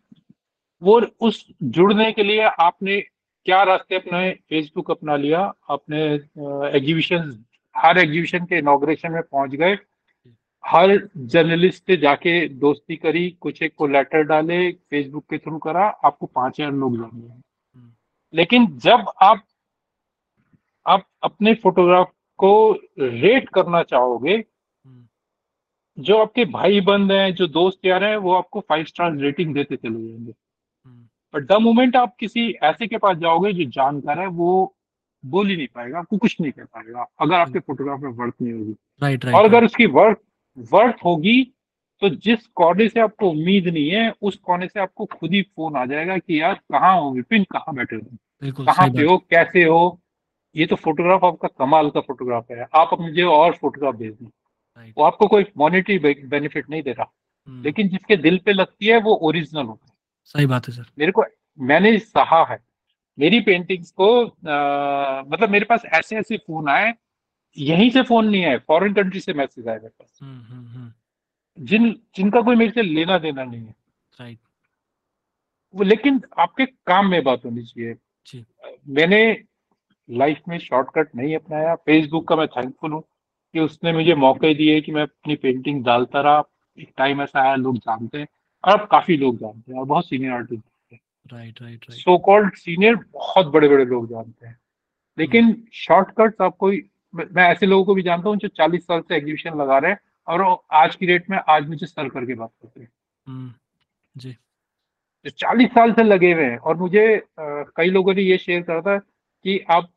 [0.82, 3.02] वो उस जुड़ने के लिए आपने
[3.46, 5.40] क्या रास्ते अपने फेसबुक अपना लिया
[5.70, 6.02] अपने
[6.68, 7.32] एग्जीबिशन
[7.76, 9.76] हर एग्जीबिशन के इनोग्रेशन में पहुँच गए
[10.64, 10.96] हर
[11.26, 16.26] जर्नलिस्ट से जाके दोस्ती करी कुछ एक को लेटर डाले फेसबुक के थ्रू करा आपको
[16.26, 17.92] पाँच हज़ार लोग जाने हम्म।
[18.34, 19.42] लेकिन जब आप
[20.86, 25.06] आप अपने फोटोग्राफ को रेट करना चाहोगे हम्म।
[25.98, 29.76] जो आपके भाई बंद हैं जो दोस्त यार हैं वो आपको फाइव स्टार रेटिंग देते
[29.76, 30.32] चले जाएँगे
[31.34, 34.74] पर द मोमेंट आप किसी ऐसे के पास जाओगे जो जानकार है वो
[35.24, 38.52] बोल ही नहीं पाएगा आपको कुछ नहीं कह पाएगा अगर आपके फोटोग्राफ में वर्थ नहीं
[38.52, 40.18] होगी। राइट राइट और अगर उसकी वर्थ
[40.72, 41.42] वर्थ होगी
[42.02, 45.76] तो जिस कोने से आपको उम्मीद नहीं है उस कोने से आपको खुद ही फ़ोन
[45.76, 48.64] आ जाएगा कि यार कहाँ हो विपिन कहाँ बैठे हो?
[48.64, 50.00] कहाँ पे हो कैसे हो?
[50.56, 55.04] ये तो फोटोग्राफ आपका कमाल का फोटोग्राफ है। आप मुझे और फोटोग्राफ भेज दें। वो
[55.04, 57.12] आपको कोई मॉनिटरी बेनिफिट नहीं दे रहा।
[57.48, 59.93] हम्म। लेकिन जिसके दिल पे लगती है वो ओरिजिनल होता है।
[60.24, 61.24] सही बात है सर। मेरे को
[61.58, 62.58] मैंने सहा है।
[63.18, 66.94] मेरी पेंटिंग्स को आ, मतलब मेरे पास ऐसे ऐसे फ़ोन आए
[67.58, 70.92] यहीं से फ़ोन नहीं आए फॉरेन कंट्री से मैसेज आए मेरे पास। हम्म, हम्म,
[71.58, 73.74] जिन जिनका कोई मेरे से लेना देना नहीं है।
[74.20, 74.38] राइट
[75.74, 77.94] वो लेकिन आपके काम में बात होनी चाहिए।
[78.88, 79.44] मैंने
[80.10, 83.02] लाइफ में शॉर्टकट नहीं अपनाया। फेसबुक का मैं थैंकफुल हूँ
[83.52, 86.42] कि उसने मुझे मौके दिए कि मैं अपनी पेंटिंग डालता रहा।
[86.78, 88.26] एक टाइम ऐसा आया लोग जानते हैं।
[88.64, 90.64] और अब काफ़ी लोग जानते हैं और बहुत senior artist
[91.32, 94.58] right right right so called senior बहुत बड़े बड़े लोग जानते हैं।
[95.18, 96.70] लेकिन शॉर्टकट्स आपको
[97.14, 99.98] मैं ऐसे लोगों को भी जानता हूँ जो चालीस साल से एग्जीबिशन लगा रहे हैं
[100.26, 102.88] और आज की डेट में आज मुझे सर करके बात करते हैं।
[103.26, 103.52] हम्म,
[104.16, 108.38] जी। जो चालीस साल से लगे हुए हैं और मुझे आ, कई लोगों ने ये
[108.38, 109.90] शेयर करा था कि आप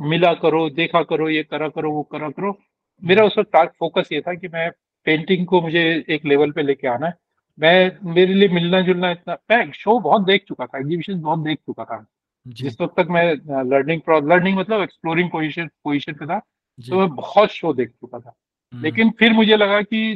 [0.00, 2.58] मिला करो देखा करो ये करा करो वो करा करो।
[3.02, 4.70] मेरा उस वक्त फोकस ये था कि मैं
[5.06, 7.14] पेंटिंग को मुझे एक लेवल पे लेके आना है।
[7.58, 11.58] मैं मेरे लिए मिलना जुलना इतना मैं शो बहुत देख चुका था एग्जीबिशन बहुत देख
[11.58, 12.04] चुका था।
[12.46, 13.24] जिस वक्त तक मैं
[13.70, 14.00] लर्निंग
[14.30, 16.38] लर्निंग मतलब एक्सप्लोरिंग पोजिशन पोजीशन पे था
[16.78, 18.34] तो मैं बहुत शो देख चुका था।
[18.72, 20.12] हम्म। लेकिन फिर मुझे लगा कि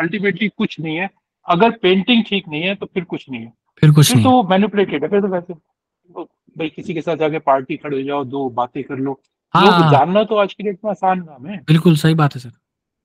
[0.00, 1.08] अल्टीमेटली कुछ नहीं है।
[1.46, 4.42] अगर पेंटिंग ठीक नहीं है तो फिर कुछ नहीं है। फिर कुछ फिर नहीं तो
[4.48, 6.24] मैनिपुलेटेड है फिर तो वैसे। तो
[6.58, 9.20] भाई किसी के साथ जाके पार्टी खड़े हो जाओ दो बातें कर लो।
[9.54, 12.52] हाँ, जानना तो आज की डेट में आसान काम है। बिल्कुल सही बात है सर।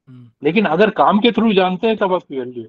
[0.09, 2.63] हम्म। लेकिन अगर काम के थ्रू जानते हैं तब आप वैल्यू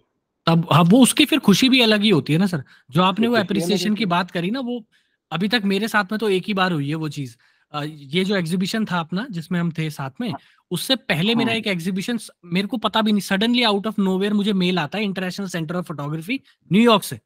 [0.50, 3.28] तब हाँ वो उसकी फिर खुशी भी अलग ही होती है ना सर। जो आपने
[3.28, 4.82] वो अप्रिसिएशन की बात करी ना वो
[5.30, 7.36] अभी तक मेरे साथ में तो एक ही बार हुई है वो चीज़।
[7.74, 10.32] ये जो एग्जीबिशन था अपना जिसमें हम थे साथ में
[10.70, 12.18] उससे पहले मेरा हाँ। एक एग्जीबिशन
[12.54, 15.76] मेरे को पता भी नहीं सडनली आउट ऑफ़ नोवेयर मुझे मेल आता है international centre
[15.76, 16.40] of photography
[16.70, 17.18] New York से।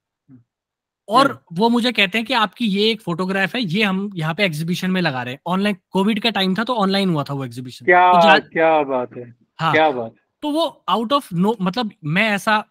[1.09, 4.35] और हम्म। वो मुझे कहते हैं कि आपकी ये एक फोटोग्राफ है ये हम यहाँ
[4.35, 7.35] पे एग्जीबिशन में लगा रहे हैं। ऑनलाइन कोविड का टाइम था तो ऑनलाइन हुआ था
[7.35, 9.25] वो एग्जीबिशन क्या तो क्या बात है
[9.61, 12.63] हाँ। क्या बात तो वो आउट ऑफ़ नो मतलब मैं ऐसा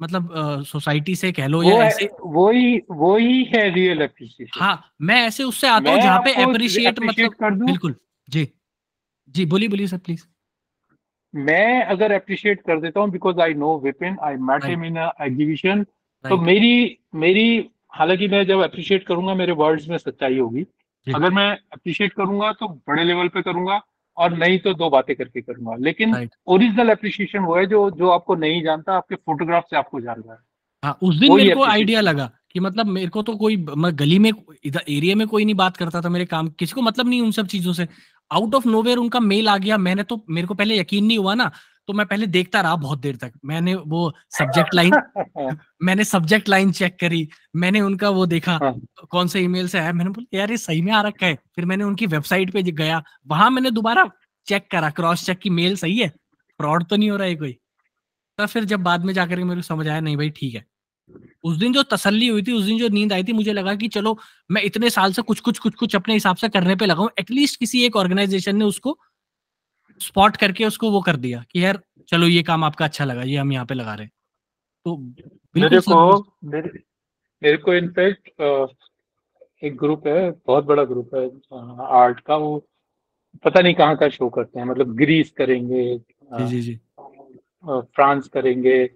[0.00, 5.44] मतलब सोसाइटी से कह लो या ऐसे वही वही है रियल अप्रिशिएशन हाँ मैं ऐसे
[5.44, 7.94] उससे आता हूँ जहाँ पे अप्रिशिएट मतलब कर बिल्कुल
[8.28, 8.48] जी।
[9.28, 10.24] जी बोलिए बोलिए सर प्लीज़
[11.34, 15.82] मैं अगर अप्रिशिएट कर देता हूँ because I know Vipin I met him in exhibition
[16.24, 20.66] तो मेरी मेरी हालाँकि मैं जब अप्रिशिएट करूँगा मेरे वर्ड्स में सच्चाई होगी।
[21.06, 23.80] अगर मैं अप्रिशिएट करूँगा तो बड़े लेवल पे करूँगा।
[24.16, 26.14] और नहीं तो दो बातें करके करूँगा। लेकिन
[26.46, 30.34] ओरिजिनल अप्रिशिएशन वो है जो जो आपको नहीं जानता आपके फोटोग्राफ से आपको जान रहा
[30.34, 30.40] है।
[30.82, 34.18] हाँ उस दिन मेरे को आइडिया लगा कि मतलब मेरे को तो कोई मैं गली
[34.18, 34.30] में
[34.64, 37.30] इधर एरिया में कोई नहीं बात करता था मेरे काम किसी को मतलब नहीं उन
[37.30, 37.88] सब चीज़ों से।
[38.30, 41.34] आउट ऑफ़ नोवेयर उनका मेल आ गया। मैंने तो मेरे को पहले यकीन नहीं हुआ
[41.34, 41.50] ना
[41.88, 44.92] तो मैं पहले देखता रहा बहुत देर तक। मैंने वो सब्जेक्ट लाइन
[45.82, 48.74] मैंने सब्जेक्ट लाइन चेक करी मैंने उनका वो देखा हाँ।
[49.10, 51.64] कौन से ईमेल से आया। मैंने बोला यार ये सही में आ रखा है। फिर
[51.64, 54.10] मैंने उनकी वेबसाइट पे गया। वहाँ मैंने दोबारा
[54.46, 56.08] चेक करा क्रॉस चेक की मेल सही है?
[56.60, 57.52] फ्रॉड तो नहीं हो रहा है कोई?
[58.38, 60.64] तो फिर जब बाद में जाकर मेरे को समझ आया नहीं भाई ठीक है।
[61.44, 63.88] उस दिन जो तसल्ली हुई थी उस दिन जो नींद आई थी मुझे लगा कि
[63.88, 64.16] चलो
[64.50, 67.58] मैं इतने साल से कुछ कुछ कुछ कुछ अपने हिसाब से करने पे लगाऊँ। एटलीस्ट
[67.60, 68.98] किसी एक ऑर्गेनाइजेशन ने उसको
[70.00, 73.36] स्पॉट करके उसको वो कर दिया कि यार चलो ये काम आपका अच्छा लगा ये
[73.36, 76.70] हम यहाँ पे लगा रहे तो मेरे को मेरे,
[77.42, 78.28] मेरे को इनफैक्ट
[79.64, 81.26] एक ग्रुप है बहुत बड़ा ग्रुप है
[82.00, 82.56] आर्ट का वो
[83.44, 86.74] पता नहीं कहाँ का शो करते हैं मतलब ग्रीस करेंगे जी जी जी।
[87.64, 88.90] फ्रांस करेंगे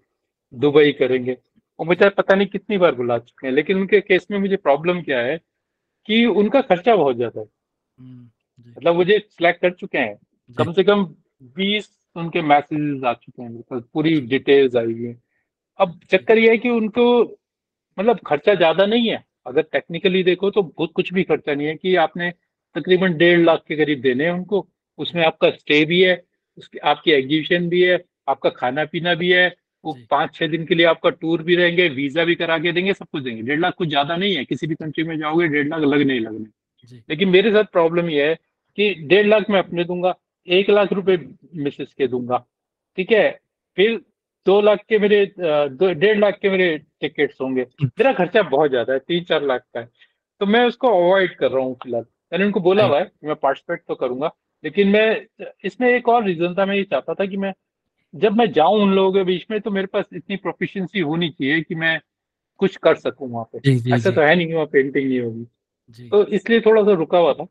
[0.53, 1.37] दुबई करेंगे।
[1.79, 5.01] और मुझे पता नहीं कितनी बार बुला चुके हैं लेकिन उनके केस में मुझे प्रॉब्लम
[5.03, 5.37] क्या है
[6.09, 7.47] कि उनका खर्चा बहुत ज़्यादा है।
[8.01, 8.29] हम्म,
[8.77, 10.17] मतलब मुझे सिलेक्ट कर चुके हैं।
[10.57, 11.05] कम से कम
[11.57, 15.17] बीस उनके मैसेजेस आ चुके हैं मेरे पूरी डिटेल्स आई हुई है।
[15.81, 17.23] अब चक्कर यह है कि उनको
[17.99, 21.75] मतलब खर्चा ज़्यादा नहीं है। अगर टेक्निकली देखो तो बहुत कुछ भी खर्चा नहीं है
[21.77, 22.31] कि आपने
[22.77, 24.67] तकरीबन डेढ़ लाख के करीब देने हैं उनको।
[24.99, 26.23] उसमें आपका स्टे भी है
[26.59, 27.99] उसकी आपकी एग्जीबिशन भी है
[28.29, 29.49] आपका खाना पीना भी है
[29.89, 32.93] वो पाँच छह दिन के लिए आपका टूर भी रहेंगे वीज़ा भी करा के देंगे
[32.95, 35.69] सब कुछ देंगे। डेढ़ लाख कुछ ज़्यादा नहीं है किसी भी कंट्री में जाओगे डेढ़
[35.69, 38.35] लाख लगने ही लगने। लेकिन मेरे साथ प्रॉब्लम ये है
[38.79, 40.15] कि डेढ़ लाख मैं अपने दूँगा
[40.49, 41.17] एक लाख रुपए
[41.57, 42.45] मिसेस के दूँगा
[42.99, 43.31] ठीक है?
[43.79, 43.97] फिर
[44.47, 48.99] दो लाख के मेरे डेढ़ लाख के मेरे टिकट्स होंगे। मेरा खर्चा बहुत ज़्यादा है
[48.99, 49.89] तीन चार लाख का है।
[50.41, 53.83] तो मैं उसको अवॉइड कर रहा हूँ फ़िलहाल। मैंने उनको बोला हुआ है मैं पार्टिसिपेट
[53.89, 54.31] तो करूँगा
[54.65, 57.53] लेकिन मैं इसमें एक और रीजन था मैं ये चाहता था कि मैं
[58.15, 61.61] जब मैं जाऊँ उन लोगों के बीच में तो मेरे पास इतनी प्रोफिशिएंसी होनी चाहिए
[61.61, 62.01] कि मैं
[62.59, 66.25] कुछ कर सकूँ वहाँ पे। ऐसा तो है नहीं कि वहाँ पेंटिंग नहीं होगी। तो
[66.27, 67.45] इसलिए थोड़ा सा रुका हुआ था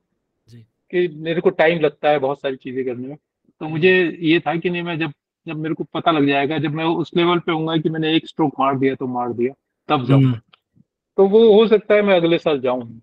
[0.94, 4.40] कि मेरे को टाइम लगता है बहुत सारी चीज़ें करने में। तो हम्म। मुझे ये
[4.40, 5.14] था कि नहीं मैं जब
[5.48, 8.28] जब मेरे को पता लग जाएगा जब मैं उस लेवल पे हूँ कि मैंने एक
[8.28, 9.54] स्ट्रोक मार दिया तो मार दिया
[9.90, 10.40] तब जाऊँगा। हम्म।
[11.18, 13.02] तो वो हो सकता है मैं अगले साल जाऊँ।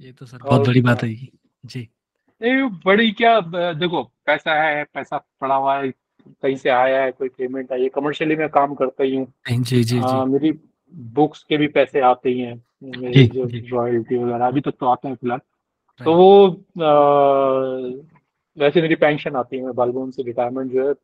[0.00, 1.14] ये तो सर बहुत बड़ी बात है
[1.66, 1.88] जी।
[2.40, 3.40] नहीं बड़ी क्या
[3.72, 5.90] देखो पैसा है पैसा पड़ा हुआ है
[6.42, 9.26] कहीं से आया है कोई पेमेंट आई है कमर्शियली मैं काम करता ही हूँ।
[9.64, 10.52] जी जी जी मेरी
[10.94, 12.54] बुक्स के भी पैसे आते ही हैं
[12.98, 13.44] मेरी जो
[13.76, 15.40] रॉयल्टी वगैरह अभी तक तो आते हैं फ़िलहाल।
[16.00, 16.46] तो वो
[16.82, 16.92] आ,
[18.58, 20.94] वैसे मेरी पेंशन आती है मैं बालबोन से रिटायरमेंट जो है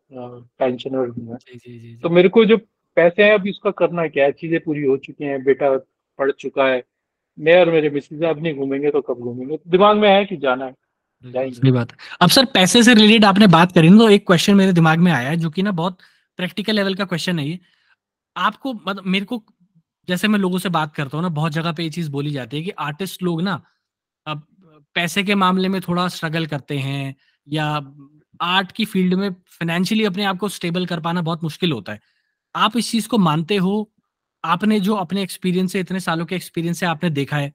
[0.59, 1.37] पेंशनर हूँ मैं।
[2.01, 2.57] तो मेरे को जो
[2.97, 4.33] पैसे हैं अभी उसका करना है क्या है?
[4.33, 5.77] चीज़ें पूरी हो चुकी हैं बेटा
[6.19, 6.83] पढ़ चुका है
[7.39, 9.57] मैं और मेरे मिसेज अब नहीं घूमेंगे तो कब घूमेंगे?
[9.57, 10.75] तो दिमाग में है कि जाना है।
[11.25, 14.73] सही बात। अब सर, पैसे से रिलेटेड आपने बात करी ना तो एक क्वेश्चन मेरे
[14.73, 15.99] दिमाग में आया है, जो कि ना बहुत
[16.39, 17.59] प्रैक्टिकल लेवल का क्वेश्चन है ये।
[18.37, 19.43] आपको मतलब मेरे को,
[20.09, 22.57] जैसे मैं लोगों से बात करता हूँ ना, बहुत जगह पे ये चीज़ बोली जाती
[22.57, 23.61] है कि आर्टिस्ट लोग ना,
[24.27, 24.47] अब
[24.95, 27.15] पैसे के मामले में थोड़ा स्ट्रगल करते हैं,
[27.47, 27.67] या
[28.41, 32.01] आर्ट की फ़ील्ड में फाइनेंशियली अपने आप को स्टेबल कर पाना बहुत मुश्किल होता है।
[32.55, 33.91] आप इस चीज़ को मानते हो?
[34.45, 37.53] आपने जो अपने एक्सपीरियंस से, इतने सालों के एक्सपीरियंस से आपने देखा है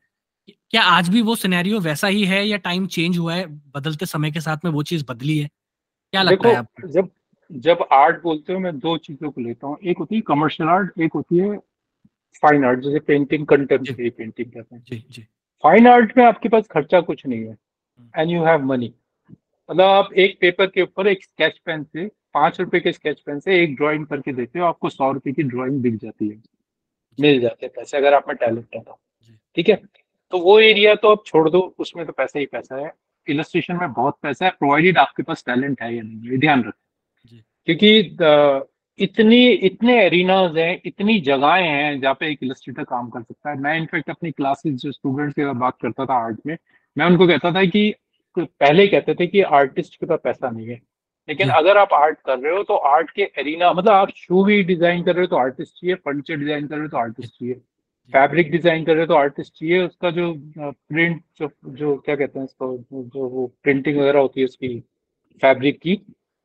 [0.50, 3.46] क्या आज भी वो सिनेरियो वैसा ही है या टाइम चेंज हुआ है?
[3.48, 6.88] बदलते समय के साथ में वो चीज़ बदली है। क्या लगता है आपको?
[6.88, 7.10] जब
[7.52, 11.00] जब आर्ट बोलते हो मैं दो चीज़ों को लेता हूँ। एक होती है कमर्शियल आर्ट
[11.02, 11.58] एक होती है
[12.44, 15.22] फाइन आर्ट जैसे पेंटिंग कंटेम्प्रेरी पेंटिंग कहते हैं। जी जी।
[15.64, 17.58] फाइन आर्ट में आपके पास खर्चा कुछ नहीं है।
[18.16, 18.94] एंड यू हैव मनी
[19.70, 23.40] मतलब आप एक पेपर के ऊपर एक स्केच पेन से पाँच रुपए के स्केच पेन
[23.40, 26.42] से एक ड्राइंग करके देते हो आपको सौ रुपए की ड्राइंग बिक जाती है।
[27.20, 29.00] मिल जाते हैं पैसे अगर आप में टैलेंट है तो।
[29.56, 29.82] ठीक है?
[30.34, 32.92] तो वो एरिया तो आप छोड़ दो उसमें तो पैसा ही पैसा है।
[33.28, 37.40] इलस्ट्रेशन में बहुत पैसा है प्रोवाइडेड आपके पास टैलेंट है या नहीं ये ध्यान रखें।
[37.68, 37.90] क्योंकि
[39.00, 43.60] इतनी इतने एरिनाज हैं इतनी जगहें हैं जहाँ पे एक इलस्ट्रेटर काम कर सकता है।
[43.60, 46.58] मैं इनफेक्ट अपनी क्लासेस जो स्टूडेंट्स की बात करता था आर्ट में
[46.98, 47.94] मैं उनको कहता था कि
[48.38, 50.82] पहले कहते थे कि आर्टिस्ट के पास पैसा नहीं है।
[51.28, 54.62] लेकिन अगर आप आर्ट कर रहे हो तो आर्ट के एरिना मतलब आप शू भी
[54.64, 57.62] डिज़ाइन कर रहे हो तो आर्टिस्ट चाहिए फर्नीचर डिज़ाइन कर रहे हो तो आर्टिस्ट चाहिए।
[58.14, 62.40] फैब्रिक डिज़ाइन कर रहे हो तो आर्टिस्ट चाहिए उसका जो प्रिंट जो जो क्या कहते
[62.40, 64.80] हैं इसको जो वो प्रिंटिंग वगैरह होती है उसकी
[65.42, 65.96] फैब्रिक की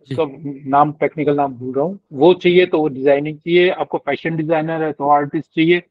[0.08, 0.24] उसका
[0.70, 4.82] नाम टेक्निकल नाम भूल रहा हूँ। वो चाहिए तो वो डिज़ाइनिंग चाहिए आपको फ़ैशन डिज़ाइनर
[4.82, 5.82] है तो आर्टिस्ट चाहिए।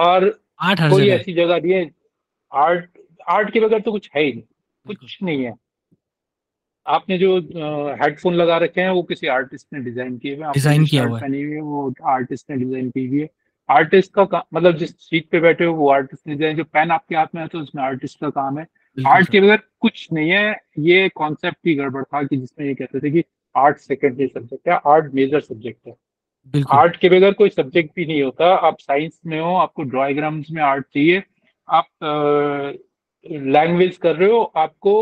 [0.00, 0.28] और
[0.62, 1.90] कोई ऐसी जगह नहीं है
[2.52, 2.88] आर्ट
[3.28, 5.54] आर्ट के बगैर तो कुछ है ही नहीं कुछ नहीं है।
[6.86, 7.36] आपने जो
[7.98, 11.60] हेडफोन लगा रखे हैं वो किसी आर्टिस्ट ने डिज़ाइन किए हुए डिज़ाइन किया हुआ है।
[11.60, 13.28] वो आर्टिस्ट ने डिज़ाइन की हुई है।
[13.72, 17.26] आर्टिस्ट का मतलब जिस सीट पे बैठे हो वो आर्टिस्ट ने जो पेन आपके हाथ
[17.34, 18.66] में है तो उसमें आर्टिस्ट का काम है।
[18.96, 23.00] आर्ट के बगैर कुछ नहीं है। ये कॉन्सेप्ट ही गड़बड़ था कि जिसमें ये कहते
[23.00, 23.24] थे कि
[23.54, 25.94] आर्ट सेकेंडरी सब्जेक्ट है आर्ट मेजर सब्जेक्ट है।
[26.72, 30.62] आर्ट के बगैर कोई सब्जेक्ट भी नहीं होता। आप साइंस में हो आपको ड्राइग्राम्स में
[30.62, 31.22] आर्ट चाहिए।
[31.68, 31.86] आप
[33.26, 34.94] लैंग्वेज कर रहे हो आपको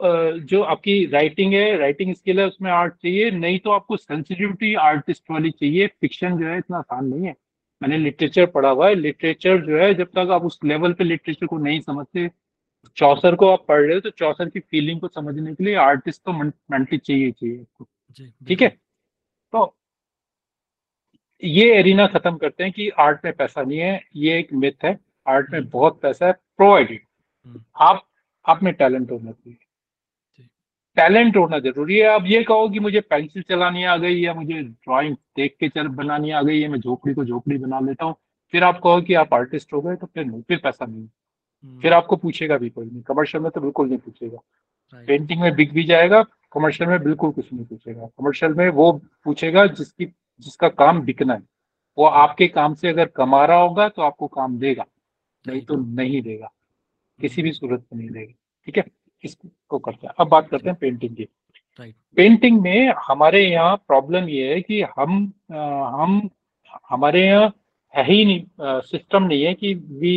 [0.00, 5.30] जो आपकी राइटिंग है राइटिंग स्किल है उसमें आर्ट चाहिए। नहीं तो आपको सेंसिटिविटी आर्टिस्ट
[5.30, 7.34] वाली चाहिए। फिक्शन जो है इतना आसान नहीं है।
[7.82, 11.46] मैंने लिटरेचर पढ़ा हुआ है। लिटरेचर जो है जब तक आप उस लेवल पे लिटरेचर
[11.46, 12.30] को नहीं समझते
[12.96, 16.22] चौसर को आप पढ़ रहे हो तो चौसर की फीलिंग को समझने के लिए आर्टिस्ट
[16.24, 17.88] तो मेंटली चाहिए चाहिए आपको।
[18.48, 18.68] ठीक है?
[19.52, 19.76] तो
[21.44, 24.98] ये एरिना खत्म करते हैं कि आर्ट में पैसा नहीं है। ये एक मिथ है।
[25.28, 27.00] आर्ट में हम्म। बहुत पैसा है। प्रोवाइडेड
[27.46, 28.08] हम्म। आप
[28.48, 29.63] आप में टैलेंट होना चाहिए।
[30.96, 34.62] टैलेंट होना ज़रूरी है। आप ये कहो कि मुझे पेंसिल चलानी आ गई या मुझे
[34.62, 38.14] ड्राइंग देख के चल बनानी आ गई है मैं झोपड़ी को झोपड़ी बना लेता हूँ
[38.52, 41.06] फिर आप कहो कि आप आर्टिस्ट हो गए तो फिर नहीं फिर पैसा नहीं।
[41.64, 44.38] हम्म। फिर आपको पूछेगा भी कोई नहीं। कमर्शियल में तो बिल्कुल नहीं पूछेगा।
[45.08, 46.22] पेंटिंग में बिक भी जाएगा
[46.52, 48.92] कमर्शियल में बिल्कुल कुछ नहीं पूछेगा। कमर्शियल में वो
[49.24, 50.06] पूछेगा जिसकी
[50.40, 51.42] जिसका काम बिकना है।
[51.98, 54.84] वो आपके काम से अगर कमा रहा होगा तो आपको काम देगा
[55.44, 56.52] नहीं तो नहीं देगा।
[57.20, 58.32] किसी भी सूरत में नहीं देगा।
[58.66, 58.84] ठीक है?
[59.24, 61.28] इसको करते हैं। अब बात करते हैं पेंटिंग की।
[62.16, 65.58] पेंटिंग में हमारे यहाँ प्रॉब्लम ये है कि हम आ,
[65.92, 66.28] हम
[66.90, 67.52] हमारे यहाँ
[67.94, 70.16] है ही नहीं सिस्टम नहीं है कि वी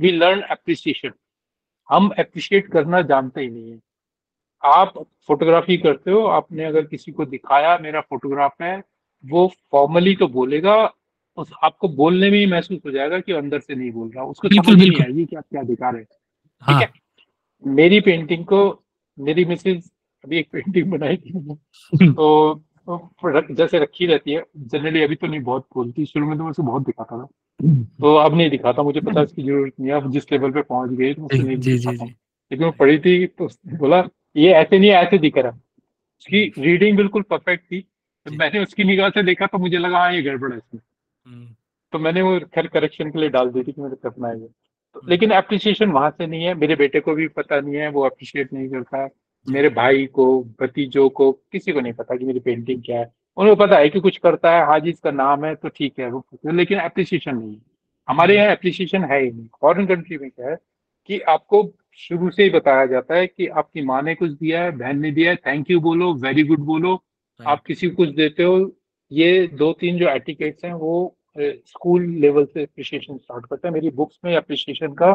[0.00, 1.12] वी लर्न अप्रिसिएशन
[1.88, 3.78] हम अप्रिशिएट करना जानते ही नहीं है।
[4.62, 4.92] आप
[5.28, 8.76] फोटोग्राफी करते हो आपने अगर किसी को दिखाया मेरा फोटोग्राफ है
[9.24, 10.76] वो फॉर्मली तो बोलेगा
[11.38, 14.48] उस आपको बोलने में ही महसूस हो जाएगा कि अंदर से नहीं बोल रहा उसको
[14.48, 16.80] समझ नहीं आएगी कि आप क्या दिखा रहे हैं। ठीक हाँ।
[17.64, 18.60] मेरी पेंटिंग को
[19.18, 19.90] मेरी मिसेज
[20.24, 25.40] अभी एक पेंटिंग बनाई थी तो, तो जैसे रखी रहती है जनरली अभी तो नहीं
[25.42, 27.26] बहुत बोलती शुरू में तो मैं उसको बहुत दिखाता था।
[28.00, 30.90] तो अब नहीं दिखाता मुझे पता इसकी ज़रूरत नहीं है। अब जिस लेवल पे पहुँच
[30.90, 34.02] गई तो जी, जी, जी, लेकिन वो पढ़ी थी तो बोला
[34.36, 39.08] ये ऐसे नहीं ऐसे दिख रहा उसकी रीडिंग बिल्कुल परफेक्ट थी। तो मैंने उसकी निगाह
[39.10, 40.80] से देखा तो मुझे लगा हाँ ये गड़बड़ है इसमें।
[41.26, 41.46] हम्म।
[41.92, 44.48] तो मैंने वो खैर करेक्शन के लिए डाल दी थी कि मेरे करना है
[45.08, 48.52] लेकिन अप्रिसिएशन वहाँ से नहीं है। मेरे बेटे को भी पता नहीं है वो अप्रिशिएट
[48.52, 49.08] नहीं करता। है
[49.46, 53.56] मेरे भाई को भतीजों को किसी को नहीं पता कि मेरी पेंटिंग क्या है। उन्हें
[53.56, 56.24] पता है कि कुछ करता है हाँ जी इसका नाम है तो ठीक है वो
[56.46, 57.60] लेकिन अप्रिसिएशन नहीं है।
[58.08, 60.56] हमारे यहाँ अप्रिसिएशन है ही नहीं। फॉरेन कंट्री में क्या है
[61.08, 61.62] कि आपको
[62.00, 65.10] शुरू से ही बताया जाता है कि आपकी माँ ने कुछ दिया है बहन ने
[65.10, 67.02] दिया है थैंक यू बोलो वेरी गुड बोलो।
[67.40, 68.58] आप किसी को कुछ देते हो
[69.12, 73.90] ये दो तीन जो एटिकेट्स हैं वो स्कूल लेवल से अप्रिशिएशन स्टार्ट करते हैं। मेरी
[73.92, 75.14] बुक्स में अप्रिशिएशन का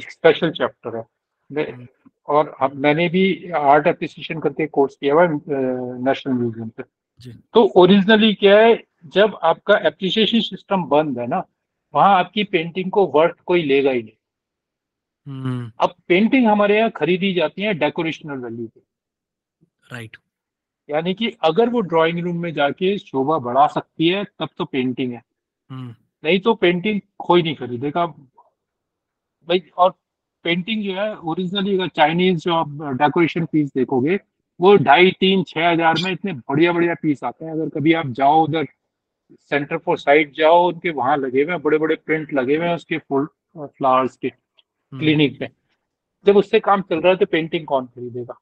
[0.00, 1.04] स्पेशल चैप्टर है।
[1.50, 1.86] हम्म।
[2.28, 8.58] और मैंने भी आर्ट अप्रिसिएशन करके कोर्स किया हुआ नेशनल म्यूज़ियम से तो ओरिजिनली क्या
[8.60, 8.82] है
[9.14, 11.44] जब आपका एप्रिसिएशन सिस्टम बंद है ना
[11.94, 14.16] वहाँ आपकी पेंटिंग को वर्थ कोई लेगा ही नहीं।
[15.26, 18.80] हम्म। अब पेंटिंग हमारे यहाँ खरीदी जाती है डेकोरेशनल वैल्यू पे।
[19.86, 20.16] राइट
[20.92, 25.12] यानी कि अगर वो ड्राइंग रूम में जाके शोभा बढ़ा सकती है तब तो पेंटिंग
[25.12, 25.22] है।
[25.70, 25.94] हम्म।
[26.24, 28.06] नहीं तो पेंटिंग कोई नहीं खरीदेगा
[29.48, 29.90] भाई और
[30.44, 32.68] पेंटिंग जो है ओरिजिनली अगर चाइनीज़ जो आप
[33.00, 34.18] डेकोरेशन पीस देखोगे
[34.60, 38.08] वो ढाई तीन छह हज़ार में इतने बढ़िया बढ़िया पीस आते हैं। अगर कभी आप
[38.12, 38.66] जाओ उधर
[39.50, 42.74] सेंटर फॉर साइड जाओ उनके वहाँ लगे हुए हैं बड़े बड़े प्रिंट लगे हुए हैं
[42.74, 45.48] उसके फुल फ्लावर्स के क्लिनिक में
[46.26, 48.38] जब उससे काम चल रहा है तो पेंटिंग कौन खरीदेगा?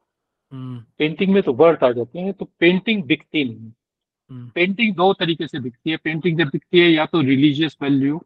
[0.55, 5.61] पेंटिंग में तो वर्थ आ जाते हैं तो पेंटिंग बिकती नहीं। पेंटिंग दो तरीके से
[5.61, 8.21] बिकती है। पेंटिंग जब बिकती है या तो रिलीजियस वैल्यू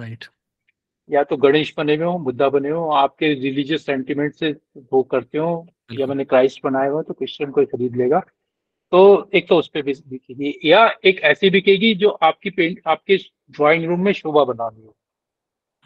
[0.00, 0.24] राइट
[1.10, 4.56] या तो गणेश बने हुए हो बुद्धा बने हो आपके रिलीजियस सेंटिमेंट से
[4.92, 8.20] वो करते हो या मैंने क्राइस्ट बनाया हुआ तो क्रिश्चियन कोई खरीद लेगा।
[8.92, 13.16] तो एक तो उस पर भी बिकेगी या एक ऐसी बिकेगी जो आपकी पेंट आपके
[13.50, 14.96] ड्राइंग रूम में शोभा बना रही हो।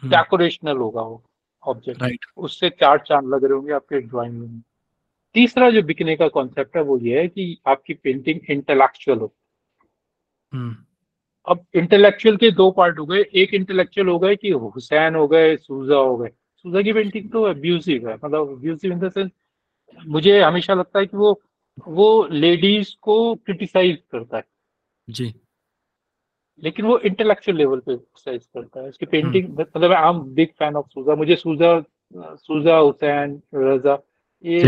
[0.05, 1.23] डेकोरेशनल हम्म। होगा वो
[1.63, 2.19] ऑब्जेक्ट right.
[2.37, 4.61] उससे चार चाँद लग रहे होंगे आपके ड्राइंग रूम में।
[5.33, 9.33] तीसरा जो बिकने का कॉन्सेप्ट है वो ये है कि आपकी पेंटिंग इंटेलेक्चुअल हो।
[10.55, 10.73] hmm.
[11.47, 15.55] अब इंटेलेक्चुअल के दो पार्ट हो गए। एक इंटेलेक्चुअल हो गए कि हुसैन हो गए
[15.57, 19.31] सूजा हो गए। सूजा की पेंटिंग तो अब्यूसिव है मतलब अब्यूसिव इन द सेंस
[20.07, 21.41] मुझे हमेशा लगता है कि वो
[21.87, 24.43] वो लेडीज़ को क्रिटिसाइज करता है।
[25.09, 25.33] जी।
[26.63, 30.49] लेकिन वो इंटेलेक्चुअल लेवल पे क्रिटिसाइज करता है। उसकी पेंटिंग हम्म। मतलब I am big
[30.59, 31.83] fan of Souza मुझे सूजा
[32.35, 33.95] सूजा हुसैन रजा
[34.43, 34.61] ये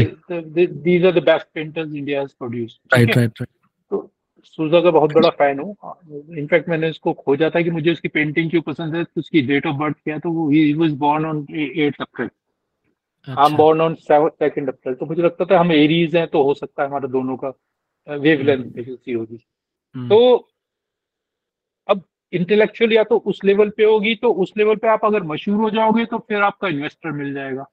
[0.67, 3.49] these are the best painters India has produced right right right
[4.57, 5.75] Souza का बहुत बड़ा फ़ैन हूँ।
[6.37, 9.75] इनफैक्ट मैंने उसको खोजा था कि मुझे उसकी पेंटिंग क्यों पसंद है उसकी डेट ऑफ़
[9.77, 12.29] बर्थ क्या तो वो he was born on eight April
[13.27, 16.53] I am born on second April तो मुझे लगता था हम एरीज हैं तो हो
[16.53, 17.53] सकता है हमारा दोनों का
[18.07, 19.43] वेवलेंथ बेसिसी होगी।
[19.95, 20.47] हम्म। तो
[21.89, 22.03] अब
[22.33, 25.69] इंटेलेक्चुअल या तो उस लेवल पे होगी तो उस लेवल पे आप अगर मशहूर हो
[25.69, 27.65] जाओगे तो फिर आपका इन्वेस्टर मिल जाएगा।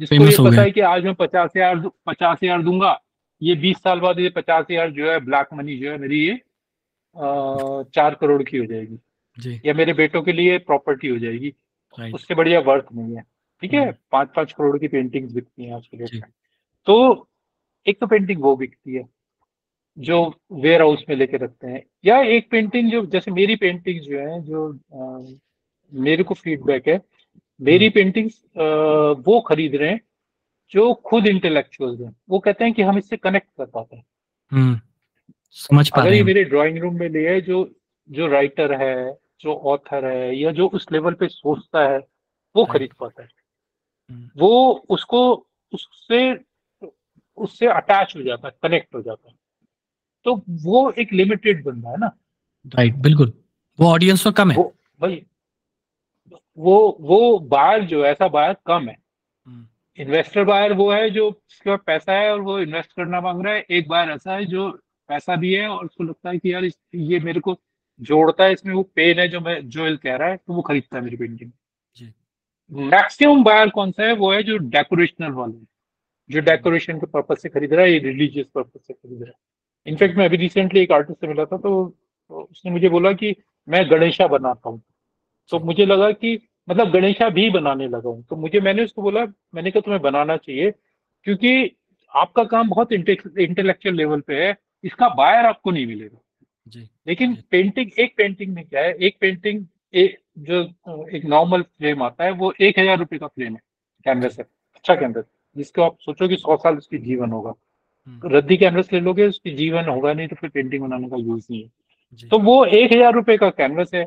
[0.00, 2.98] जिसको ये पता है कि आज मैं पचास हज़ार पचास हज़ार दूँगा।
[3.40, 6.40] ये बीस साल बाद ये पचास हज़ार जो है ब्लैक मनी जो है मेरी ये
[7.16, 8.98] चार करोड़ की हो जाएगी।
[9.38, 11.52] जी। या मेरे बेटों के लिए प्रॉपर्टी हो जाएगी।
[12.14, 13.22] उससे बढ़िया वर्थ नहीं है।
[13.62, 16.30] ठीक है। पाँच पाँच करोड़ की पेंटिंग्स बिकती हैं आज के डेट में।
[16.86, 17.28] तो
[17.86, 19.06] एक तो पेंटिंग वो बिकती है
[19.96, 20.22] जो
[20.54, 24.40] वेयर हाउस में लेके रखते हैं। या एक पेंटिंग जो जैसे मेरी पेंटिंग जो है
[24.42, 25.34] जो आ,
[25.92, 26.96] मेरे को फीडबैक है
[27.62, 28.42] मेरी पेंटिंग्स।
[29.26, 30.00] वो खरीद रहे हैं
[30.70, 34.04] जो खुद इंटेलेक्चुअल हैं। वो कहते हैं कि हम इससे कनेक्ट कर पाते हैं।
[34.52, 34.80] हम्म,
[35.50, 37.70] समझ पा अगर ये मेरे ड्राइंग रूम में लिए जो
[38.10, 41.98] जो राइटर है जो ऑथर है या जो उस लेवल पे सोचता है
[42.56, 43.28] वो खरीद पाता है।
[44.10, 46.32] हम्म। वो उसको उससे
[47.36, 49.34] उससे अटैच हो जाता है कनेक्ट हो जाता है।
[50.24, 52.10] तो वो एक लिमिटेड बंदा है ना।
[52.66, 53.32] राइट बिल्कुल।
[53.80, 54.62] वो ऑडियंस तो कम है।
[55.00, 55.26] भाई
[56.58, 58.96] वो वो बायर जो ऐसा बायर कम है।
[59.46, 59.66] हम्म।
[59.98, 63.54] इन्वेस्टर बायर वो है जो उसके पास पैसा है और वो इन्वेस्ट करना मांग रहा
[63.54, 64.70] है। एक बायर ऐसा है जो
[65.08, 67.56] पैसा भी है और उसको लगता है कि यार ये मेरे को
[68.00, 70.96] जोड़ता है इसमें वो पेन है जो मैं जोएल कह रहा है तो वो खरीदता
[70.96, 71.50] है मेरी पेंटिंग।
[72.72, 74.12] मैक्सिमम बायर कौन सा है?
[74.14, 75.64] वो है जो डेकोरेशनल वाले
[76.30, 79.90] जो डेकोरेशन के पर्पज से खरीद रहा है ये रिलीजियस पर्पज से खरीद रहा है।
[79.92, 81.72] इनफैक्ट मैं अभी रिसेंटली एक आर्टिस्ट से मिला था तो
[82.30, 83.34] उसने मुझे बोला कि
[83.68, 84.82] मैं गणेशा बनाता हूँ।
[85.52, 86.38] तो मुझे लगा कि
[86.68, 89.24] मतलब गणेशा भी बनाने लगा हूँ। तो मुझे मैंने उसको बोला
[89.54, 90.70] मैंने कहा तुम्हें बनाना चाहिए
[91.26, 91.76] क्योंकि
[92.12, 94.54] आपका काम बहुत इंटेलेक्चुअल लेवल पे है
[94.84, 96.18] इसका बायर आपको नहीं मिलेगा।
[96.66, 99.64] जी लेकिन पेंटिंग एक पेंटिंग में क्या है एक पेंटिंग
[99.94, 100.62] एक जो
[101.08, 103.60] एक नॉर्मल फ्रेम आता है वो एक हज़ार रुपए का फ्रेम है
[104.06, 105.24] कैनवस है अच्छा कैनवस
[105.56, 107.52] जिसको आप सोचो कि सौ साल उसकी जीवन होगा।
[108.06, 111.46] हम्म। रद्दी कैनवस ले लोगे उसकी जीवन होगा नहीं तो फिर पेंटिंग बनाने का यूज़
[111.50, 114.06] नहीं है। तो वो एक हज़ार रुपए का कैनवस है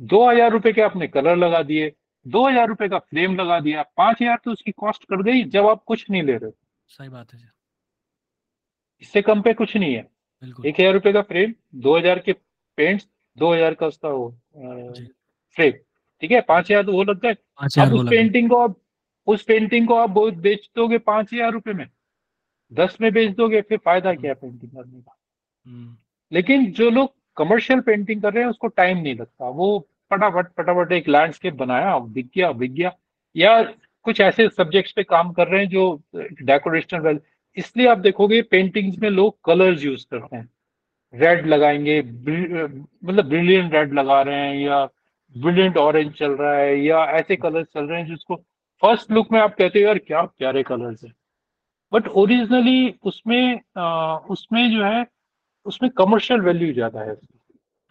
[0.00, 1.92] दो हज़ार रुपए के आपने कलर लगा दिए
[2.26, 5.66] दो हज़ार रुपए का फ्रेम लगा दिया पाँच हज़ार तो उसकी कॉस्ट कर गई जब
[5.66, 6.50] आप कुछ नहीं ले रहे
[6.90, 7.40] सही बात है
[9.02, 10.06] इससे कम पे कुछ नहीं है।
[10.66, 12.32] एक हज़ार रुपए का फ्रेम दो हज़ार के
[12.78, 13.06] पेंट्स
[13.38, 14.28] दो हज़ार का उसका वो
[15.56, 15.72] फ्रेम
[16.22, 16.40] ठीक है?
[16.40, 17.32] पाँच हज़ार तो वो लग गए।
[17.80, 18.76] अब उस पेंटिंग को आप
[19.26, 21.86] उस पेंटिंग को आप बहुत बेच दोगे पाँच हज़ार रुपए में।
[22.72, 25.16] दस में बेच दोगे फिर फ़ायदा क्या पेंटिंग करने का?
[25.66, 25.96] हम्म।
[26.32, 29.78] लेकिन जो लोग कमर्शियल पेंटिंग कर रहे हैं उसको टाइम नहीं लगता। वो
[30.10, 32.92] फटाफट फटाफट एक लैंडस्केप बनाया बिक गया बिक गया
[33.36, 33.62] या
[34.06, 37.20] कुछ ऐसे सब्जेक्ट्स पे काम कर रहे हैं जो डेकोरेशनल वेल
[37.56, 40.48] इसलिए आप देखोगे पेंटिंग्स में लोग कलर्स यूज़ करते हैं।
[41.14, 44.84] रेड लगाएँगे मतलब ब्रिलियंट रेड लगा रहे हैं या
[45.36, 48.36] ब्रिलियंट ऑरेंज चल रहा है या ऐसे कलर्स चल रहे हैं जिसको
[48.82, 51.12] फ़र्स्ट लुक में आप कहते हो यार क्या प्यारे कलर्स है।
[51.92, 55.04] बट ओरिजिनली उसमें आ, उसमें जो है
[55.66, 57.16] उसमें कमर्शियल वैल्यू ज़्यादा है।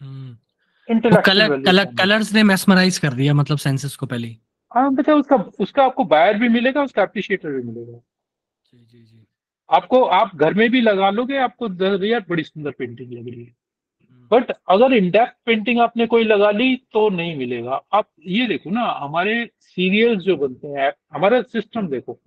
[0.00, 0.36] हम्म।
[0.88, 4.36] कलर कलर कलर्स ने मेस्मराइज कर दिया मतलब सेंसेस को पहले।
[4.72, 9.24] हाँ बेटा उसका उसका आपको बायर भी मिलेगा उसका एप्रिशिएटर भी मिलेगा। जी जी जी।
[9.70, 11.68] आपको आप घर में भी लगा लोगे आपको
[12.06, 13.54] यार बड़ी सुंदर पेंटिंग लग रही है।
[14.30, 18.70] बट हम्म। अगर इनडेप्थ पेंटिंग आपने कोई लगा ली तो नहीं मिलेगा। आप ये देखो
[18.70, 22.18] ना हमारे सीरियल्स जो बनते हैं हमारा सिस्टम देखो।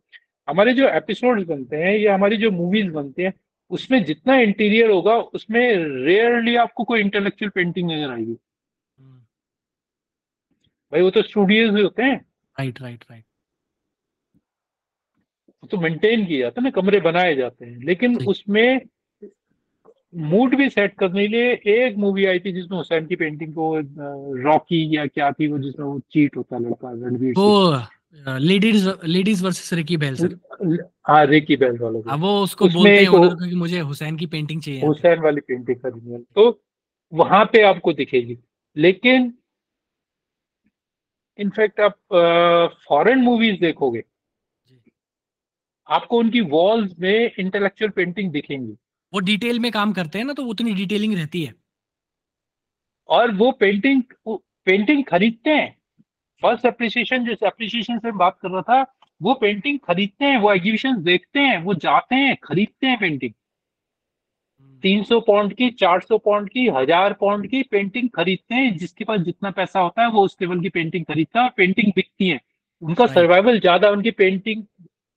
[0.47, 3.33] हमारे जो एपिसोड्स बनते हैं या हमारी जो मूवीज़ बनते हैं
[3.71, 5.61] उसमें जितना इंटीरियर होगा उसमें
[6.05, 8.33] रेयरली आपको कोई इंटेलेक्चुअल पेंटिंग नज़र आएगी।
[10.93, 12.15] भाई वो तो स्टूडियोज होते हैं।
[12.55, 13.23] राइट राइट राइट
[15.71, 18.81] तो मेंटेन किया जाता है ना कमरे बनाए जाते हैं। लेकिन उसमें
[20.13, 23.75] मूड भी सेट करने के लिए एक मूवी आई थी जिसमें हुसैन की पेंटिंग को
[24.43, 27.33] रॉकी या क्या थी वो जिसमें वो चीट होता लड़का Ranveer
[28.13, 30.87] ladies ladies versus Ricky Bell sir.
[31.07, 34.25] हाँ रिकी बेल वाला हाँ वो उसको बोलते हैं ओनर को कि मुझे हुसैन की
[34.27, 36.63] पेंटिंग चाहिए। हुसैन वाली पेंटिंग खरीदनी है। तो
[37.13, 38.37] वहाँ पे आपको दिखेगी।
[38.77, 39.33] लेकिन
[41.39, 41.97] इनफैक्ट आप
[42.87, 44.03] फॉरेन मूवीज़ देखोगे
[45.87, 48.71] आपको उनकी वॉल्स में इंटेलेक्चुअल पेंटिंग दिखेंगी।
[49.13, 51.53] वो डिटेल में काम करते हैं ना तो उतनी डिटेलिंग रहती है।
[53.09, 55.78] और वो पेंटिंग पेंटिंग खरीदते हैं।
[56.43, 58.85] फ़र्स्ट अप्रिसिएशन जैसे अप्रिसिएशन से बात कर रहा था
[59.21, 64.79] वो पेंटिंग खरीदते हैं वो एग्जीबिशन देखते हैं वो जाते हैं खरीदते हैं पेंटिंग हम्म।
[64.83, 69.05] तीन सौ पाउंड की चार सौ पाउंड की हज़ार पाउंड की पेंटिंग खरीदते हैं जिसके
[69.05, 72.29] पास जितना पैसा होता है वो उस लेवल की पेंटिंग खरीदता है और पेंटिंग बिकती
[72.29, 72.39] है
[72.81, 74.63] उनका सर्वाइवल ज़्यादा उनकी पेंटिंग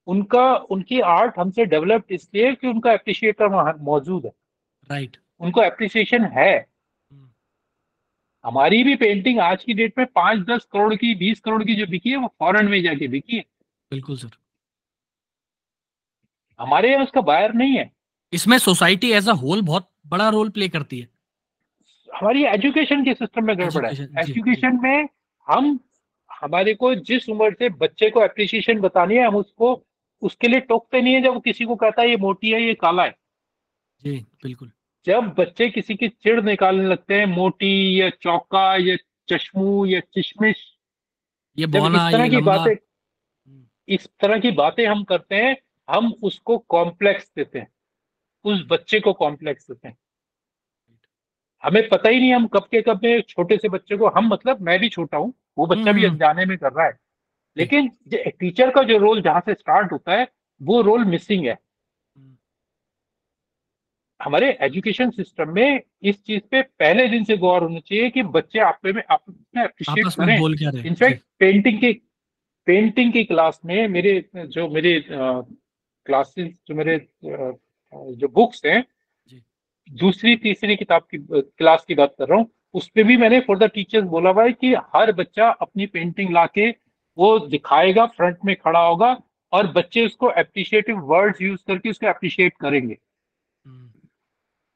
[0.07, 4.31] उनका उनकी आर्ट हमसे डेवलप्ड इसलिए कि उनका अप्रिशिएटर मौजूद है
[4.89, 5.23] राइट right.
[5.41, 6.72] उनको अप्रिसिएशन है.
[8.45, 11.85] हमारी भी पेंटिंग आज की डेट में पाँच दस करोड़ की बीस करोड़ की जो
[11.87, 13.43] बिकी है वो फॉरेन में जाके बिकी है।
[13.91, 14.29] बिल्कुल सर।
[16.59, 17.89] हमारे यहाँ उसका बायर नहीं है।
[18.33, 21.07] इसमें सोसाइटी एज अ होल बहुत बड़ा रोल प्ले करती है।
[22.09, 25.07] हमारी एजुकेशन के सिस्टम में गड़बड़ है। एजुकेशन में
[25.47, 25.79] हम
[26.41, 29.81] हमारे को जिस उम्र से बच्चे को अप्रिसिएशन बतानी है हम उसको
[30.21, 32.73] उसके लिए टोकते नहीं है जब वो किसी को कहता है ये मोटी है ये
[32.73, 33.15] काला है।
[34.01, 34.71] जी बिल्कुल।
[35.05, 38.95] जब बच्चे किसी की चिड़ निकालने लगते हैं मोटी या चौका या
[39.29, 40.73] चश्मू या चिशमिश
[41.57, 45.57] ये बोना, इस तरह की बातें हम्म। इस तरह की बातें हम करते हैं
[45.89, 47.67] हम उसको कॉम्प्लेक्स देते हैं।
[48.43, 49.97] उस बच्चे को कॉम्प्लेक्स देते हैं।
[51.63, 54.61] हमें पता ही नहीं हम कब के कब में छोटे से बच्चे को हम मतलब
[54.61, 56.93] मैं भी छोटा हूँ वो बच्चा भी हम्म। अनजाने में कर रहा है।
[57.57, 60.27] लेकिन टीचर का जो रोल जहाँ से स्टार्ट होता है
[60.61, 61.57] वो रोल मिसिंग है।
[64.23, 68.59] हमारे एजुकेशन सिस्टम में इस चीज़ पे पहले दिन से गौर होना चाहिए कि बच्चे
[68.59, 71.93] आप में आप में अप्रिशिएट करें इनफैक्ट पेंटिंग की
[72.67, 78.85] पेंटिंग की क्लास में मेरे जो मेरे क्लासेस जो मेरे जो बुक्स हैं
[79.91, 83.63] दूसरी तीसरी किताब की क्लास की बात कर रहा हूँ उसपे भी मैंने फॉर द
[83.63, 86.69] टीचर्स बोला हुआ है कि हर बच्चा अपनी पेंटिंग लाके
[87.17, 89.21] वो दिखाएगा फ्रंट में खड़ा होगा
[89.51, 92.97] और बच्चे उसको अप्रिशिएटिव वर्ड्स यूज़ करके उसको अप्रिशिएट करेंगे।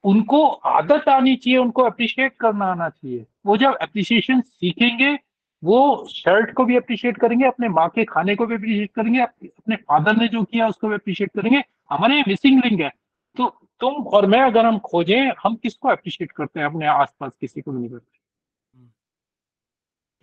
[0.07, 5.17] उनको आदत आनी चाहिए उनको अप्रिशिएट करना आना चाहिए। वो जब अप्रिशिएशन सीखेंगे
[5.63, 9.75] वो शर्ट को भी अप्रिशिएट करेंगे अपने माँ के खाने को भी अप्रिशिएट करेंगे अपने
[9.75, 12.91] फादर ने जो किया उसको भी अप्रिशिएट करेंगे। हमारे मिसिंग लिंक है।
[13.38, 13.47] तो
[13.81, 17.71] तुम और मैं अगर हम खोजें हम किसको अप्रिशिएट करते हैं अपने आसपास किसी को
[17.71, 18.17] भी नहीं करते?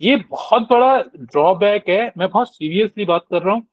[0.01, 3.67] ये बहुत बड़ा ड्रॉबैक है। मैं बहुत सीरियसली बात कर रहा हूँ।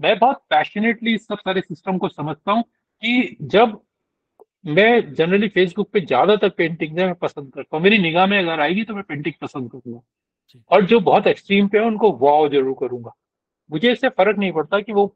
[0.00, 2.62] मैं बहुत पैशनेटली इस सब सारे सिस्टम को समझता हूँ
[3.02, 3.80] कि जब
[4.66, 8.82] मैं जनरली फेसबुक पे ज़्यादातर पेंटिंग मैं पसंद करता हूँ। मेरी निगाह में अगर आएगी
[8.84, 10.00] तो मैं पेंटिंग पसंद करूँगा।
[10.70, 13.12] और जो बहुत एक्सट्रीम पे है उनको वाव ज़रूर करूँगा।
[13.70, 15.06] मुझे इससे फ़र्क नहीं पड़ता कि वो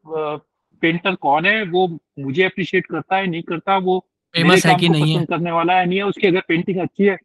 [0.83, 1.87] पेंटर कौन है वो
[2.19, 3.99] मुझे अप्रिशिएट करता है नहीं करता वो
[4.35, 5.25] फ़ेमस है कि नहीं है?
[5.27, 7.17] करने वाला है नहीं है उसकी अगर पेंटिंग अच्छी है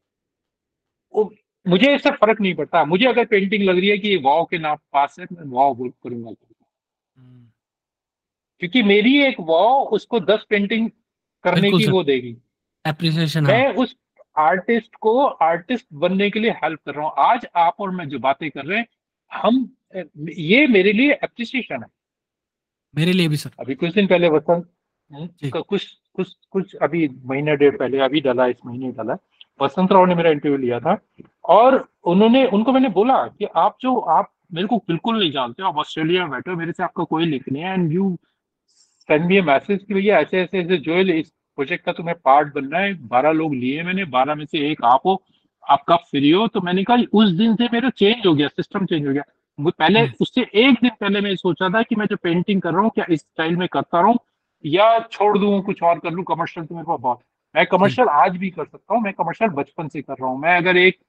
[1.14, 1.32] वो
[1.66, 4.78] मुझे इससे फ़र्क नहीं पड़ता। मुझे अगर पेंटिंग लग रही है कि वाव के नाम
[4.94, 7.48] पास है मैं वाव बोल करूँगा। हम्म।
[8.62, 10.90] क्योंकि मेरी एक वाव उसको दस पेंटिंग
[11.46, 12.36] करने की वो देगी।
[12.86, 13.96] एप्रिसिएशन मैं उस
[14.38, 18.20] आर्टिस्ट को आर्टिस्ट बनने के लिए हेल्प कर रहा हूँ। आज आप और मैं जो
[18.20, 18.88] बातें कर रहे हैं
[19.32, 19.70] हम
[20.30, 21.88] ये मेरे लिए एप्रिसिएशन है।
[22.94, 24.70] मेरे लिए भी सर। अभी कुछ दिन पहले वसंत
[25.12, 25.86] हम्म, कुछ
[26.16, 29.18] कुछ कुछ अभी महीने डेढ़ पहले अभी डाला इस महीने डाला
[29.60, 30.98] वसंत राव ने मेरा इंटरव्यू लिया था
[31.50, 35.78] और उन्होंने उनको मैंने बोला कि आप जो आप मेरे को बिल्कुल नहीं जानते आप
[35.78, 38.18] ऑस्ट्रेलिया में बैठे हो मेरे से आपका कोई लिंक नहीं है। And you
[39.10, 42.80] send me message कि भैया ऐसे ऐसे ऐसे जो इस प्रोजेक्ट का तुम्हें पार्ट बनना
[42.80, 45.22] है बारह लोग लिए मैंने बारह में से एक आप हो
[45.64, 48.86] आप कब फ्री हो तो मैंने कहा उस दिन से मेरा चेंज हो गया सिस्टम
[48.86, 49.24] चेंज हो गया।
[49.60, 52.82] पहले हम्म। उससे एक दिन पहले मैं सोचा था कि मैं जो पेंटिंग कर रहा
[52.82, 54.18] हूँ क्या इस स्टाइल में करता रहूँ
[54.66, 57.20] या छोड़ दूँ कुछ और कर लूँ कमर्शियल तो मेरे पास बहुत
[57.56, 60.58] मैं कमर्शियल आज भी कर सकता हूँ मैं कमर्शियल बचपन से कर रहा हूँ। मैं
[60.58, 61.00] अगर एक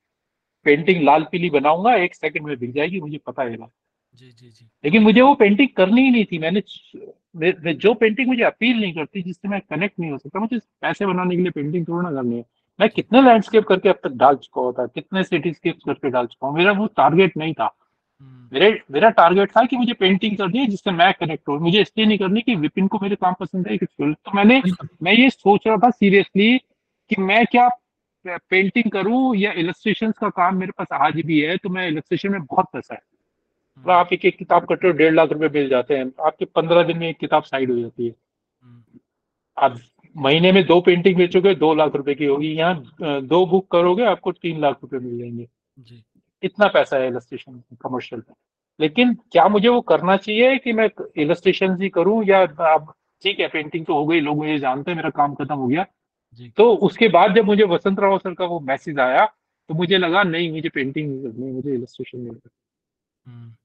[0.65, 3.57] पेंटिंग लाल पीली बनाऊँगा एक सेकंड में बिक जाएगी मुझे पता है
[4.19, 8.43] जी जी जी। लेकिन मुझे वो पेंटिंग करनी ही नहीं थी। मैंने जो पेंटिंग मुझे
[8.43, 11.87] अपील नहीं करती जिससे मैं कनेक्ट नहीं हो सकता मुझे पैसे बनाने के लिए पेंटिंग
[11.89, 12.45] थोड़ा ना करनी है।
[12.79, 16.57] मैं कितने लैंडस्केप करके अब तक डाल चुका होता कितने सिटीस्केप करके डाल चुका हूँ
[16.57, 17.71] मेरा वो टारगेट नहीं था।
[18.21, 21.81] हम्म। मेरे मेरा टारगेट था कि मुझे पेंटिंग करनी है जिससे मैं कनेक्ट हूँ। मुझे
[21.81, 24.63] इसलिए नहीं करनी कि विपिन को मेरे काम पसंद है तो मैंने
[25.03, 26.57] मैं ये सोच रहा था सीरियसली
[27.11, 27.69] कि मैं क्या
[28.25, 32.41] पेंटिंग करूँ या इलस्ट्रेशन का काम मेरे पास आज भी है तो मैं इलस्ट्रेशन में
[32.43, 33.01] बहुत पैसा है।
[33.85, 36.83] तो आप एक एक किताब करते हो डेढ़ लाख रुपए मिल जाते हैं। आपके पंद्रह
[36.83, 38.15] दिन में एक किताब साइड हो जाती है।
[38.63, 38.99] हम्म।
[39.59, 39.79] आप
[40.17, 44.33] महीने में दो पेंटिंग बेचोगे दो लाख रुपए की होगी। यहाँ दो बुक करोगे आपको
[44.33, 45.49] तीन लाख रुपए मिल जाएँगे।
[46.43, 48.35] इतना पैसा है इलस्ट्रेशन कमर्शियल में।
[48.81, 52.43] लेकिन क्या मुझे वो करना चाहिए कि मैं इलस्ट्रेशन ही करूँ या
[52.75, 52.93] अब
[53.23, 55.87] ठीक है पेंटिंग तो हो गई लोग मुझे जानते हैं मेरा काम खत्म हो गया।
[56.57, 59.27] तो उसके बाद जब मुझे वसंत राव सर का वो मैसेज आया
[59.69, 63.57] तो मुझे लगा नहीं मुझे पेंटिंग नहीं करनी मुझे इलस्ट्रेशन नहीं करनी।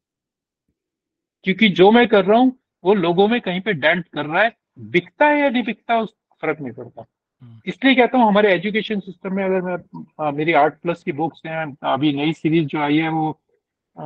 [1.43, 4.55] क्योंकि जो मैं कर रहा हूँ वो लोगों में कहीं पे डेंट कर रहा है।
[4.79, 7.05] बिकता है या नहीं बिकता उस फ़र्क नहीं पड़ता।
[7.41, 9.77] हम्म। इसलिए कहता हूँ हमारे एजुकेशन सिस्टम में अगर मैं
[10.21, 14.03] आ, मेरी आर्ट प्लस की बुक्स हैं अभी नई सीरीज़ जो आई है वो आ,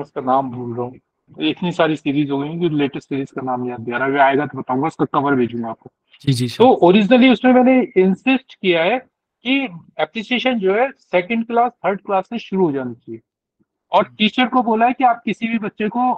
[0.00, 0.98] उसका नाम भूल रहा हूँ।
[1.40, 4.86] इतनी सारी सीरीज़ हो गई लेटेस्ट सीरीज़ का नाम याद दिया रहा। आएगा तो बताऊँगा
[4.86, 5.90] उसका कवर भेजूँगा आपको।
[6.24, 8.98] जी जी तो ओरिजिनली उसमें मैंने इंसिस्ट किया है
[9.44, 9.64] कि
[10.00, 13.20] एप्रिसिएशन जो है सेकंड क्लास थर्ड क्लास से शुरू हो जानी चाहिए।
[13.94, 16.12] और टीचर। को बोला है कि आप किसी भी बच्चे को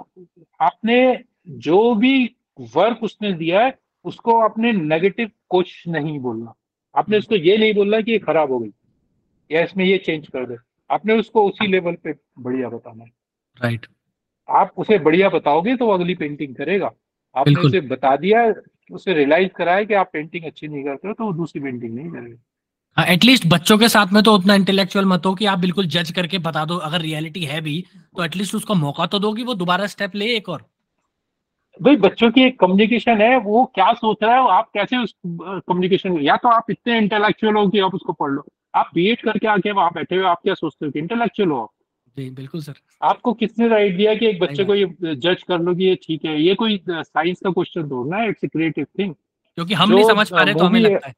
[0.61, 2.35] आपने जो भी
[2.73, 6.53] वर्क उसने दिया है उसको आपने नेगेटिव कुछ नहीं बोलना
[6.95, 8.71] आपने। उसको ये नहीं बोलना कि ये खराब हो गई।
[9.51, 10.55] या इसमें ये चेंज कर दे।
[10.89, 13.11] आपने उसको उसी लेवल पे बढ़िया बताना है।
[13.61, 13.85] राइट
[14.49, 16.91] आप उसे बढ़िया बताओगे तो वो अगली पेंटिंग करेगा।
[17.35, 18.53] आपने उसे बता दिया
[18.91, 22.09] उसे रियलाइज़ कराया कि आप पेंटिंग अच्छी नहीं करते हो तो वो दूसरी पेंटिंग नहीं
[22.09, 22.37] करेगा।
[22.97, 26.11] एटलीस्ट हाँ, बच्चों के साथ में तो उतना इंटेलेक्चुअल मत हो कि आप बिल्कुल जज
[26.11, 29.53] करके बता दो अगर रियलिटी है भी तो एटलीस्ट उसको मौका तो दो कि वो
[29.53, 30.63] दोबारा स्टेप ले एक और।
[31.79, 36.17] भाई बच्चों की एक कम्युनिकेशन है वो क्या सोच रहा है आप कैसे उस कम्युनिकेशन
[36.21, 38.45] या तो आप इतने इंटेलेक्चुअल हो कि आप उसको पढ़ लो।
[38.75, 41.71] आप बी करके आके वहाँ बैठे हुए आप क्या सोचते हो कि इंटेलेक्चुअल हो
[42.17, 45.75] जी बिल्कुल सर। आपको किसने राइट दिया कि एक बच्चे को ये जज कर लो
[45.75, 49.73] कि ये ठीक है ये कोई साइंस का क्वेश्चन थोड़ा है इट्स क्रिएटिव थिंग क्योंकि
[49.73, 51.13] हम नहीं समझ पा रहे तो हमें लगता है।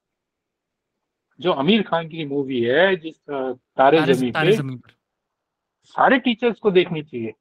[1.39, 4.31] जो आमिर खान की मूवी है जिस तारे, ज़मीन
[4.77, 4.91] पे
[5.95, 7.33] सारे टीचर्स को देखनी चाहिए।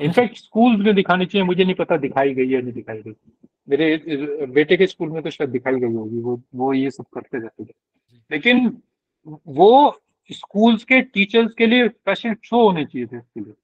[0.00, 3.14] इनफैक्ट स्कूल में दिखानी चाहिए मुझे नहीं पता दिखाई गई या नहीं दिखाई गई।
[3.68, 7.38] मेरे बेटे के स्कूल में तो शायद दिखाई गई होगी वो वो ये सब करते
[7.38, 7.72] रहते थे।
[8.30, 8.66] लेकिन
[9.26, 10.00] वो
[10.30, 13.54] स्कूल्स के टीचर्स के लिए स्पेशल शो होने चाहिए थे इसके लिए।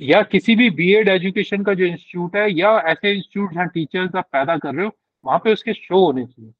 [0.00, 4.28] या किसी भी बीएड एजुकेशन का जो इंस्टीट्यूट है या ऐसे इंस्टीट्यूट जहाँ टीचर्स आप
[4.32, 4.90] पैदा कर रहे हो
[5.26, 6.52] वहाँ पे उसके शो होने चाहिए।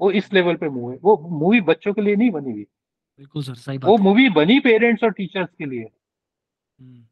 [0.00, 3.54] वो इस लेवल पे मूवी वो मूवी बच्चों के लिए नहीं बनी हुई। बिल्कुल सर
[3.56, 7.04] सही बात वो मूवी बनी पेरेंट्स और टीचर्स के लिए। हम्म।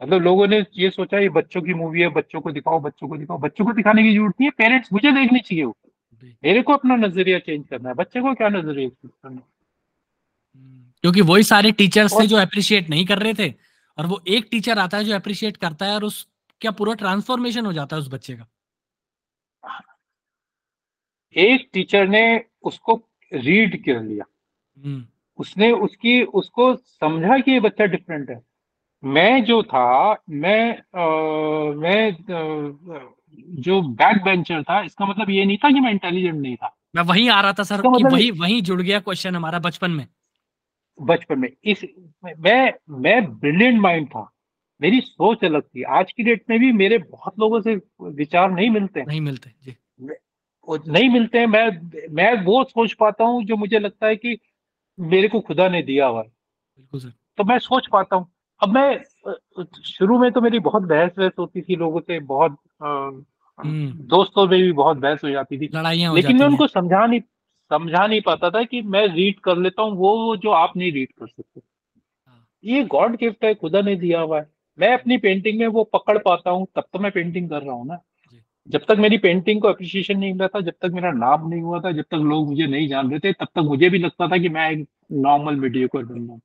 [0.00, 3.16] मतलब लोगों ने ये सोचा ये बच्चों की मूवी है बच्चों को दिखाओ बच्चों को
[3.16, 5.76] दिखाओ। बच्चों को दिखाने की ज़रूरत नहीं है पेरेंट्स मुझे देखनी चाहिए वो।
[6.22, 11.20] मेरे को अपना नज़रिया चेंज करना है बच्चे को क्या नज़रिया चेंज करना हम्म, क्योंकि
[11.20, 13.48] वही सारे टीचर्स थे जो अप्रिशिएट नहीं कर रहे थे
[13.98, 16.26] और वो एक टीचर आता है जो अप्रिशिएट करता है और उस
[16.60, 18.46] क्या पूरा ट्रांसफॉर्मेशन हो जाता है उस बच्चे का।
[21.36, 24.24] एक टीचर ने उसको रीड कर लिया।
[24.84, 25.04] हम्म।
[25.38, 28.42] उसने उसकी उसको समझा कि ये बच्चा डिफरेंट है।
[29.04, 31.06] मैं जो था मैं आ,
[31.74, 32.98] मैं आ,
[33.48, 37.02] जो बैक बेंचर था इसका मतलब ये नहीं था कि मैं इंटेलिजेंट नहीं था। मैं
[37.02, 40.08] वहीं आ रहा था सर कि मतलब वही वहीं जुड़ गया क्वेश्चन हमारा बचपन में।
[41.02, 41.84] बचपन में। इस
[42.38, 44.33] मैं मैं ब्रिलियंट माइंड था।
[44.80, 48.70] मेरी सोच अलग थी। आज की डेट में भी मेरे बहुत लोगों से विचार नहीं
[48.70, 49.76] मिलते नहीं मिलते जी।
[50.70, 54.38] नहीं मिलते हैं मैं मैं वो सोच पाता हूँ जो मुझे लगता है कि
[55.00, 56.32] मेरे को खुदा ने दिया हुआ है।
[57.38, 58.32] तो मैं सोच पाता हूँ।
[58.62, 59.02] अब मैं
[59.84, 64.62] शुरू में तो मेरी बहुत बहस वहस होती थी लोगों से बहुत हम्म। दोस्तों में
[64.62, 65.68] भी बहुत बहस हो जाती थी।
[66.14, 67.20] लेकिन मैं उनको समझा नहीं
[67.70, 71.12] समझा नहीं पाता था कि मैं रीड कर लेता हूँ वो जो आप नहीं रीड
[71.12, 71.60] कर सकते।
[72.26, 75.84] हाँ। ये गॉड गिफ्ट है खुदा ने दिया हुआ है। मैं अपनी पेंटिंग में वो
[75.84, 77.98] पकड़ पाता हूँ तब तो मैं पेंटिंग कर रहा हूँ ना।
[78.68, 81.80] जब तक मेरी पेंटिंग को अप्रिशिएशन नहीं मिला था जब तक मेरा नाम नहीं हुआ
[81.80, 84.38] था जब तक लोग मुझे नहीं जान रहे थे तब तक मुझे भी लगता था
[84.38, 86.40] कि मैं एक नॉर्मल मीडियो को बन हूँ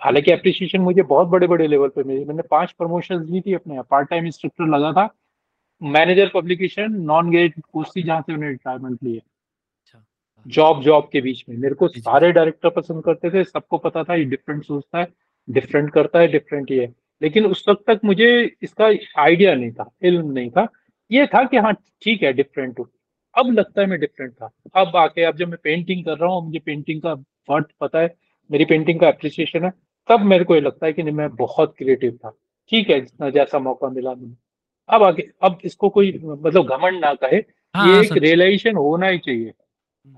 [0.00, 3.82] हालाँकि अप्रिशिएशन मुझे बहुत बड़े बड़े लेवल पे मिली। मैंने पाँच प्रमोशन ली थी अपने
[3.82, 5.08] पार्ट टाइम इंस्ट्रक्टर लगा था
[5.82, 10.00] मैनेजर पब्लिकेशन नॉन गेट कुर्सी जहाँ से मैंने रिटायरमेंट लिया
[10.46, 14.14] जॉब जॉब के बीच में। मेरे को सारे डायरेक्टर पसंद करते थे सबको पता था
[14.14, 15.08] ये डिफरेंट सोचता है
[15.48, 18.28] डिफरेंट करता है डिफरेंट ये। लेकिन उस वक्त तक मुझे
[18.62, 18.90] इसका
[19.22, 20.66] आइडिया नहीं था इल्म नहीं था।
[21.10, 21.72] ये था कि हाँ
[22.02, 22.88] ठीक है डिफरेंट हूँ।
[23.34, 26.44] अब लगता है मैं डिफरेंट था। अब आके अब जब मैं पेंटिंग कर रहा हूँ
[26.46, 27.12] मुझे पेंटिंग का
[27.50, 28.14] वर्थ पता है
[28.50, 29.72] मेरी पेंटिंग का अप्रिसिएशन है
[30.08, 32.36] तब मेरे को ये लगता है कि नहीं मैं बहुत क्रिएटिव था।
[32.72, 34.34] ठीक है जितना जैसा मौका मिला मुझे।
[34.88, 37.36] अब आगे अब इसको कोई मतलब घमंड ना कहे
[37.74, 39.52] हाँ, ये एक रियलाइजेशन होना ही चाहिए।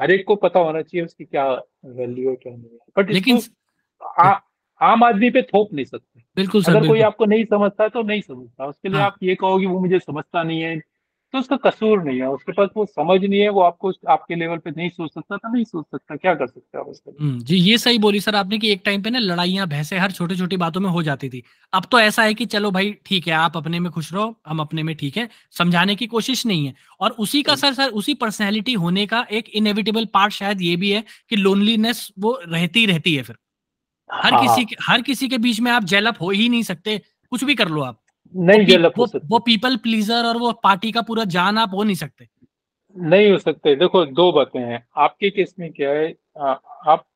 [0.00, 1.46] हर एक को पता होना चाहिए उसकी क्या
[1.84, 3.40] वैल्यू है क्या नहीं है। बट लेकिन
[4.18, 4.32] आ,
[4.80, 8.02] आम आदमी पे थोप नहीं सकते। बिल्कुल सर अगर बिल्कुल। कोई आपको नहीं समझता तो
[8.02, 10.78] नहीं समझता। उसके लिए हाँ। आप ये कहोगे वो मुझे समझता नहीं है।
[11.34, 14.58] तो उसका कसूर नहीं है। उसके पास वो समझ नहीं है वो आपको आपके लेवल
[14.58, 17.56] पे नहीं सोच सकता तो नहीं सोच सकता। क्या कर सकते आप उसके हम्म, जी
[17.56, 20.56] ये सही बोली सर आपने कि एक टाइम पे ना लड़ाइयाँ भैंसे हर छोटी छोटी
[20.56, 21.42] बातों में हो जाती थी।
[21.72, 24.60] अब तो ऐसा है कि चलो भाई ठीक है आप अपने में खुश रहो हम
[24.60, 25.28] अपने में ठीक है
[25.58, 29.48] समझाने की कोशिश नहीं है। और उसी का सर सर उसी पर्सनैलिटी होने का एक
[29.48, 33.36] इनएविटेबल पार्ट शायद ये भी है कि लोनलीनेस वो रहती रहती है फिर।
[34.12, 36.98] हर हाँ, किसी के हर किसी के बीच में आप जेलअप हो ही नहीं सकते।
[37.30, 38.00] कुछ भी कर लो आप।
[38.36, 41.70] नहीं जेलअप हो वो, सकते। वो पीपल प्लीजर और वो पार्टी का पूरा जान आप
[41.74, 42.28] हो नहीं सकते।
[42.96, 46.14] नहीं हो सकते। देखो दो बातें हैं। आपके केस में क्या है?
[46.38, 46.52] आ,
[46.86, 47.06] आप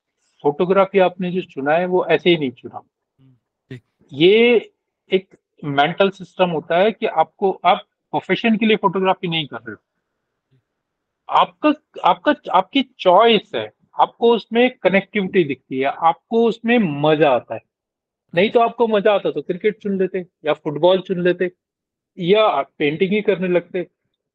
[0.42, 2.80] फोटोग्राफी आपने जो चुना है वो ऐसे ही नहीं चुना।
[4.12, 4.72] ये
[5.12, 7.78] एक मेंटल सिस्टम होता है कि आपको आप
[8.10, 9.82] प्रोफेशन के लिए फोटोग्राफी नहीं कर रहे हो।
[11.28, 11.74] आपका
[12.04, 17.60] आपका आपकी चॉइस है आपको उसमें कनेक्टिविटी दिखती है, आपको उसमें मज़ा आता है।
[18.34, 21.50] नहीं तो आपको मज़ा आता तो क्रिकेट चुन लेते, या फुटबॉल चुन लेते,
[22.18, 23.86] या पेंटिंग ही करने लगते,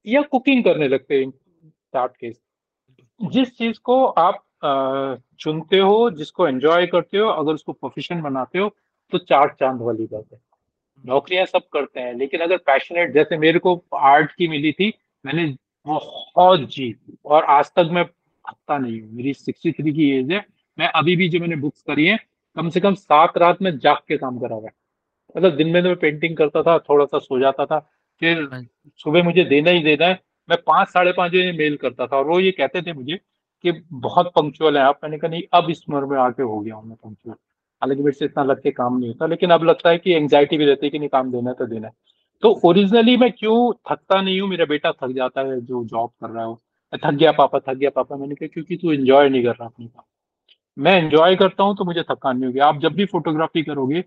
[0.05, 1.25] या कुकिंग करने लगते
[1.95, 2.39] केस
[3.19, 4.43] जिस चीज़ को आप
[5.39, 8.69] चुनते हो, जिसको एंजॉय करते हो, अगर उसको प्रोफेशन बनाते हो
[9.11, 10.39] तो चार चाँद वाली बात है।
[11.03, 14.93] नौकरियाँ सब करते हैं, लेकिन अगर पैशनेट जैसे मेरे को आर्ट की मिली थी,
[15.25, 15.45] मैंने
[15.85, 18.05] बहुत जी और आज तक मैं
[18.47, 20.45] थकता नहीं हूँ मेरी सिक्सटी थ्री की एज है।
[20.77, 22.17] मैं अभी भी जो मैंने बुक्स करी है
[22.57, 24.73] कम से कम सात रात में जाग के काम करा हुआ है।
[25.35, 27.79] मतलब दिन में तो मैं पेंटिंग करता था थोड़ा सा सो जाता था
[28.21, 28.61] फिर हाँ
[28.99, 30.19] सुबह मुझे देना ही देना है।
[30.49, 33.19] मैं पाँच साढ़े पाँच बजे मेल करता था और वो ये कहते थे मुझे
[33.63, 36.75] कि बहुत पंक्चुअल है आप। मैंने कहा नहीं अब इस उम्र में आके हो गया
[36.75, 37.35] हूँ मैं पंक्चुअल
[37.81, 40.57] हालाँकि मेरे से इतना लग के काम नहीं होता लेकिन अब लगता है कि एंग्जाइटी
[40.57, 41.93] भी रहती है कि नहीं काम देना है तो देना है।
[42.43, 44.49] तो ओरिजिनली मैं क्यों थकता नहीं हूँ?
[44.49, 46.49] मेरा बेटा थक जाता है जो जॉब कर रहा है
[46.93, 49.87] थक गया पापा थक गया पापा मैंने कहा क्योंकि तू एंजॉय नहीं कर रहा अपनी
[49.87, 50.03] काम.
[50.77, 54.03] मैं एंजॉय करता हूँ तो मुझे थकान नहीं होगी। आप जब भी फोटोग्राफी करोगे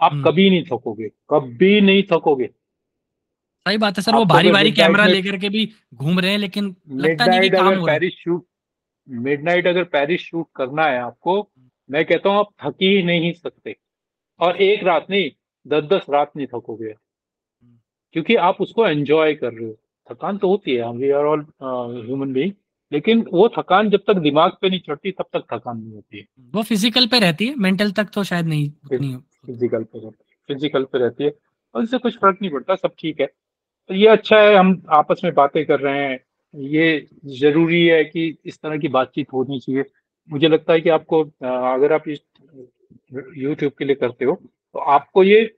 [0.00, 2.46] आप हम्म। कभी नहीं थकोगे कभी नहीं थकोगे।
[3.66, 6.74] सही बात है सर वो भारी भारी कैमरा लेकर के भी घूम रहे हैं लेकिन
[6.90, 8.44] लगता नहीं कि काम हो पेरिस शूट
[9.08, 11.50] मिडनाइट अगर पेरिस शूट करना है आपको
[11.90, 13.76] मैं कहता हूँ आप थक ही नहीं सकते।
[14.40, 15.30] और एक रात नहीं
[15.66, 16.94] दस दस रात नहीं थकोगे।
[18.14, 19.76] क्योंकि आप उसको एंजॉय कर रहे हो।
[20.10, 22.52] थकान तो होती है we are all human being
[22.92, 26.24] लेकिन वो थकान जब तक दिमाग पे नहीं चढ़ती तब तक थकान नहीं होती है।
[26.54, 28.68] वो फ़िज़िकल पे रहती है मेंटल तक तो शायद नहीं
[29.46, 30.10] फ़िज़िकल पे रहती है
[30.48, 31.32] फ़िज़िकल पे रहती है
[31.74, 35.20] और इससे कुछ फ़र्क नहीं पड़ता सब ठीक है। तो ये अच्छा है हम आपस
[35.24, 36.18] में बातें कर रहे हैं
[36.54, 37.06] ये
[37.38, 39.84] ज़रूरी है कि इस तरह की बातचीत होनी चाहिए।
[40.30, 42.20] मुझे लगता है कि आपको अगर आप इस
[43.38, 45.50] यूट्यूब के लिए करते हो तो आपको ये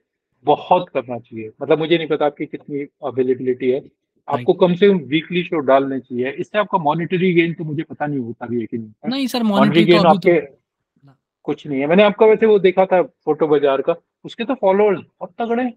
[0.45, 3.79] बहुत करना चाहिए। मतलब मुझे नहीं पता आपकी कितनी अवेलेबिलिटी है।
[4.27, 8.05] आपको कम से कम वीकली शो डालने चाहिए। इससे आपका मॉनिटरी गेन तो मुझे पता
[8.05, 11.13] नहीं होता भी है कि नहीं नहीं सर मॉनिटरी गेन तो आपके तो...
[11.45, 13.95] कुछ नहीं है। मैंने आपका वैसे वो देखा था फ़ोटो बाज़ार का।
[14.25, 15.69] उसके तो फॉलोअर्स बहुत तगड़े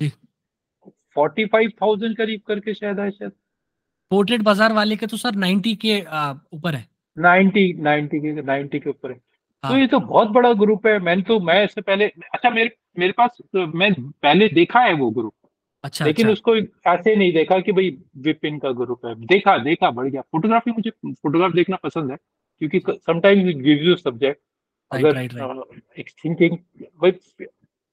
[0.00, 0.08] जी।
[1.16, 3.32] फोर्टी फाइव थाउज़ेंड करीब करके शायद है शायद।
[4.10, 6.86] पोर्ट्रेट बाज़ार वाले के तो सर नाइनटी के ऊपर है।
[7.16, 9.72] नाइनटी नाइनटी के नाइनटी के ऊपर है। तो हाँ.
[9.72, 13.12] तो ये तो बहुत बड़ा ग्रुप है। मैंने तो मैं इससे पहले अच्छा मेरे मेरे
[13.12, 15.34] पास तो मैं पहले देखा है वो ग्रुप
[15.84, 16.56] अच्छा लेकिन अच्छा। उसको
[16.90, 17.90] ऐसे नहीं देखा कि भाई
[18.24, 22.80] विपिन का ग्रुप है। देखा देखा बढ़ गया। फोटोग्राफी मुझे फोटोग्राफ देखना पसंद है क्योंकि
[22.80, 24.40] sometimes it gives you subject
[24.90, 26.56] अगर एक थिंकिंग
[27.02, 27.10] भाई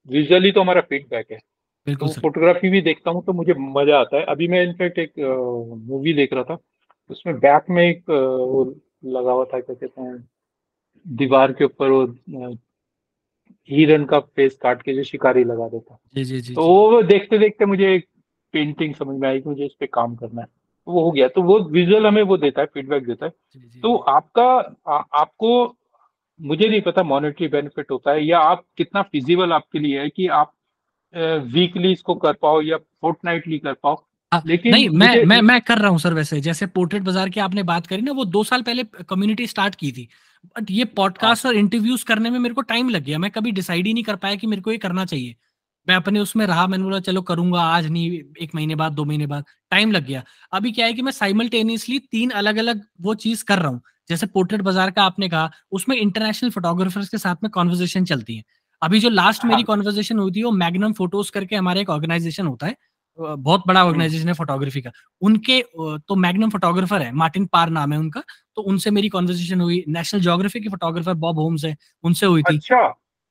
[0.08, 1.38] विजुअली तो हमारा फीडबैक है।
[1.86, 5.12] तो फोटोग्राफी भी देखता हूँ तो मुझे मज़ा आता है। अभी मैं इनफैक्ट एक
[5.88, 6.58] मूवी देख रहा था।
[7.10, 8.64] उसमें बैक में एक वो
[9.06, 10.16] लगा हुआ था क्या कहते हैं
[11.06, 12.06] दीवार के ऊपर वो
[13.70, 17.38] हिरन का फेस काट के जो शिकारी लगा देता। जी जी जी तो वो देखते
[17.38, 18.06] देखते मुझे एक
[18.54, 20.46] पेंटिंग समझ में आई कि मुझे इस पे काम करना है।
[20.86, 23.60] तो वो हो गया। तो वो विजुअल हमें वो देता है फीडबैक देता है। जी,
[23.60, 24.44] जी, तो आपका
[24.88, 25.76] आ, आपको
[26.40, 30.26] मुझे नहीं पता मॉनेटरी बेनिफिट होता है या आप कितना फिजिबल आपके लिए है कि
[30.26, 30.52] आप
[31.52, 34.02] वीकली इसको कर पाओ या फोर्टनाइटली कर पाओ।
[34.46, 37.62] लेकिन नहीं मैं मैं मैं कर रहा हूँ सर वैसे जैसे पोर्ट्रेट बाज़ार की आपने
[37.62, 40.08] बात करी ना वो दो साल पहले कम्युनिटी स्टार्ट की थी।
[40.46, 43.50] बट ये पॉडकास्ट हाँ। और इंटरव्यूज़ करने में मेरे को टाइम लग गया। मैं कभी
[43.52, 45.34] डिसाइड ही नहीं कर पाया कि मेरे को ये करना चाहिए।
[45.88, 48.10] मैं अपने उसमें रहा मैंने बोला चलो करूँगा आज नहीं
[48.40, 50.22] एक महीने बाद दो महीने बाद। टाइम लग गया।
[50.52, 53.80] अभी क्या है कि मैं साइमल्टेनियसली तीन अलग अलग वो चीज़ कर रहा हूँ।
[54.10, 58.42] जैसे पोर्ट्रेट बाज़ार का आपने कहा उसमें इंटरनेशनल फोटोग्राफर्स के साथ में कॉन्वर्जेशन चलती है।
[58.82, 62.46] अभी जो लास्ट मेरी कॉन्वर्जेशन हाँ। हुई थी वो मैग्नम फ़ोटोज़ करके हमारे एक ऑर्गेनाइजेशन
[62.46, 62.76] होता है।
[63.18, 64.90] बहुत बड़ा ऑर्गेनाइजेशन है फोटोग्राफी का।
[65.22, 68.22] उनके तो मैग्नम फोटोग्राफर है मार्टिन पार नाम है उनका।
[68.56, 72.56] तो उनसे मेरी कॉन्वर्जेशन हुई। नेशनल ज्योग्राफी के फोटोग्राफर बॉब होम्स है उनसे हुई थी।
[72.56, 72.88] अच्छा।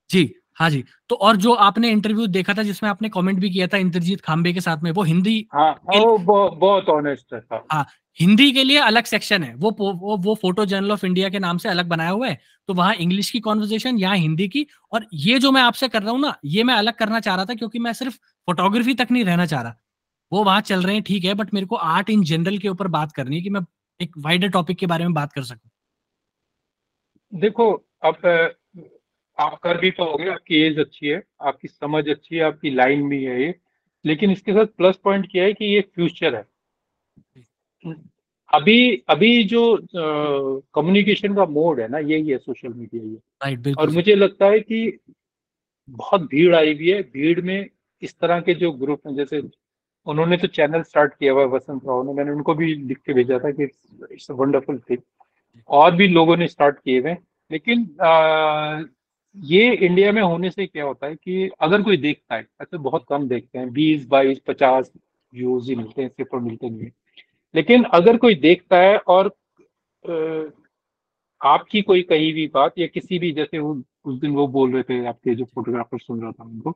[0.09, 3.67] जी हाँ जी। तो और जो आपने इंटरव्यू देखा था जिसमें आपने कमेंट भी किया
[3.67, 7.41] था इंद्रजीत खाम्बे के साथ में वो हिंदी हाँ, वो बहुत ऑनेस्ट है
[7.71, 7.85] हाँ
[8.19, 11.57] हिंदी के लिए अलग सेक्शन है। वो वो वो फ़ोटो जर्नल ऑफ़ इंडिया के नाम
[11.57, 12.39] से अलग बनाया हुआ है।
[12.69, 16.11] तो वहाँ इंग्लिश की कॉन्वर्जेशन यहाँ हिंदी की। और ये जो मैं आपसे कर रहा
[16.11, 18.17] हूँ ना ये मैं अलग करना चाह रहा था क्योंकि मैं सिर्फ़
[18.47, 19.75] फोटोग्राफी तक नहीं रहना चाह रहा।
[20.31, 22.87] वो वहाँ चल रहे हैं ठीक है बट मेरे को आर्ट इन जनरल के ऊपर
[22.89, 23.61] बात करनी है कि मैं
[23.99, 25.69] एक वाइडर टॉपिक के बारे में बात कर सकूँ।
[27.33, 27.71] देखो
[28.03, 28.25] अब
[29.37, 33.23] आप कर भी पाओगे आपकी एज अच्छी है आपकी समझ अच्छी है आपकी लाइन भी
[33.23, 33.53] है ये
[34.05, 36.45] लेकिन इसके साथ प्लस पॉइंट क्या है कि ये फ्यूचर है।
[38.49, 39.61] अभी अभी जो
[39.95, 44.99] कम्युनिकेशन का मोड है ना यही है सोशल मीडिया ये। और मुझे लगता है कि
[45.89, 47.69] बहुत भीड़ आई हुई है भीड़ में
[48.01, 49.41] इस तरह के जो ग्रुप हैं जैसे
[50.05, 53.39] उन्होंने तो चैनल स्टार्ट किया हुआ वसंत राव ने मैंने उनको भी लिख के भेजा
[53.39, 53.63] था कि
[54.11, 54.97] इट्स वंडरफुल थिंग
[55.69, 57.15] और भी लोगों ने स्टार्ट किए हुए
[57.51, 58.83] लेकिन आ,
[59.35, 63.05] ये इंडिया में होने से क्या होता है कि अगर कोई देखता है ऐसे बहुत
[63.09, 64.91] कम देखते हैं बीस बाईस पचास
[65.33, 66.91] व्यूज़ ही मिलते हैं इसके मिलते नहीं है।
[67.55, 69.35] लेकिन अगर कोई देखता है और
[70.09, 70.43] आ,
[71.41, 74.83] आपकी कोई कही हुई बात या किसी भी जैसे वो उस दिन वो बोल रहे
[74.83, 76.75] थे आपके जो फोटोग्राफर सुन रहा था उनको।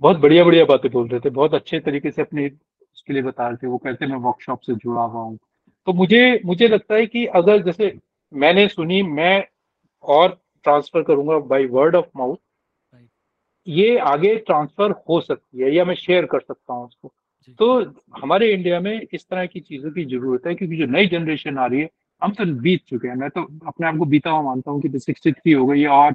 [0.00, 3.48] बहुत बढ़िया बढ़िया बातें बोल रहे थे बहुत अच्छे तरीके से अपने उसके लिए बता
[3.48, 5.38] रहे थे वो कहते मैं वर्कशॉप से जुड़ा हुआ हूँ।
[5.86, 7.96] तो मुझे मुझे लगता है कि अगर जैसे
[8.32, 9.44] मैंने सुनी मैं
[10.04, 12.36] और ट्रांसफ़र करूँगा बाय वर्ड ऑफ़ माउथ
[13.66, 17.12] ये आगे ट्रांसफ़र हो सकती है या मैं शेयर कर सकता हूँ उसको।
[17.58, 17.78] तो
[18.20, 21.66] हमारे इंडिया में इस तरह की चीज़ों की ज़रूरत है क्योंकि जो नई जनरेशन आ
[21.66, 21.88] रही है
[22.22, 24.98] हम तो बीत चुके हैं। मैं तो अपने आप को बीता हुआ मानता हूँ कि
[24.98, 26.14] सिक्सटी थ्री हो गई है और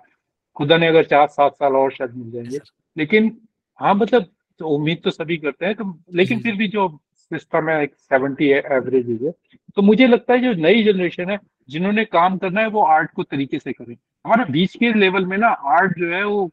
[0.57, 2.59] खुदा ने अगर चार सात साल और शायद मिल जाएँगे।
[2.97, 3.37] लेकिन
[3.79, 4.25] हाँ मतलब
[4.59, 8.49] तो उम्मीद तो सभी करते हैं तो लेकिन फिर भी जो सिस्टम है एक सेवेंटी
[8.49, 9.31] एवरेज है
[9.75, 11.37] तो मुझे लगता है जो नई जनरेशन है
[11.69, 15.37] जिन्होंने काम करना है वो आर्ट को तरीके से करें। हमारे बीच के लेवल में
[15.37, 16.45] ना आर्ट जो है वो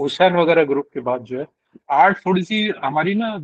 [0.00, 1.46] हुसैन वगैरह ग्रुप के बाद जो है
[1.90, 3.34] आर्ट थोड़ी सी हमारी ना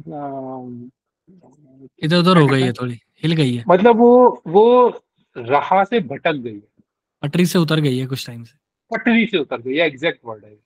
[2.03, 4.89] इधर उधर हो गई है थोड़ी हिल गई है। मतलब वो वो
[5.37, 6.78] राह से भटक गई है।
[7.23, 8.57] पटरी से उतर गई है कुछ टाइम से।
[8.91, 10.57] पटरी से उतर गई है एग्जैक्ट वर्ड है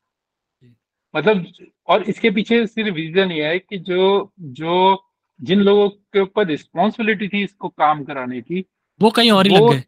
[1.15, 1.47] मतलब
[1.89, 5.03] और इसके पीछे सिर्फ़ रीजन ये है कि जो जो
[5.41, 8.65] जिन लोगों के ऊपर रिस्पॉन्सिबिलिटी थी इसको काम कराने की
[9.01, 9.83] वो कहीं और ही लग गए।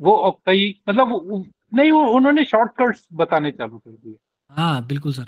[0.00, 1.44] वो कई मतलब
[1.74, 4.16] नहीं वो उन्होंने शॉर्टकट्स बताने चालू कर दिए।
[4.50, 5.26] हाँ बिल्कुल सर।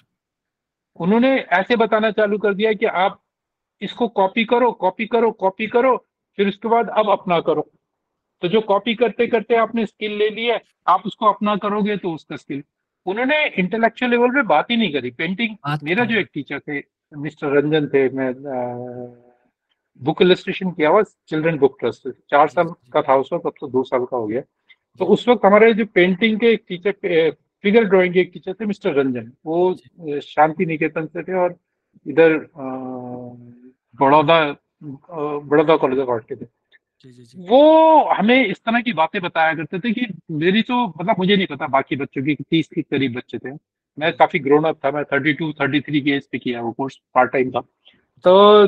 [1.01, 3.21] उन्होंने ऐसे बताना चालू कर दिया कि आप
[3.83, 5.97] इसको कॉपी करो कॉपी करो कॉपी करो
[6.39, 7.71] फिर उसके बाद अब अपना करो।
[8.47, 12.37] तो जो कॉपी करते करते आपने स्किल ले लिया आप उसको अपना करोगे तो उसका
[12.37, 12.63] स्किल
[13.07, 16.83] उन्होंने इंटेलेक्चुअल लेवल पे बात ही नहीं करी। पेंटिंग मेरा जो एक टीचर थे
[17.13, 18.33] मिस्टर रंजन थे मैं
[20.01, 23.69] बुक इलस्ट्रेशन किया हुआ चिल्ड्रन बुक ट्रस्ट चार साल का था उस वक्त अब तो
[23.69, 24.41] दो साल का हो गया।
[25.01, 26.93] तो उस वक्त हमारे जो पेंटिंग के एक टीचर
[27.65, 31.57] फिगर ड्राइंग के एक टीचर थे मिस्टर रंजन वो शांति निकेतन से थे और
[32.07, 32.39] इधर
[33.99, 34.39] Baroda
[34.83, 36.55] Baroda college of art के थे।
[37.37, 41.47] वो हमें इस तरह की बातें बताया करते थे कि मेरी तो मतलब मुझे नहीं
[41.47, 43.53] पता बाकी बच्चों की तीस के करीब बच्चे थे।
[43.99, 46.73] मैं काफ़ी ग्रोन अप था मैं थर्टी टू थर्टी थ्री की एज पे किया वो
[46.73, 47.61] कोर्स पार्ट टाइम था।
[48.25, 48.67] तो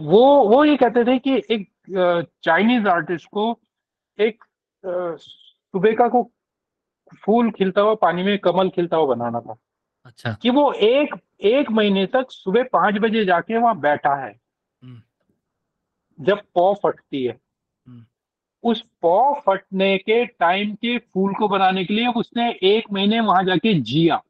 [0.00, 1.68] वो वो ये कहते थे कि एक
[2.44, 3.60] चाइनीज़ आर्टिस्ट को
[4.20, 4.44] एक
[5.20, 6.30] सुबेका को
[7.24, 9.56] फूल खिलता हुआ पानी में कमल खिलता हुआ बनाना था।
[10.06, 14.32] अच्छा। कि वो एक एक महीने तक सुबह पाँच बजे जाके वहाँ बैठा है।
[14.82, 15.00] हम्म।
[16.20, 17.36] जब पौ फटती है।
[18.64, 23.44] उस पौ फटने के टाइम के फूल को बनाने के लिए उसने एक महीने वहाँ
[23.44, 24.22] जाके जिया।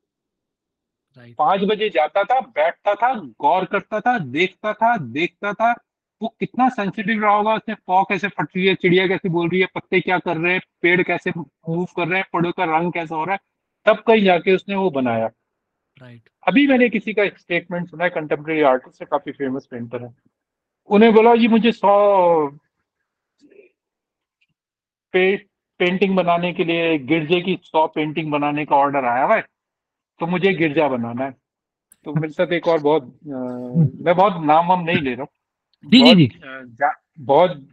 [1.39, 5.73] पाँच बजे जाता था बैठता था गौर करता था देखता था देखता था।
[6.21, 9.61] वो कितना सेंसिटिव रहा होगा उसने पौ कैसे फट रही है चिड़िया कैसे बोल रही
[9.61, 12.93] है पत्ते क्या कर रहे हैं पेड़ कैसे मूव कर रहे हैं पेड़ों का रंग
[12.93, 13.41] कैसा हो रहा है
[13.87, 15.27] तब कहीं जाके उसने वो बनाया।
[16.01, 20.03] राइट अभी मैंने किसी का एक स्टेटमेंट सुना है कंटेम्प्रेरी आर्टिस्ट है काफ़ी फ़ेमस पेंटर
[20.03, 20.15] है।
[20.91, 22.49] उन्हें बोला जी मुझे सौ
[25.15, 25.37] पे,
[25.81, 29.45] पेंटिंग बनाने के लिए गिरजे की सौ पेंटिंग बनाने का ऑर्डर आया हुआ है
[30.21, 31.31] तो मुझे गिरजा बनाना है।
[32.07, 33.39] तो मेरे साथ एक और बहुत आ,
[34.05, 35.29] मैं बहुत नाम हम नहीं ले रहा हूँ।
[35.85, 36.31] जी जी
[37.21, 37.67] बहुत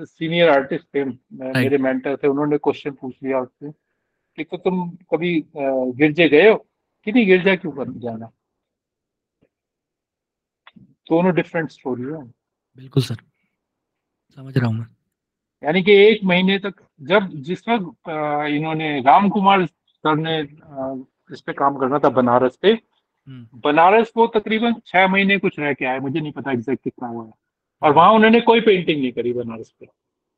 [0.00, 5.32] सीनियर आर्टिस्ट थे मेरे मेंटर थे उन्होंने क्वेश्चन पूछ लिया उससे कि तो तुम कभी
[5.56, 6.56] गिरजे गए हो?
[7.06, 8.30] कि नहीं गिरजा क्यों कर जाना?
[11.06, 12.22] दोनों डिफरेंट स्टोरी है।
[12.78, 13.16] बिल्कुल सर।
[14.36, 14.86] समझ रहा हूँ मैं।
[15.62, 18.08] यानी कि एक महीने तक जब जिस वक्त
[18.54, 20.40] इन्होंने राम कुमार सर ने
[21.32, 25.72] इस पे काम करना था बनारस पे हम्म। बनारस वो तकरीबन छह महीने कुछ रह
[25.72, 27.32] के आए मुझे नहीं पता एग्जैक्ट कितना हुआ है।
[27.82, 29.86] और वहाँ उन्होंने कोई पेंटिंग नहीं करी बनारस पे।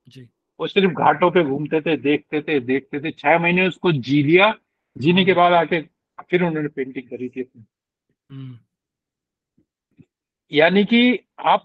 [0.09, 0.29] जी।
[0.61, 4.55] वो सिर्फ़ घाटों पे घूमते थे देखते थे देखते थे। छह महीने उसको जी लिया
[4.99, 5.81] जीने के बाद आके
[6.31, 7.65] फिर उन्होंने पेंटिंग करी थी अपनी।
[8.31, 8.59] हम्म।
[10.53, 11.65] यानी कि आप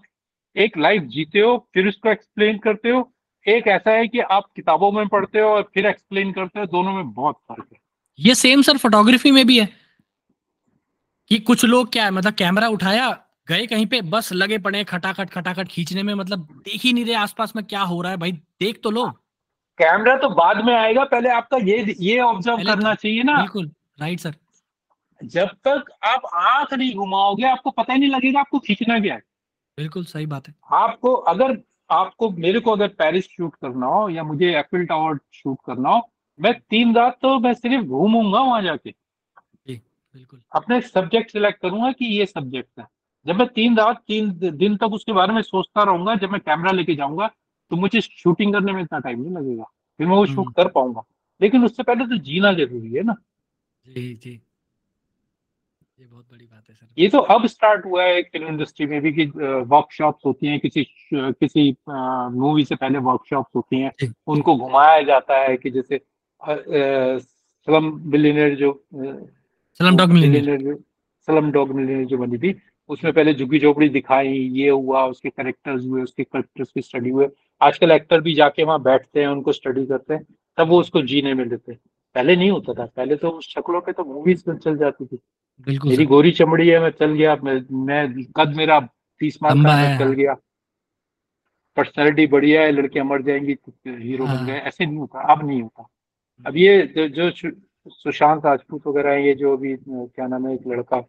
[0.56, 3.12] एक लाइफ जीते हो फिर उसको एक्सप्लेन करते हो
[3.46, 6.92] एक ऐसा है कि आप किताबों में पढ़ते हो और फिर एक्सप्लेन करते हो दोनों
[6.92, 7.78] में बहुत फ़र्क है।
[8.18, 9.68] ये सेम सर फोटोग्राफी में भी है
[11.30, 13.10] कि कुछ लोग क्या है मतलब कैमरा उठाया
[13.48, 17.14] गए कहीं पे बस लगे पड़े खटाखट खटाखट खींचने में मतलब देख ही नहीं रहे
[17.14, 19.06] आसपास में क्या हो रहा है भाई देख तो लो।
[19.78, 23.70] कैमरा तो बाद में आएगा पहले आपका ये ये ऑब्ज़र्व करना चाहिए ना। बिल्कुल
[24.00, 24.34] राइट सर
[25.20, 29.20] जब तक आप आँख नहीं घुमाओगे आपको पता ही नहीं लगेगा आपको खींचना क्या है।
[29.78, 31.56] बिल्कुल सही बात है। आपको अगर
[31.90, 36.08] आपको मेरे को अगर पेरिस शूट करना हो या मुझे एफिल टावर शूट करना हो
[36.38, 38.94] मैं तीन रात तो मैं सिर्फ़ घूमूँगा वहाँ जाके।
[39.68, 42.86] बिल्कुल। अपने सब्जेक्ट सिलेक्ट करूँगा कि ये सब्जेक्ट है।
[43.26, 46.70] जब मैं तीन रात तीन दिन तक उसके बारे में सोचता रहूँगा जब मैं कैमरा
[46.72, 47.26] लेके जाऊँगा
[47.70, 49.64] तो मुझे शूटिंग करने में इतना टाइम नहीं लगेगा।
[49.98, 51.02] फिर मैं वो शूट हम्म। कर पाऊँगा।
[51.40, 53.14] लेकिन उससे पहले तो जीना ज़रूरी है ना।
[53.86, 54.40] जी जी।
[55.98, 59.00] ये बहुत बड़ी बात है सर। ये तो अब स्टार्ट हुआ है फ़िल्म इंडस्ट्री में
[59.02, 59.24] भी कि
[59.66, 65.56] वर्कशॉप्स होती हैं किसी किसी मूवी से पहले वर्कशॉप्स होती हैं उनको घुमाया जाता है
[65.56, 66.00] कि जैसे
[66.40, 70.74] स्लम बिलियनर जो slum dog millionaire
[71.28, 72.54] slum dog millionaire जो बनी थी
[72.90, 77.28] उसमें पहले झुग्गी झोपड़ी दिखाई ये हुआ उसके करेक्टर्स हुए उसके करेक्टर्स की स्टडी हुए।
[77.60, 80.24] आजकल एक्टर भी जाके वहाँ बैठते हैं उनको स्टडी करते हैं
[80.58, 81.78] तब वो उसको जीने में लेते हैं।
[82.16, 85.18] पहले नहीं होता था पहले तो उस शक्लों पे तो मूवीज़ चल जाती थी।
[85.66, 88.80] बिल्कुल मेरी गोरी चमड़ी है मैं चल गया मैं, मैं कद मेरा
[89.20, 90.34] तीस मार्क का चल गया।
[91.76, 93.56] पर्सनैलिटी बढ़िया है लड़कियाँ मर जाएँगी
[93.86, 95.88] हीरो बन हाँ। गए ऐसे नहीं होता अब नहीं होता।
[96.46, 97.50] अब ये जो, जो
[97.88, 101.02] सुशांत राजपूत वगैरह है ये जो अभी क्या नाम है एक लड़का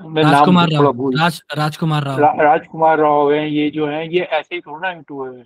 [0.00, 4.54] मैं राजकुमार राव राज राजकुमार राव। रा, राजकुमार राव है ये जो है ये ऐसे
[4.54, 5.44] ही थोड़ा इंटू है।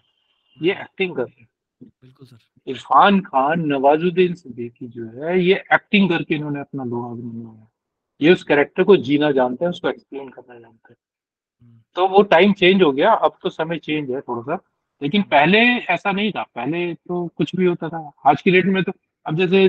[0.62, 1.48] ये एक्टिंग कर रहे हैं।
[1.82, 7.66] बिल्कुल सर। इरफान खान नवाजुद्दीन सिद्दीकी जो है ये एक्टिंग करके इन्होंने अपना लोहा बनाया
[8.20, 10.96] ये उस कैरेक्टर को जीना जानते हैं उसको एक्सप्लेन करना जानते हैं।
[11.62, 14.62] हम्म। तो वो टाइम चेंज हो गया अब तो समय चेंज है थोड़ा सा
[15.02, 15.58] लेकिन पहले
[15.90, 18.92] ऐसा नहीं था पहले तो कुछ भी होता था। आज की डेट में तो
[19.26, 19.62] अब जैसे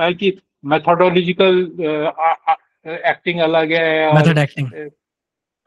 [0.00, 1.58] है कि मेथोडोलॉजिकल
[2.86, 4.68] एक्टिंग अलग है मेथड एक्टिंग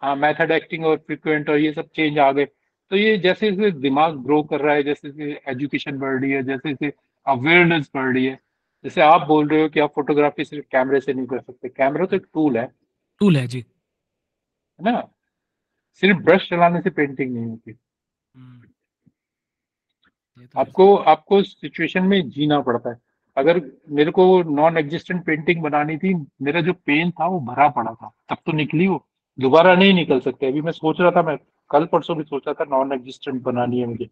[0.01, 2.45] हाँ मेथड एक्टिंग और फ्रिक्वेंट और ये सब चेंज आ गए।
[2.91, 6.43] तो ये जैसे जैसे दिमाग ग्रो कर रहा है जैसे जैसे एजुकेशन बढ़ रही है
[6.43, 6.93] जैसे जैसे
[7.25, 8.39] अवेयरनेस बढ़ रही है
[8.87, 12.05] जैसे आप बोल रहे हो कि आप फोटोग्राफी सिर्फ़ कैमरे से नहीं कर सकते। कैमरा
[12.05, 12.71] तो एक टूल है।
[13.19, 13.65] टूल है जी।
[14.81, 15.07] है ना?
[15.93, 17.75] सिर्फ़ ब्रश चलाने से पेंटिंग नहीं होती।
[18.35, 18.61] हम्म।
[20.45, 22.97] तो आपको आपको सिचुएशन में जीना पड़ता है।
[23.37, 27.93] अगर मेरे को नॉन एग्जिस्टेंट पेंटिंग बनानी थी मेरा जो पेन था वो भरा पड़ा
[27.93, 29.07] था। तब तो निकली वो।
[29.39, 31.37] दोबारा नहीं निकल सकते। अभी मैं सोच रहा था मैं
[31.69, 34.05] कल परसों भी सोच रहा था नॉन एग्जिस्टेंट बनानी है मुझे।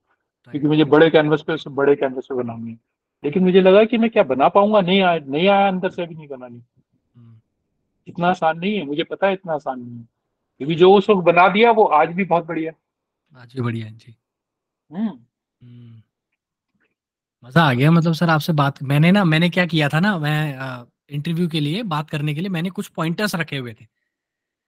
[0.51, 2.94] क्योंकि मुझे बड़े कैनवस पे बड़े कैनवस पे बनानी है।
[3.25, 4.81] लेकिन मुझे लगा कि मैं क्या बना पाऊँगा?
[4.81, 6.61] नहीं आया नहीं आया अंदर से अभी नहीं बनानी।
[7.15, 7.39] हम्म।
[8.07, 10.07] इतना आसान नहीं है मुझे पता है इतना आसान नहीं है।
[10.61, 12.71] क्योंकि जो उस वक्त बना दिया वो आज भी बहुत बढ़िया
[13.31, 14.15] आज भी बढ़िया है जी।
[14.89, 16.01] हम्म, हम्म।
[17.43, 20.85] मज़ा आ गया मतलब सर आपसे बात मैंने ना मैंने क्या किया था ना मैं
[21.09, 23.85] इंटरव्यू के लिए बात करने के लिए मैंने कुछ पॉइंटर्स रखे हुए थे।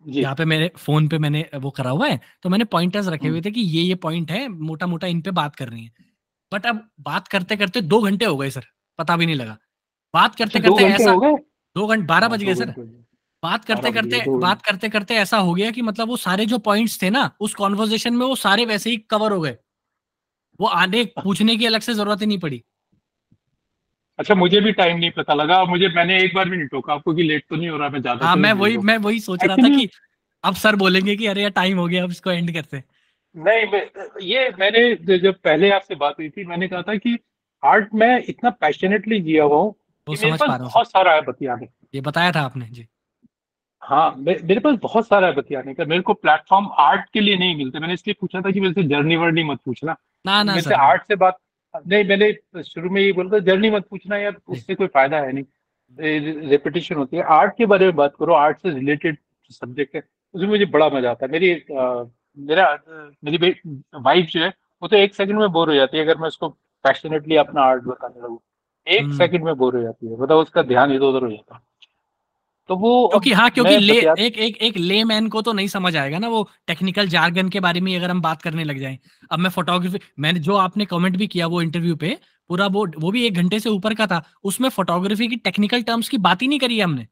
[0.06, 3.42] यहाँ पे मेरे फ़ोन पे मैंने वो करा हुआ है तो मैंने पॉइंटर्स रखे हुए
[3.42, 5.92] थे कि ये ये पॉइंट है मोटा मोटा इन पे बात करनी है।
[6.52, 8.66] बट अब बात करते करते दो घंटे हो गए सर।
[9.00, 9.58] पता भी नहीं लगा।
[10.14, 11.14] बात करते करते ऐसा
[11.76, 12.74] दो घंटे बारह हाँ, बज गए सर।
[13.44, 17.02] बात करते करते बात करते करते ऐसा हो गया कि मतलब वो सारे जो पॉइंट्स
[17.02, 19.58] थे ना उस कॉन्वर्जेशन में वो सारे वैसे ही कवर हो गए।
[20.60, 22.64] वो आने पूछने की अलग से ज़रूरत ही नहीं पड़ी।
[24.20, 27.14] अच्छा मुझे भी टाइम नहीं पता लगा। मुझे मैंने एक बार भी नहीं टोका। आपको
[27.14, 29.56] कि लेट तो नहीं हो रहा मैं ज़्यादा हाँ मैं वही मैं वही सोच रहा
[29.58, 29.90] था कि
[30.44, 32.78] अब सर बोलेंगे कि अरे यार टाइम हो गया अब इसको एंड करते
[33.38, 33.82] नहीं
[34.24, 37.18] ये मैंने जब पहले आपसे बात हुई थी मैंने कहा था कि
[37.64, 39.76] आर्ट में इतना पैशनेटली जिया हुआ हूँ
[40.08, 42.88] बहुत सारा। है बतियाने। ये बताया था आपने जी।
[43.84, 47.56] हाँ मेरे पास बहुत सारा है बतियाने का। मेरे को प्लेटफॉर्म आर्ट के लिए नहीं
[47.58, 49.96] मिलते। मैंने इसलिए पूछा था कि मेरे से जर्नी वर्नी मत पूछना।
[50.26, 51.38] ना ना मेरे आर्ट से बात
[51.74, 55.32] नहीं मैंने शुरू में ये बोला था जर्नी मत पूछना यार उससे कोई फ़ायदा है
[55.32, 59.18] नहीं। रेपिटेशन होती है। आर्ट के बारे में बात करो आर्ट से रिलेटेड
[59.52, 60.02] सब्जेक्ट है
[60.36, 61.54] उसमें मुझे बड़ा मज़ा आता है। मेरी
[62.38, 62.66] मेरा
[63.24, 63.38] मेरी
[63.96, 66.50] वाइफ जो है वो तो एक सेकंड में बोर हो जाती है अगर मैं उसको
[66.86, 68.42] पैशनेटली अपना आर्ट बताने लगू।
[68.88, 71.56] एक सेकंड हम्म। में बोर हो जाती है बताओ उसका ध्यान इधर उधर हो जाता
[71.56, 71.62] है।
[72.70, 75.96] तो वो क्योंकि हाँ क्योंकि ले एक एक एक ले मैन को तो नहीं समझ
[75.96, 78.98] आएगा ना वो टेक्निकल जार्गन के बारे में अगर हम बात करने लग जाएँ।
[79.32, 82.18] अब मैं फोटोग्राफी मैंने जो आपने कमेंट भी किया वो इंटरव्यू पे
[82.50, 86.10] पूरा वो वो भी एक घंटे से ऊपर का था उसमें फोटोग्राफी की टेक्निकल टर्म्स
[86.10, 87.08] की बात ही नहीं करी है हमने।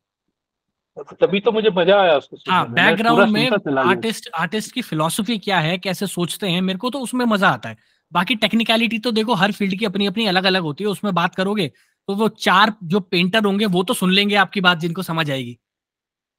[0.98, 3.50] तभी तो मुझे मज़ा आया उसको हाँ बैकग्राउंड में
[3.80, 7.70] आर्टिस्ट आर्टिस्ट की फिलोसफी क्या है कैसे सोचते हैं मेरे को तो उसमें मज़ा आता
[7.70, 7.78] है।
[8.12, 11.36] बाकी टेक्निकलिटी तो देखो हर फ़ील्ड की अपनी अपनी अलग अलग होती है उसमें बात
[11.36, 11.68] करोगे
[12.10, 15.58] तो वो चार जो पेंटर होंगे वो तो सुन लेंगे आपकी बात जिनको समझ आएगी।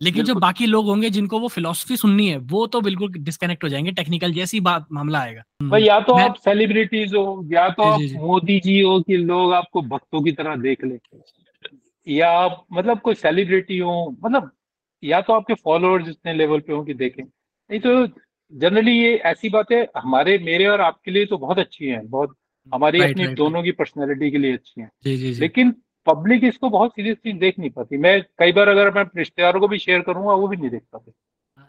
[0.00, 3.68] लेकिन जो बाकी लोग होंगे जिनको वो फिलोसफी सुननी है वो तो बिल्कुल डिस्कनेक्ट हो
[3.68, 7.82] जाएँगे टेक्निकल जैसी बात मामला आएगा। हम्म। भाई या तो आप सेलिब्रिटीज हो या तो
[7.82, 10.98] आप मोदी जी हो कि लोग आपको भक्तों की तरह देख ले।
[12.08, 14.50] या आप मतलब कोई सेलिब्रिटी हो मतलब
[15.04, 18.06] या तो आपके फॉलोअर्स जितने लेवल पे हो कि देखें। नहीं तो
[18.52, 22.36] जनरली ये ऐसी बातें हमारे मेरे और आपके लिए तो बहुत अच्छी हैं बहुत
[22.74, 25.40] हमारी अपनी right, दोनों की पर्सनैलिटी के लिए अच्छी हैं। जी, जी, जी.
[25.40, 25.74] लेकिन
[26.06, 29.78] पब्लिक इसको बहुत सीरियसली देख नहीं पाती। मैं कई बार अगर मैं रिश्तेदारों को भी
[29.78, 31.12] शेयर करूँगा वो भी नहीं देख पाते।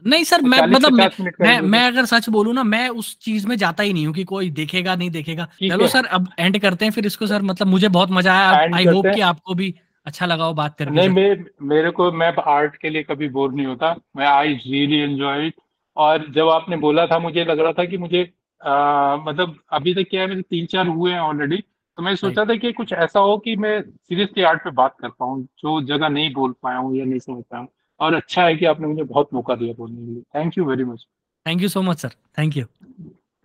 [0.06, 1.10] नहीं सर मैं मतलब मैं
[1.42, 4.24] मैं, मैं अगर सच बोलूँ ना मैं उस चीज़ में जाता ही नहीं हूँ कि
[4.24, 7.88] कोई देखेगा नहीं देखेगा। चलो सर अब एंड करते हैं फिर इसको सर मतलब मुझे
[7.88, 9.76] बहुत मज़ा आया। आई होप कि आपको भी
[10.08, 13.54] अच्छा लगा हो बात करके नहीं मैं मेरे को मैं आर्ट के लिए कभी बोर
[13.54, 15.54] नहीं होता। मैं आई रियली एंजॉय इट
[15.98, 18.22] और जब आपने बोला था मुझे लग रहा था कि मुझे
[18.62, 22.46] आ, मतलब अभी तक क्या है मेरे तीन चार हुए हैं ऑलरेडी तो मैं सोचा
[22.46, 26.10] था कि कुछ ऐसा हो कि मैं सीरियसली आर्ट पे बात कर पाऊँ जो जगह
[26.10, 27.70] नहीं बोल पाया हूँ या नहीं समझ पाया हूँ।
[28.00, 30.84] और अच्छा है कि आपने मुझे बहुत मौका दिया बोलने के लिए। Thank you very
[30.84, 31.06] much
[31.46, 32.66] thank you so much sir thank you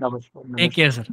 [0.00, 1.06] नमस्कार टेक केयर सर